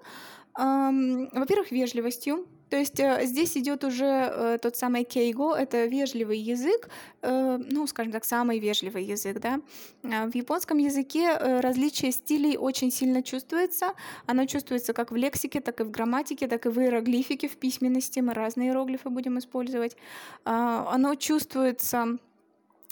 во-первых, 0.56 1.72
вежливостью, 1.72 2.48
то 2.70 2.78
есть 2.78 3.00
э, 3.00 3.26
здесь 3.26 3.58
идет 3.58 3.84
уже 3.84 4.06
э, 4.06 4.58
тот 4.62 4.76
самый 4.76 5.04
кейго, 5.04 5.56
это 5.56 5.86
вежливый 5.86 6.38
язык, 6.38 6.90
э, 7.22 7.58
ну, 7.58 7.88
скажем 7.88 8.12
так, 8.12 8.26
самый 8.26 8.60
вежливый 8.60 9.04
язык, 9.04 9.40
да. 9.40 9.62
В 10.04 10.36
японском 10.36 10.78
языке 10.78 11.36
различие 11.36 12.12
стилей 12.12 12.58
очень 12.58 12.92
сильно 12.92 13.24
чувствуется. 13.24 13.94
Оно 14.28 14.46
чувствуется 14.46 14.94
как 14.94 15.12
в 15.12 15.16
лексике, 15.16 15.62
так 15.62 15.82
и 15.82 15.84
в 15.84 15.92
грамматике, 15.92 16.48
так 16.48 16.66
и 16.66 16.70
в 16.70 16.80
иероглифике, 16.80 17.48
в 17.48 17.58
письменности. 17.58 18.20
Мы 18.20 18.34
разные 18.34 18.70
иероглифы 18.70 19.10
будем 19.10 19.40
использовать. 19.40 19.98
Оно 20.44 21.16
чувствуется 21.16 22.18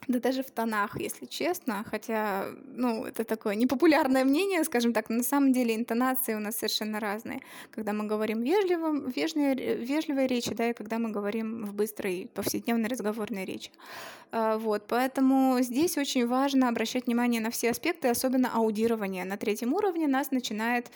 да 0.08 0.20
даже 0.20 0.44
в 0.44 0.52
тонах, 0.52 1.00
если 1.00 1.26
честно, 1.26 1.84
хотя, 1.90 2.46
ну, 2.76 3.06
это 3.06 3.24
такое 3.24 3.56
непопулярное 3.56 4.24
мнение, 4.24 4.64
скажем 4.64 4.94
так, 4.94 5.10
на 5.10 5.24
самом 5.24 5.52
деле 5.52 5.76
интонации 5.76 6.36
у 6.36 6.40
нас 6.40 6.56
совершенно 6.56 7.00
разные. 7.00 7.42
Когда 7.72 7.94
мы 7.94 8.06
говорим 8.06 8.42
вежливым, 8.42 9.10
вежливой, 9.10 9.56
вежливой 9.76 10.28
речи, 10.28 10.54
да, 10.54 10.70
и 10.70 10.74
когда 10.74 11.00
мы 11.00 11.10
говорим 11.10 11.66
в 11.66 11.74
быстрой 11.74 12.30
повседневной 12.34 12.88
разговорной 12.88 13.44
речи. 13.44 13.72
А, 14.32 14.58
вот, 14.58 14.84
поэтому 14.88 15.58
здесь 15.62 15.98
очень 15.98 16.28
важно 16.28 16.70
обращать 16.70 17.08
внимание 17.08 17.42
на 17.42 17.50
все 17.50 17.72
аспекты, 17.72 18.08
особенно 18.08 18.52
аудирование. 18.54 19.26
На 19.26 19.36
третьем 19.36 19.74
уровне 19.74 20.08
нас 20.08 20.32
начинает 20.32 20.90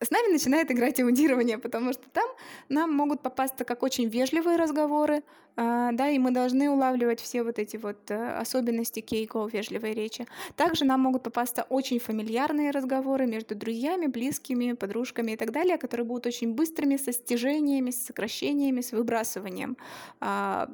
с 0.00 0.10
нами 0.10 0.32
начинает 0.32 0.70
играть 0.70 1.00
аудирование, 1.00 1.58
потому 1.58 1.92
что 1.92 2.02
там 2.10 2.28
нам 2.68 2.92
могут 2.92 3.22
попасться 3.22 3.64
как 3.64 3.82
очень 3.82 4.08
вежливые 4.08 4.58
разговоры, 4.58 5.22
э, 5.56 5.88
да, 5.92 6.08
и 6.10 6.18
мы 6.18 6.32
должны 6.32 6.68
улавливать 6.68 7.20
все 7.20 7.42
вот 7.42 7.58
эти 7.58 7.78
вот 7.78 8.10
э, 8.10 8.38
особенности 8.38 9.00
кейко 9.00 9.46
вежливой 9.46 9.94
речи. 9.94 10.26
Также 10.54 10.84
нам 10.84 11.00
могут 11.00 11.22
попасться 11.22 11.66
очень 11.70 11.98
фамильярные 11.98 12.72
разговоры 12.72 13.26
между 13.26 13.54
друзьями, 13.54 14.06
близкими, 14.06 14.74
подружками 14.74 15.32
и 15.32 15.36
так 15.36 15.50
далее, 15.50 15.78
которые 15.78 16.06
будут 16.06 16.26
очень 16.26 16.52
быстрыми, 16.52 16.96
со 16.98 17.12
стяжениями, 17.12 17.90
с 17.90 18.06
сокращениями, 18.06 18.82
с 18.82 18.92
выбрасыванием 18.92 19.78
э, 20.20 20.66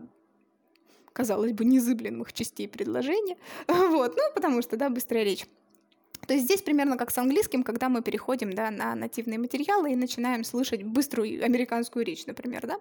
казалось 1.12 1.52
бы, 1.52 1.64
незыблемых 1.64 2.32
частей 2.32 2.66
предложения. 2.68 3.36
Вот, 3.68 4.16
ну, 4.16 4.22
потому 4.34 4.62
что, 4.62 4.76
да, 4.76 4.88
быстрая 4.88 5.22
речь. 5.22 5.46
То 6.26 6.34
есть 6.34 6.46
здесь 6.46 6.62
примерно 6.62 6.96
как 6.96 7.10
с 7.10 7.18
английским, 7.18 7.62
когда 7.62 7.88
мы 7.88 8.02
переходим 8.02 8.52
да, 8.52 8.70
на 8.70 8.94
нативные 8.94 9.38
материалы 9.38 9.92
и 9.92 9.96
начинаем 9.96 10.44
слышать 10.44 10.82
быструю 10.82 11.44
американскую 11.44 12.04
речь, 12.04 12.26
например, 12.26 12.66
да, 12.66 12.76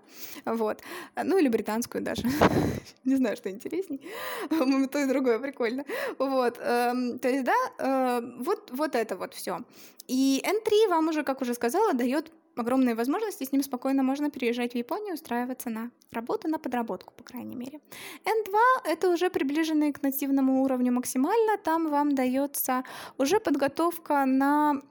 вот, 0.45 0.81
ну 1.21 1.37
или 1.37 1.47
британскую 1.47 2.03
даже, 2.03 2.23
не 3.03 3.15
знаю, 3.15 3.35
что 3.37 3.49
интересней, 3.49 4.01
то 4.49 4.99
и 4.99 5.05
другое 5.05 5.39
прикольно, 5.39 5.85
вот, 6.17 6.59
эм, 6.59 7.19
то 7.19 7.29
есть, 7.29 7.43
да, 7.43 7.55
э, 7.79 8.21
вот, 8.39 8.69
вот 8.71 8.95
это 8.95 9.15
вот 9.15 9.33
все. 9.33 9.61
И 10.07 10.43
N3 10.45 10.89
вам 10.89 11.07
уже, 11.07 11.23
как 11.23 11.41
уже 11.41 11.53
сказала, 11.53 11.93
дает 11.93 12.31
огромные 12.61 12.95
возможности, 12.95 13.43
с 13.43 13.51
ним 13.51 13.63
спокойно 13.63 14.03
можно 14.03 14.29
переезжать 14.29 14.73
в 14.73 14.75
Японию, 14.75 15.13
устраиваться 15.13 15.69
на 15.69 15.91
работу, 16.11 16.47
на 16.47 16.59
подработку, 16.59 17.13
по 17.17 17.23
крайней 17.23 17.55
мере. 17.55 17.79
N2— 18.25 18.55
это 18.85 19.09
уже 19.09 19.29
приближенный 19.29 19.91
к 19.91 20.03
нативному 20.03 20.63
уровню 20.63 20.91
максимально, 20.91 21.57
там 21.57 21.89
вам 21.89 22.15
дается 22.15 22.83
уже 23.17 23.39
подготовка 23.39 24.25
на 24.25 24.81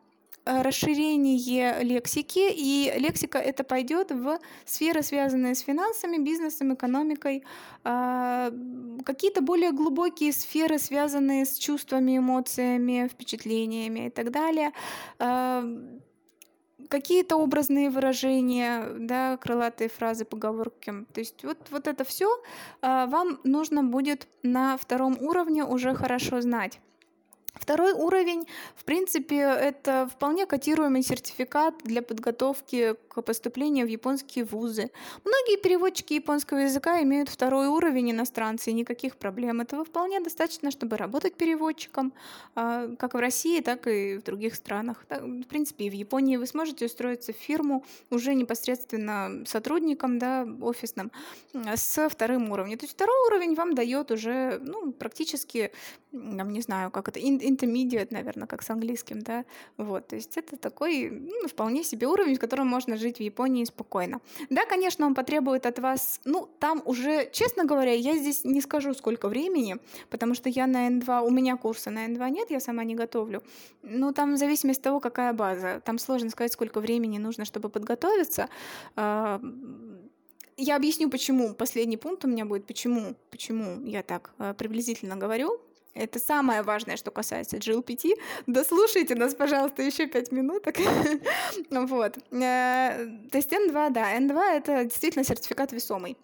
э, 0.44 0.62
расширение 0.62 1.82
лексики, 1.82 2.50
и 2.50 2.92
лексика 2.98 3.38
это 3.38 3.64
пойдет 3.64 4.10
в 4.10 4.38
сферы, 4.64 5.02
связанные 5.02 5.54
с 5.54 5.60
финансами, 5.60 6.18
бизнесом, 6.18 6.74
экономикой, 6.74 7.44
а, 7.84 8.52
какие-то 9.04 9.40
более 9.40 9.72
глубокие 9.72 10.32
сферы, 10.32 10.78
связанные 10.78 11.44
с 11.44 11.58
чувствами, 11.58 12.18
эмоциями, 12.18 13.08
впечатлениями 13.08 14.06
и 14.06 14.10
так 14.10 14.30
далее 14.30 14.72
а, 15.18 15.64
какие-то 16.91 17.36
образные 17.36 17.88
выражения, 17.88 18.84
да, 18.99 19.38
крылатые 19.38 19.88
фразы, 19.88 20.26
поговорки. 20.26 20.93
То 21.14 21.20
есть 21.20 21.43
вот, 21.45 21.57
вот 21.70 21.86
это 21.86 22.05
все 22.05 22.28
вам 22.82 23.41
нужно 23.45 23.82
будет 23.82 24.28
на 24.43 24.76
втором 24.76 25.16
уровне 25.20 25.64
уже 25.64 25.95
хорошо 25.95 26.43
знать. 26.43 26.80
Второй 27.61 27.92
уровень, 27.92 28.46
в 28.74 28.84
принципе, 28.84 29.36
это 29.36 30.08
вполне 30.11 30.46
котируемый 30.46 31.02
сертификат 31.02 31.74
для 31.84 32.00
подготовки 32.00 32.96
к 33.08 33.20
поступлению 33.20 33.86
в 33.86 33.90
японские 33.90 34.46
вузы. 34.46 34.90
Многие 35.24 35.58
переводчики 35.58 36.14
японского 36.14 36.58
языка 36.58 37.02
имеют 37.02 37.28
второй 37.28 37.66
уровень 37.66 38.12
иностранцы, 38.12 38.70
и 38.70 38.72
никаких 38.72 39.16
проблем. 39.16 39.61
Этого 39.61 39.84
вполне 39.84 40.20
достаточно, 40.20 40.70
чтобы 40.70 40.96
работать 40.96 41.34
переводчиком, 41.34 42.14
а, 42.54 42.88
как 42.96 43.12
в 43.12 43.18
России, 43.18 43.61
так 43.61 43.86
и 43.86 44.16
в 44.16 44.22
других 44.22 44.54
странах. 44.54 45.04
В 45.11 45.44
принципе, 45.44 45.84
и 45.84 45.90
в 45.90 45.94
Японии 45.94 46.38
вы 46.38 46.46
сможете 46.46 46.86
устроиться 46.86 47.34
в 47.34 47.36
фирму 47.36 47.84
уже 48.08 48.34
непосредственно 48.34 49.44
сотрудником, 49.46 50.18
да, 50.18 50.46
офисным, 50.62 51.12
с 51.52 52.08
вторым 52.08 52.50
уровнем. 52.50 52.78
То 52.78 52.84
есть 52.84 52.94
второй 52.94 53.16
уровень 53.26 53.54
вам 53.54 53.74
дает 53.74 54.11
уже 54.11 54.58
ну, 54.64 54.92
практически, 54.92 55.72
не 56.12 56.62
знаю, 56.62 56.90
как 56.90 57.08
это, 57.08 57.20
intermediate, 57.51 58.09
наверное, 58.11 58.46
как 58.46 58.62
с 58.62 58.70
английским, 58.70 59.22
да, 59.22 59.44
вот, 59.76 60.09
то 60.09 60.16
есть 60.16 60.36
это 60.36 60.57
такой 60.57 61.11
ну, 61.11 61.48
вполне 61.48 61.84
себе 61.84 62.07
уровень, 62.07 62.36
в 62.36 62.40
котором 62.40 62.66
можно 62.66 62.96
жить 62.96 63.18
в 63.18 63.20
Японии 63.20 63.64
спокойно. 63.64 64.20
Да, 64.51 64.64
конечно, 64.66 65.07
он 65.07 65.14
потребует 65.14 65.66
от 65.66 65.78
вас, 65.78 66.20
ну, 66.24 66.48
там 66.59 66.82
уже, 66.84 67.28
честно 67.32 67.64
говоря, 67.64 67.92
я 67.92 68.16
здесь 68.16 68.44
не 68.44 68.61
скажу, 68.61 68.94
сколько 68.94 69.28
времени, 69.28 69.76
потому 70.11 70.34
что 70.34 70.48
я 70.48 70.66
на 70.66 70.88
N2, 70.88 71.26
у 71.26 71.30
меня 71.30 71.57
курса 71.57 71.90
на 71.90 72.07
N2 72.07 72.30
нет, 72.30 72.51
я 72.51 72.61
сама 72.61 72.84
не 72.84 72.94
готовлю, 72.94 73.42
но 73.82 74.12
там 74.12 74.34
в 74.34 74.36
зависимости 74.36 74.80
от 74.80 74.84
того, 74.84 75.01
какая 75.01 75.32
база, 75.32 75.80
там 75.84 75.98
сложно 75.98 76.30
сказать, 76.30 76.53
сколько 76.53 76.80
времени 76.80 77.18
нужно, 77.18 77.44
чтобы 77.44 77.68
подготовиться, 77.68 78.48
а, 78.96 79.40
я 80.61 80.76
объясню, 80.76 81.09
почему. 81.09 81.55
Последний 81.55 81.96
пункт 81.96 82.24
у 82.26 82.28
меня 82.28 82.44
будет, 82.44 82.66
почему, 82.66 83.16
почему 83.30 83.82
я 83.86 84.03
так 84.03 84.34
а, 84.38 84.53
приблизительно 84.53 85.16
говорю. 85.16 85.61
Это 85.95 86.18
самое 86.18 86.62
важное, 86.62 86.97
что 86.97 87.11
касается 87.11 87.57
GLPT. 87.57 88.11
Дослушайте 88.47 89.14
нас, 89.14 89.34
пожалуйста, 89.34 89.82
еще 89.82 90.07
пять 90.07 90.30
минуток. 90.30 90.76
вот. 91.70 92.18
Э, 92.30 93.07
то 93.30 93.36
есть 93.36 93.53
N2, 93.53 93.91
да, 93.91 94.16
N2 94.16 94.41
это 94.53 94.84
действительно 94.84 95.24
сертификат 95.24 95.72
весомый. 95.72 96.16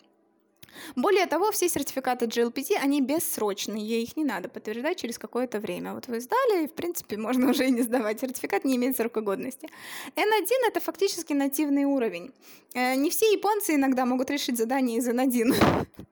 Более 0.94 1.26
того, 1.26 1.50
все 1.50 1.68
сертификаты 1.68 2.26
GLPT, 2.26 2.76
они 2.82 3.00
бессрочные, 3.00 4.02
их 4.02 4.16
не 4.16 4.24
надо 4.24 4.48
подтверждать 4.48 4.98
через 4.98 5.18
какое-то 5.18 5.60
время. 5.60 5.94
Вот 5.94 6.06
вы 6.08 6.20
сдали, 6.20 6.64
и, 6.64 6.68
в 6.68 6.72
принципе, 6.72 7.16
можно 7.16 7.50
уже 7.50 7.66
и 7.66 7.70
не 7.70 7.82
сдавать. 7.82 8.20
Сертификат 8.20 8.64
не 8.64 8.76
имеет 8.76 8.96
срока 8.96 9.20
годности. 9.20 9.68
N1— 10.16 10.48
это 10.68 10.80
фактически 10.80 11.32
нативный 11.32 11.84
уровень. 11.84 12.32
Э, 12.74 12.94
не 12.94 13.10
все 13.10 13.32
японцы 13.32 13.74
иногда 13.74 14.04
могут 14.04 14.30
решить 14.30 14.58
задание 14.58 14.98
из 14.98 15.08
N1, 15.08 15.54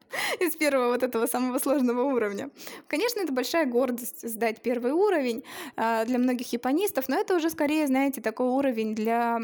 из 0.41 0.57
первого 0.57 0.89
вот 0.89 1.03
этого 1.03 1.27
самого 1.27 1.59
сложного 1.59 2.03
уровня. 2.03 2.51
Конечно, 2.89 3.21
это 3.21 3.33
большая 3.33 3.67
гордость 3.67 4.27
сдать 4.29 4.63
первый 4.63 4.93
уровень 4.93 5.45
э, 5.77 6.05
для 6.07 6.19
многих 6.19 6.53
японистов, 6.53 7.09
но 7.09 7.19
это 7.19 7.37
уже 7.37 7.51
скорее, 7.51 7.87
знаете, 7.87 8.21
такой 8.21 8.47
уровень 8.47 8.95
для 8.95 9.39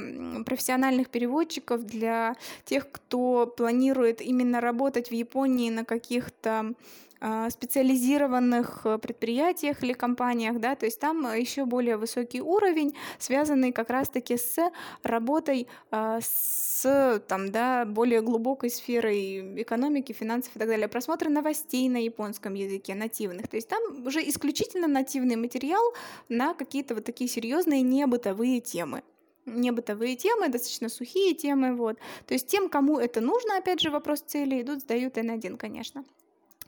профессиональных 0.46 1.10
переводчиков, 1.10 1.84
для 1.84 2.36
тех, 2.64 2.90
кто 2.90 3.46
планирует 3.46 4.22
именно 4.22 4.60
работать 4.60 5.09
в 5.10 5.12
Японии 5.12 5.70
на 5.70 5.84
каких-то 5.84 6.74
а, 7.22 7.50
специализированных 7.50 8.80
э, 8.86 8.96
предприятиях 8.96 9.82
или 9.82 9.92
компаниях, 9.92 10.58
да, 10.58 10.74
то 10.74 10.86
есть 10.86 10.98
там 10.98 11.30
еще 11.34 11.66
более 11.66 11.98
высокий 11.98 12.40
уровень, 12.40 12.94
связанный 13.18 13.72
как 13.72 13.90
раз-таки 13.90 14.38
с 14.38 14.56
работой 15.02 15.68
а, 15.90 16.18
с 16.22 17.20
там, 17.28 17.52
да, 17.52 17.84
более 17.84 18.22
глубокой 18.22 18.70
сферой 18.70 19.62
экономики, 19.62 20.14
финансов 20.14 20.56
и 20.56 20.58
так 20.58 20.68
далее, 20.68 20.88
просмотр 20.88 21.28
новостей 21.28 21.90
на 21.90 22.02
японском 22.02 22.54
языке, 22.54 22.94
нативных, 22.94 23.48
то 23.48 23.56
есть 23.56 23.68
там 23.68 23.82
уже 24.06 24.26
исключительно 24.26 24.88
нативный 24.88 25.36
материал 25.36 25.82
на 26.30 26.54
какие-то 26.54 26.94
вот 26.94 27.04
такие 27.04 27.28
серьезные 27.28 27.82
небытовые 27.82 28.60
темы 28.60 29.02
не 29.46 29.70
бытовые 29.70 30.16
темы, 30.16 30.48
достаточно 30.48 30.88
сухие 30.88 31.34
темы, 31.34 31.74
вот. 31.74 31.98
То 32.26 32.34
есть 32.34 32.46
тем, 32.46 32.68
кому 32.68 32.98
это 32.98 33.20
нужно, 33.20 33.56
опять 33.56 33.80
же, 33.80 33.90
вопрос 33.90 34.20
цели, 34.20 34.62
идут, 34.62 34.80
сдают 34.80 35.16
N1, 35.16 35.56
конечно. 35.56 36.04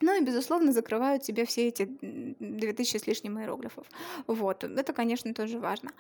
Ну 0.01 0.21
и, 0.21 0.25
безусловно, 0.25 0.73
закрывают 0.73 1.25
себе 1.25 1.45
все 1.45 1.69
эти 1.69 1.89
2000 1.91 2.97
с 2.97 3.07
лишним 3.07 3.39
иероглифов. 3.39 3.87
Вот, 4.27 4.65
это, 4.65 4.93
конечно, 4.93 5.33
тоже 5.33 5.59
важно. 5.59 5.93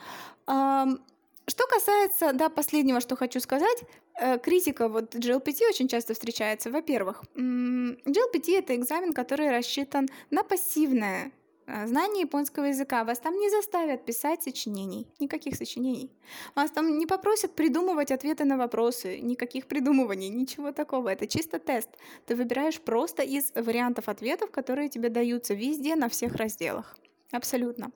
Что 1.48 1.66
касается, 1.66 2.32
да, 2.32 2.48
последнего, 2.48 3.00
что 3.00 3.16
хочу 3.16 3.40
сказать, 3.40 3.82
э, 4.20 4.38
критика 4.38 4.88
вот 4.88 5.16
GLPT 5.16 5.68
очень 5.68 5.88
часто 5.88 6.14
встречается. 6.14 6.70
Во-первых, 6.70 7.24
GLPT— 7.34 8.58
это 8.58 8.76
экзамен, 8.76 9.12
который 9.12 9.50
рассчитан 9.50 10.08
на 10.30 10.44
пассивное 10.44 11.32
знание 11.66 12.22
японского 12.22 12.66
языка. 12.66 13.04
Вас 13.04 13.18
там 13.18 13.38
не 13.38 13.50
заставят 13.50 14.04
писать 14.04 14.42
сочинений, 14.42 15.06
никаких 15.20 15.56
сочинений. 15.56 16.10
Вас 16.54 16.70
там 16.70 16.98
не 16.98 17.06
попросят 17.06 17.54
придумывать 17.54 18.10
ответы 18.10 18.44
на 18.44 18.56
вопросы, 18.56 19.20
никаких 19.20 19.66
придумываний, 19.66 20.28
ничего 20.28 20.72
такого. 20.72 21.08
Это 21.08 21.26
чисто 21.26 21.58
тест. 21.58 21.88
Ты 22.26 22.34
выбираешь 22.34 22.80
просто 22.80 23.22
из 23.22 23.52
вариантов 23.54 24.08
ответов, 24.08 24.50
которые 24.50 24.88
тебе 24.88 25.08
даются 25.08 25.54
везде, 25.54 25.96
на 25.96 26.08
всех 26.08 26.36
разделах. 26.36 26.96
Абсолютно. 27.32 27.92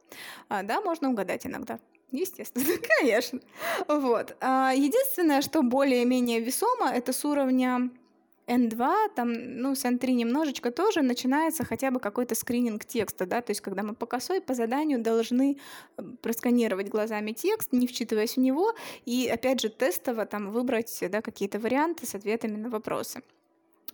А, 0.49 0.63
да, 0.63 0.81
можно 0.81 1.11
угадать 1.11 1.47
иногда. 1.47 1.79
Естественно, 2.11 2.65
конечно. 3.01 3.41
Вот. 3.89 4.37
А, 4.41 4.73
единственное, 4.75 5.43
что 5.43 5.63
более-менее 5.63 6.41
весомо, 6.41 6.91
это 6.91 7.13
с 7.13 7.25
уровня 7.25 7.91
N2, 8.47 9.15
там, 9.15 9.33
ну, 9.33 9.75
с 9.75 9.85
N3 9.85 10.13
немножечко 10.13 10.71
тоже 10.71 11.03
начинается 11.03 11.65
хотя 11.65 11.91
бы 11.91 11.99
какой-то 11.99 12.35
скрининг 12.35 12.85
текста, 12.85 13.27
да, 13.27 13.43
то 13.43 13.51
есть 13.51 13.61
когда 13.61 13.83
мы 13.83 13.95
по 13.95 14.07
косой, 14.07 14.41
по 14.41 14.55
заданию 14.55 15.01
должны 15.01 15.59
э, 15.97 16.03
просканировать 16.23 16.89
глазами 16.89 17.33
текст, 17.33 17.73
не 17.73 17.87
вчитываясь 17.87 18.37
в 18.37 18.41
него, 18.41 18.75
и, 19.05 19.29
опять 19.29 19.61
же, 19.61 19.69
тестово 19.69 20.27
там 20.27 20.51
выбрать, 20.53 20.97
да, 21.11 21.23
какие-то 21.23 21.59
варианты 21.59 22.07
с 22.07 22.15
ответами 22.15 22.57
на 22.57 22.71
вопросы. 22.71 23.23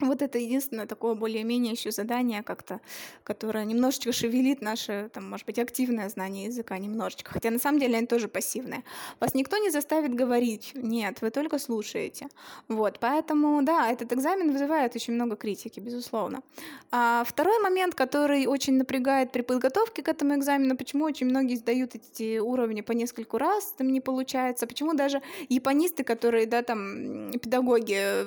Вот 0.02 0.20
это 0.20 0.38
единственное 0.38 0.86
такое 0.86 1.14
более-менее 1.14 1.72
еще 1.72 1.90
задание 1.90 2.42
как-то, 2.42 2.80
которое 3.24 3.64
немножечко 3.64 4.12
шевелит 4.12 4.60
наше, 4.60 5.10
там, 5.12 5.30
может 5.30 5.46
быть, 5.46 5.58
активное 5.58 6.08
знание 6.08 6.46
языка 6.46 6.76
немножечко. 6.78 7.30
Хотя 7.30 7.50
на 7.50 7.58
самом 7.58 7.78
деле 7.78 7.96
они 7.96 8.06
тоже 8.06 8.28
пассивные. 8.28 8.82
Вас 9.20 9.34
никто 9.34 9.58
не 9.58 9.70
заставит 9.70 10.14
говорить. 10.14 10.72
Нет, 10.74 11.22
вы 11.22 11.30
только 11.30 11.58
слушаете. 11.58 12.26
Вот, 12.68 12.98
поэтому, 12.98 13.62
да, 13.62 13.90
этот 13.90 14.12
экзамен 14.12 14.52
вызывает 14.52 14.96
очень 14.96 15.14
много 15.14 15.36
критики, 15.36 15.80
безусловно. 15.80 16.42
А 16.90 17.24
второй 17.24 17.60
момент, 17.60 17.94
который 17.94 18.46
очень 18.46 18.74
напрягает 18.74 19.32
при 19.32 19.42
подготовке 19.42 20.02
к 20.02 20.08
этому 20.08 20.34
экзамену, 20.34 20.76
почему 20.76 21.04
очень 21.04 21.26
многие 21.26 21.54
сдают 21.54 21.94
эти 21.94 22.38
уровни 22.38 22.80
по 22.80 22.92
нескольку 22.92 23.38
раз, 23.38 23.72
там 23.78 23.92
не 23.92 24.00
получается, 24.00 24.66
почему 24.66 24.94
даже 24.94 25.22
японисты, 25.48 26.02
которые, 26.02 26.46
да, 26.46 26.62
там, 26.62 27.30
педагоги, 27.38 28.24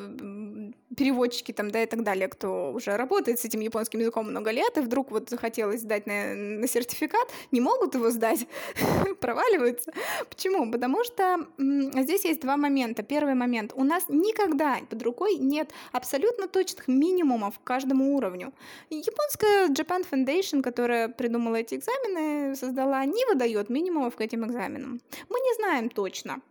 переводчики 0.95 1.51
там, 1.51 1.64
да, 1.71 1.83
и 1.83 1.85
так 1.85 2.03
далее, 2.03 2.27
кто 2.27 2.71
уже 2.71 2.97
работает 2.97 3.39
с 3.39 3.45
этим 3.45 3.59
японским 3.59 3.99
языком 3.99 4.29
много 4.29 4.51
лет, 4.51 4.77
и 4.77 4.81
вдруг 4.81 5.11
вот 5.11 5.29
захотелось 5.29 5.81
сдать 5.81 6.07
на, 6.07 6.33
на 6.33 6.67
сертификат, 6.67 7.27
не 7.51 7.61
могут 7.61 7.95
его 7.95 8.09
сдать, 8.09 8.47
проваливаются. 9.19 9.91
Почему? 10.29 10.71
Потому 10.71 11.03
что 11.03 11.47
здесь 11.57 12.25
есть 12.25 12.41
два 12.41 12.57
момента. 12.57 13.03
Первый 13.03 13.35
момент. 13.35 13.71
У 13.75 13.83
нас 13.83 14.05
никогда 14.09 14.79
под 14.89 15.01
рукой 15.03 15.35
нет 15.35 15.71
абсолютно 15.91 16.47
точных 16.47 16.87
минимумов 16.87 17.59
к 17.59 17.63
каждому 17.63 18.15
уровню. 18.15 18.53
Японская 18.89 19.67
Japan 19.69 20.05
Foundation, 20.09 20.61
которая 20.61 21.09
придумала 21.09 21.55
эти 21.55 21.75
экзамены, 21.75 22.55
создала, 22.55 23.05
не 23.05 23.25
выдает 23.27 23.69
минимумов 23.69 24.15
к 24.15 24.21
этим 24.21 24.45
экзаменам. 24.45 25.01
Мы 25.29 25.39
не 25.39 25.55
знаем 25.55 25.89
точно, 25.89 26.41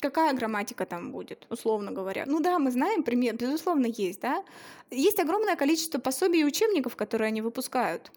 какая 0.00 0.32
грамматика 0.34 0.86
там 0.86 1.12
будет, 1.12 1.46
условно 1.50 1.92
говоря. 1.92 2.24
Ну 2.26 2.40
да, 2.40 2.58
мы 2.58 2.70
знаем 2.70 3.02
пример, 3.02 3.36
безусловно, 3.36 3.86
есть, 3.86 4.20
да. 4.20 4.44
Есть 4.90 5.20
огромное 5.20 5.56
количество 5.56 5.98
пособий 5.98 6.40
и 6.40 6.44
учебников, 6.44 6.96
которые 6.96 7.28
они 7.28 7.42
выпускают 7.42 8.10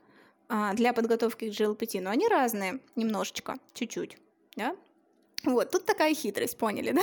а, 0.50 0.74
для 0.74 0.94
подготовки 0.94 1.50
к 1.50 1.54
GLPT, 1.54 2.02
но 2.02 2.10
они 2.10 2.28
разные 2.28 2.80
немножечко, 2.96 3.58
чуть-чуть, 3.74 4.18
да. 4.56 4.76
Вот, 5.44 5.72
тут 5.72 5.86
такая 5.86 6.14
хитрость, 6.14 6.58
поняли, 6.58 6.92
да? 6.92 7.02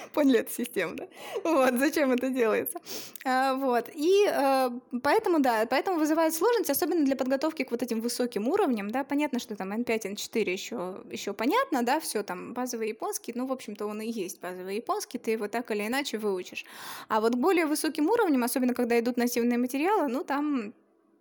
Поняли 0.12 0.40
эту 0.40 0.52
систему, 0.52 0.94
да? 0.96 1.08
Вот, 1.44 1.74
зачем 1.78 2.12
это 2.12 2.30
делается. 2.30 2.78
А, 3.24 3.54
вот, 3.54 3.88
и 3.94 4.26
а, 4.26 4.72
поэтому, 5.02 5.40
да, 5.40 5.66
поэтому 5.68 5.98
вызывает 5.98 6.34
сложность, 6.34 6.70
особенно 6.70 7.04
для 7.04 7.16
подготовки 7.16 7.64
к 7.64 7.70
вот 7.70 7.82
этим 7.82 8.00
высоким 8.00 8.48
уровням, 8.48 8.90
да, 8.90 9.04
понятно, 9.04 9.38
что 9.38 9.56
там 9.56 9.72
N5, 9.72 10.14
N4 10.14 10.50
еще, 10.50 11.02
еще 11.10 11.32
понятно, 11.32 11.82
да, 11.82 12.00
все 12.00 12.22
там 12.22 12.52
базовый 12.54 12.88
японский, 12.88 13.32
ну, 13.34 13.46
в 13.46 13.52
общем-то, 13.52 13.86
он 13.86 14.00
и 14.00 14.10
есть 14.10 14.40
базовый 14.40 14.76
японский, 14.76 15.18
ты 15.18 15.32
его 15.32 15.48
так 15.48 15.70
или 15.70 15.86
иначе 15.86 16.18
выучишь. 16.18 16.64
А 17.08 17.20
вот 17.20 17.34
более 17.34 17.66
высоким 17.66 18.08
уровнем, 18.08 18.44
особенно 18.44 18.74
когда 18.74 18.98
идут 18.98 19.16
нативные 19.16 19.58
материалы, 19.58 20.08
ну, 20.08 20.24
там 20.24 20.74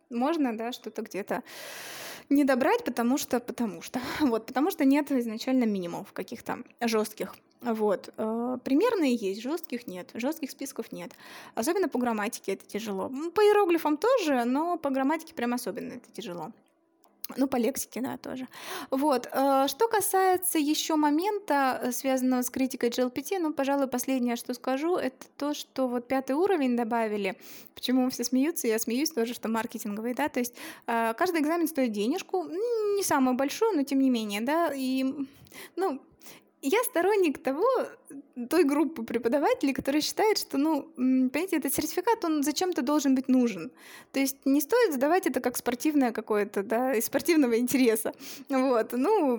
можно, 0.09 0.57
да, 0.57 0.71
что-то 0.71 1.01
где-то 1.01 1.43
не 2.29 2.43
добрать, 2.43 2.83
потому 2.83 3.17
что, 3.17 3.39
потому 3.39 3.81
что, 3.81 3.99
вот, 4.19 4.45
потому 4.45 4.71
что 4.71 4.85
нет 4.85 5.11
изначально 5.11 5.65
минимумов 5.65 6.13
каких-то 6.13 6.59
жестких. 6.81 7.35
Вот. 7.61 8.13
Э, 8.17 8.57
примерные 8.63 9.15
есть, 9.15 9.41
жестких 9.41 9.87
нет, 9.87 10.09
жестких 10.13 10.51
списков 10.51 10.91
нет. 10.91 11.11
Особенно 11.55 11.89
по 11.89 11.99
грамматике 11.99 12.53
это 12.53 12.65
тяжело. 12.65 13.09
По 13.09 13.41
иероглифам 13.41 13.97
тоже, 13.97 14.45
но 14.45 14.77
по 14.77 14.89
грамматике 14.89 15.33
прям 15.33 15.53
особенно 15.53 15.93
это 15.93 16.11
тяжело. 16.11 16.51
Ну, 17.37 17.47
по 17.47 17.57
лексике, 17.57 18.01
да, 18.01 18.17
тоже. 18.17 18.47
Вот. 18.89 19.29
Э, 19.31 19.67
что 19.67 19.87
касается 19.87 20.57
еще 20.57 20.95
момента, 20.95 21.79
э, 21.83 21.91
связанного 21.91 22.41
с 22.41 22.49
критикой 22.49 22.89
GLPT, 22.89 23.39
ну, 23.39 23.53
пожалуй, 23.53 23.87
последнее, 23.87 24.35
что 24.35 24.53
скажу, 24.55 24.95
это 24.95 25.27
то, 25.37 25.53
что 25.53 25.87
вот 25.87 26.07
пятый 26.07 26.35
уровень 26.35 26.75
добавили. 26.75 27.37
Почему 27.75 28.09
все 28.09 28.23
смеются? 28.23 28.67
Я 28.67 28.79
смеюсь 28.79 29.11
тоже, 29.11 29.35
что 29.35 29.47
маркетинговый, 29.47 30.15
да, 30.15 30.27
то 30.27 30.39
есть 30.39 30.55
э, 30.87 31.13
каждый 31.15 31.41
экзамен 31.41 31.67
стоит 31.67 31.91
денежку, 31.91 32.45
не 32.45 33.03
самую 33.03 33.35
большую, 33.35 33.75
но 33.75 33.83
тем 33.83 33.99
не 33.99 34.09
менее, 34.09 34.41
да, 34.41 34.71
и, 34.73 35.05
ну, 35.75 36.01
я 36.61 36.83
сторонник 36.83 37.41
того, 37.41 37.67
той 38.49 38.63
группы 38.63 39.03
преподавателей, 39.03 39.73
которые 39.73 40.01
считают, 40.01 40.37
что, 40.37 40.57
ну, 40.57 40.83
понимаете, 40.95 41.57
этот 41.57 41.73
сертификат, 41.73 42.23
он 42.25 42.43
зачем-то 42.43 42.81
должен 42.81 43.15
быть 43.15 43.27
нужен. 43.27 43.71
То 44.11 44.19
есть 44.19 44.37
не 44.45 44.61
стоит 44.61 44.93
сдавать 44.93 45.27
это 45.27 45.41
как 45.41 45.57
спортивное 45.57 46.11
какое-то, 46.11 46.63
да, 46.63 46.93
из 46.93 47.05
спортивного 47.05 47.57
интереса. 47.57 48.13
Вот, 48.49 48.93
ну, 48.93 49.37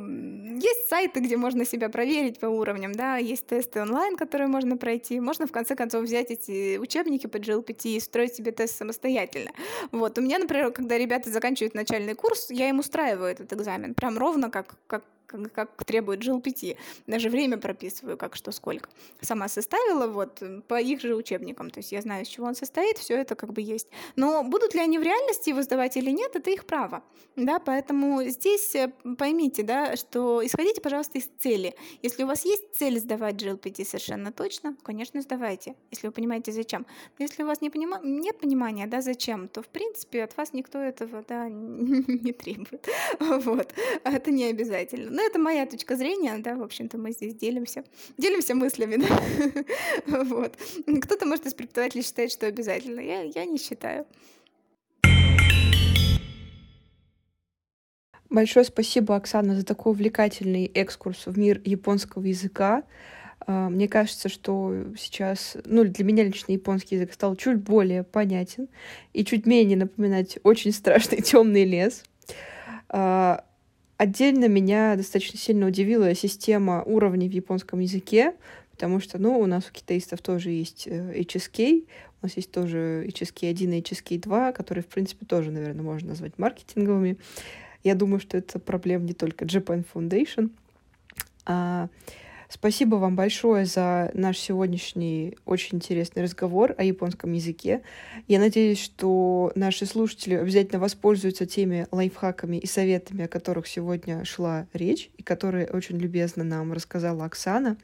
есть 0.56 0.88
сайты, 0.88 1.20
где 1.20 1.36
можно 1.36 1.64
себя 1.64 1.88
проверить 1.88 2.38
по 2.38 2.46
уровням, 2.46 2.92
да, 2.92 3.16
есть 3.16 3.46
тесты 3.46 3.80
онлайн, 3.80 4.16
которые 4.16 4.48
можно 4.48 4.76
пройти, 4.76 5.20
можно 5.20 5.46
в 5.46 5.52
конце 5.52 5.74
концов 5.74 6.04
взять 6.04 6.30
эти 6.30 6.78
учебники 6.78 7.26
по 7.26 7.36
GLPT 7.36 7.96
и 7.96 8.00
строить 8.00 8.34
себе 8.34 8.52
тест 8.52 8.76
самостоятельно. 8.76 9.50
Вот, 9.92 10.18
у 10.18 10.20
меня, 10.20 10.38
например, 10.38 10.72
когда 10.72 10.98
ребята 10.98 11.30
заканчивают 11.30 11.74
начальный 11.74 12.14
курс, 12.14 12.50
я 12.50 12.68
им 12.68 12.78
устраиваю 12.78 13.30
этот 13.30 13.52
экзамен, 13.52 13.94
прям 13.94 14.18
ровно 14.18 14.50
как, 14.50 14.76
как 14.86 15.04
как, 15.30 15.52
как 15.52 15.84
требует 15.84 16.20
GLPT. 16.20 16.76
Даже 17.06 17.30
время 17.30 17.56
прописываю, 17.56 18.16
как 18.16 18.36
что 18.36 18.52
сколько. 18.61 18.90
Сама 19.22 19.48
составила 19.48 20.06
вот 20.06 20.42
по 20.68 20.80
их 20.80 21.00
же 21.00 21.14
учебникам. 21.14 21.70
То 21.70 21.80
есть 21.80 21.92
я 21.92 22.02
знаю, 22.02 22.22
из 22.22 22.28
чего 22.28 22.46
он 22.46 22.54
состоит, 22.54 22.98
все 22.98 23.14
это 23.14 23.34
как 23.34 23.52
бы 23.52 23.62
есть. 23.62 23.88
Но 24.16 24.44
будут 24.44 24.74
ли 24.74 24.80
они 24.80 24.98
в 24.98 25.02
реальности 25.02 25.48
его 25.48 25.62
сдавать 25.62 25.96
или 25.96 26.11
нет, 26.11 26.36
это 26.36 26.50
их 26.50 26.66
право. 26.66 27.02
Да, 27.36 27.58
поэтому 27.58 28.22
здесь 28.24 28.74
э, 28.74 28.92
поймите, 29.16 29.62
да, 29.62 29.96
что 29.96 30.44
исходите, 30.44 30.80
пожалуйста, 30.80 31.18
из 31.18 31.30
цели. 31.38 31.74
Если 32.02 32.24
у 32.24 32.26
вас 32.26 32.44
есть 32.44 32.74
цель 32.74 32.98
сдавать 32.98 33.36
GLPT 33.36 33.84
совершенно 33.84 34.30
точно, 34.30 34.76
конечно, 34.82 35.22
сдавайте, 35.22 35.74
если 35.90 36.08
вы 36.08 36.12
понимаете, 36.12 36.52
зачем. 36.52 36.86
Но 37.18 37.24
если 37.24 37.42
у 37.42 37.46
вас 37.46 37.62
не 37.62 37.70
понима... 37.70 37.98
нет 38.02 38.38
понимания, 38.38 38.86
да, 38.86 39.00
зачем, 39.00 39.48
то, 39.48 39.62
в 39.62 39.68
принципе, 39.68 40.24
от 40.24 40.36
вас 40.36 40.52
никто 40.52 40.78
этого, 40.78 41.24
да, 41.26 41.48
не 41.48 42.32
требует. 42.32 42.86
Вот. 43.20 43.72
Это 44.04 44.30
не 44.30 44.44
обязательно. 44.44 45.11
Ну, 45.11 45.26
это 45.26 45.38
моя 45.38 45.66
точка 45.66 45.96
зрения, 45.96 46.36
да, 46.38 46.56
в 46.56 46.62
общем-то, 46.62 46.98
мы 46.98 47.12
здесь 47.12 47.34
делимся. 47.34 47.84
Делимся 48.18 48.49
мыслями, 48.55 48.96
да. 48.96 49.64
Вот. 50.24 50.57
Кто-то, 51.03 51.26
может, 51.26 51.46
из 51.46 51.55
преподавателей 51.55 52.03
считает, 52.03 52.32
что 52.32 52.46
обязательно. 52.46 53.01
Я, 53.01 53.22
я 53.22 53.44
не 53.44 53.59
считаю. 53.59 54.07
Большое 58.30 58.64
спасибо, 58.64 59.16
Оксана, 59.16 59.57
за 59.57 59.64
такой 59.64 59.92
увлекательный 59.92 60.66
экскурс 60.66 61.26
в 61.26 61.36
мир 61.36 61.61
японского 61.64 62.24
языка. 62.24 62.84
А, 63.44 63.68
мне 63.68 63.88
кажется, 63.88 64.28
что 64.28 64.72
сейчас, 64.96 65.57
ну, 65.64 65.84
для 65.84 66.05
меня 66.05 66.22
лично 66.22 66.53
японский 66.53 66.94
язык 66.94 67.12
стал 67.12 67.34
чуть 67.34 67.59
более 67.59 68.05
понятен 68.05 68.68
и 69.12 69.24
чуть 69.24 69.46
менее 69.46 69.76
напоминать 69.76 70.38
очень 70.44 70.70
страшный 70.72 71.20
темный 71.22 71.64
лес. 71.64 72.05
Отдельно 74.01 74.48
меня 74.48 74.96
достаточно 74.96 75.38
сильно 75.38 75.66
удивила 75.66 76.14
система 76.14 76.82
уровней 76.84 77.28
в 77.28 77.32
японском 77.32 77.80
языке, 77.80 78.32
потому 78.70 78.98
что, 78.98 79.18
ну, 79.18 79.38
у 79.38 79.44
нас 79.44 79.68
у 79.68 79.72
китаистов 79.74 80.22
тоже 80.22 80.48
есть 80.48 80.86
э, 80.86 81.20
HSK, 81.20 81.84
у 82.22 82.24
нас 82.24 82.34
есть 82.34 82.51
тоже 82.51 83.05
HSK 83.09 83.51
1 83.51 83.72
и 83.74 83.80
HSK 83.82 84.18
2, 84.20 84.53
которые, 84.53 84.82
в 84.82 84.86
принципе, 84.86 85.26
тоже, 85.26 85.51
наверное, 85.51 85.82
можно 85.82 86.09
назвать 86.09 86.38
маркетинговыми. 86.38 87.18
Я 87.84 87.94
думаю, 87.94 88.20
что 88.20 88.38
это 88.38 88.59
проблема 88.59 89.05
не 89.05 89.12
только 89.12 89.44
Japan 89.44 89.84
Foundation. 89.92 90.48
А, 91.44 91.90
Спасибо 92.53 92.96
вам 92.96 93.14
большое 93.14 93.64
за 93.64 94.11
наш 94.12 94.36
сегодняшний 94.36 95.36
очень 95.46 95.76
интересный 95.76 96.24
разговор 96.24 96.74
о 96.76 96.82
японском 96.82 97.32
языке. 97.32 97.82
Я 98.26 98.40
надеюсь, 98.40 98.82
что 98.82 99.53
наши 99.55 99.86
слушатели 99.86 100.34
обязательно 100.34 100.80
воспользуются 100.80 101.46
теми 101.46 101.86
лайфхаками 101.92 102.57
и 102.57 102.66
советами, 102.66 103.26
о 103.26 103.28
которых 103.28 103.68
сегодня 103.68 104.24
шла 104.24 104.66
речь, 104.72 105.11
и 105.16 105.22
которые 105.22 105.68
очень 105.68 105.98
любезно 105.98 106.42
нам 106.42 106.72
рассказала 106.72 107.24
Оксана. 107.24 107.76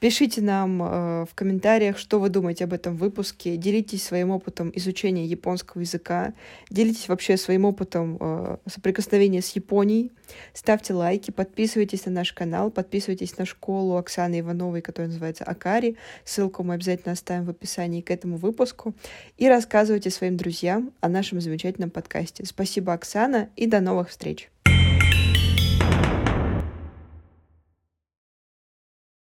Пишите 0.00 0.42
нам 0.42 0.82
э, 0.82 1.24
в 1.24 1.34
комментариях, 1.34 1.98
что 1.98 2.20
вы 2.20 2.28
думаете 2.28 2.64
об 2.64 2.72
этом 2.72 2.96
выпуске. 2.96 3.56
Делитесь 3.56 4.04
своим 4.04 4.30
опытом 4.30 4.70
изучения 4.74 5.24
японского 5.24 5.80
языка. 5.80 6.34
Делитесь 6.70 7.08
вообще 7.08 7.36
своим 7.36 7.64
опытом 7.64 8.18
э, 8.20 8.56
соприкосновения 8.66 9.40
с 9.40 9.50
Японией. 9.50 10.12
Ставьте 10.52 10.94
лайки, 10.94 11.30
подписывайтесь 11.30 12.04
на 12.06 12.12
наш 12.12 12.32
канал, 12.32 12.70
подписывайтесь 12.70 13.38
на 13.38 13.46
школу 13.46 13.96
Оксаны 13.96 14.40
Ивановой, 14.40 14.82
которая 14.82 15.08
называется 15.08 15.44
Акари. 15.44 15.96
Ссылку 16.24 16.62
мы 16.62 16.74
обязательно 16.74 17.12
оставим 17.12 17.44
в 17.44 17.50
описании 17.50 18.00
к 18.00 18.10
этому 18.10 18.36
выпуску. 18.36 18.94
И 19.38 19.48
рассказывайте 19.48 20.10
своим 20.10 20.36
друзьям 20.36 20.92
о 21.00 21.08
нашем 21.08 21.40
замечательном 21.40 21.90
подкасте. 21.90 22.44
Спасибо, 22.44 22.92
Оксана, 22.92 23.48
и 23.56 23.66
до 23.66 23.80
новых 23.80 24.10
встреч! 24.10 24.53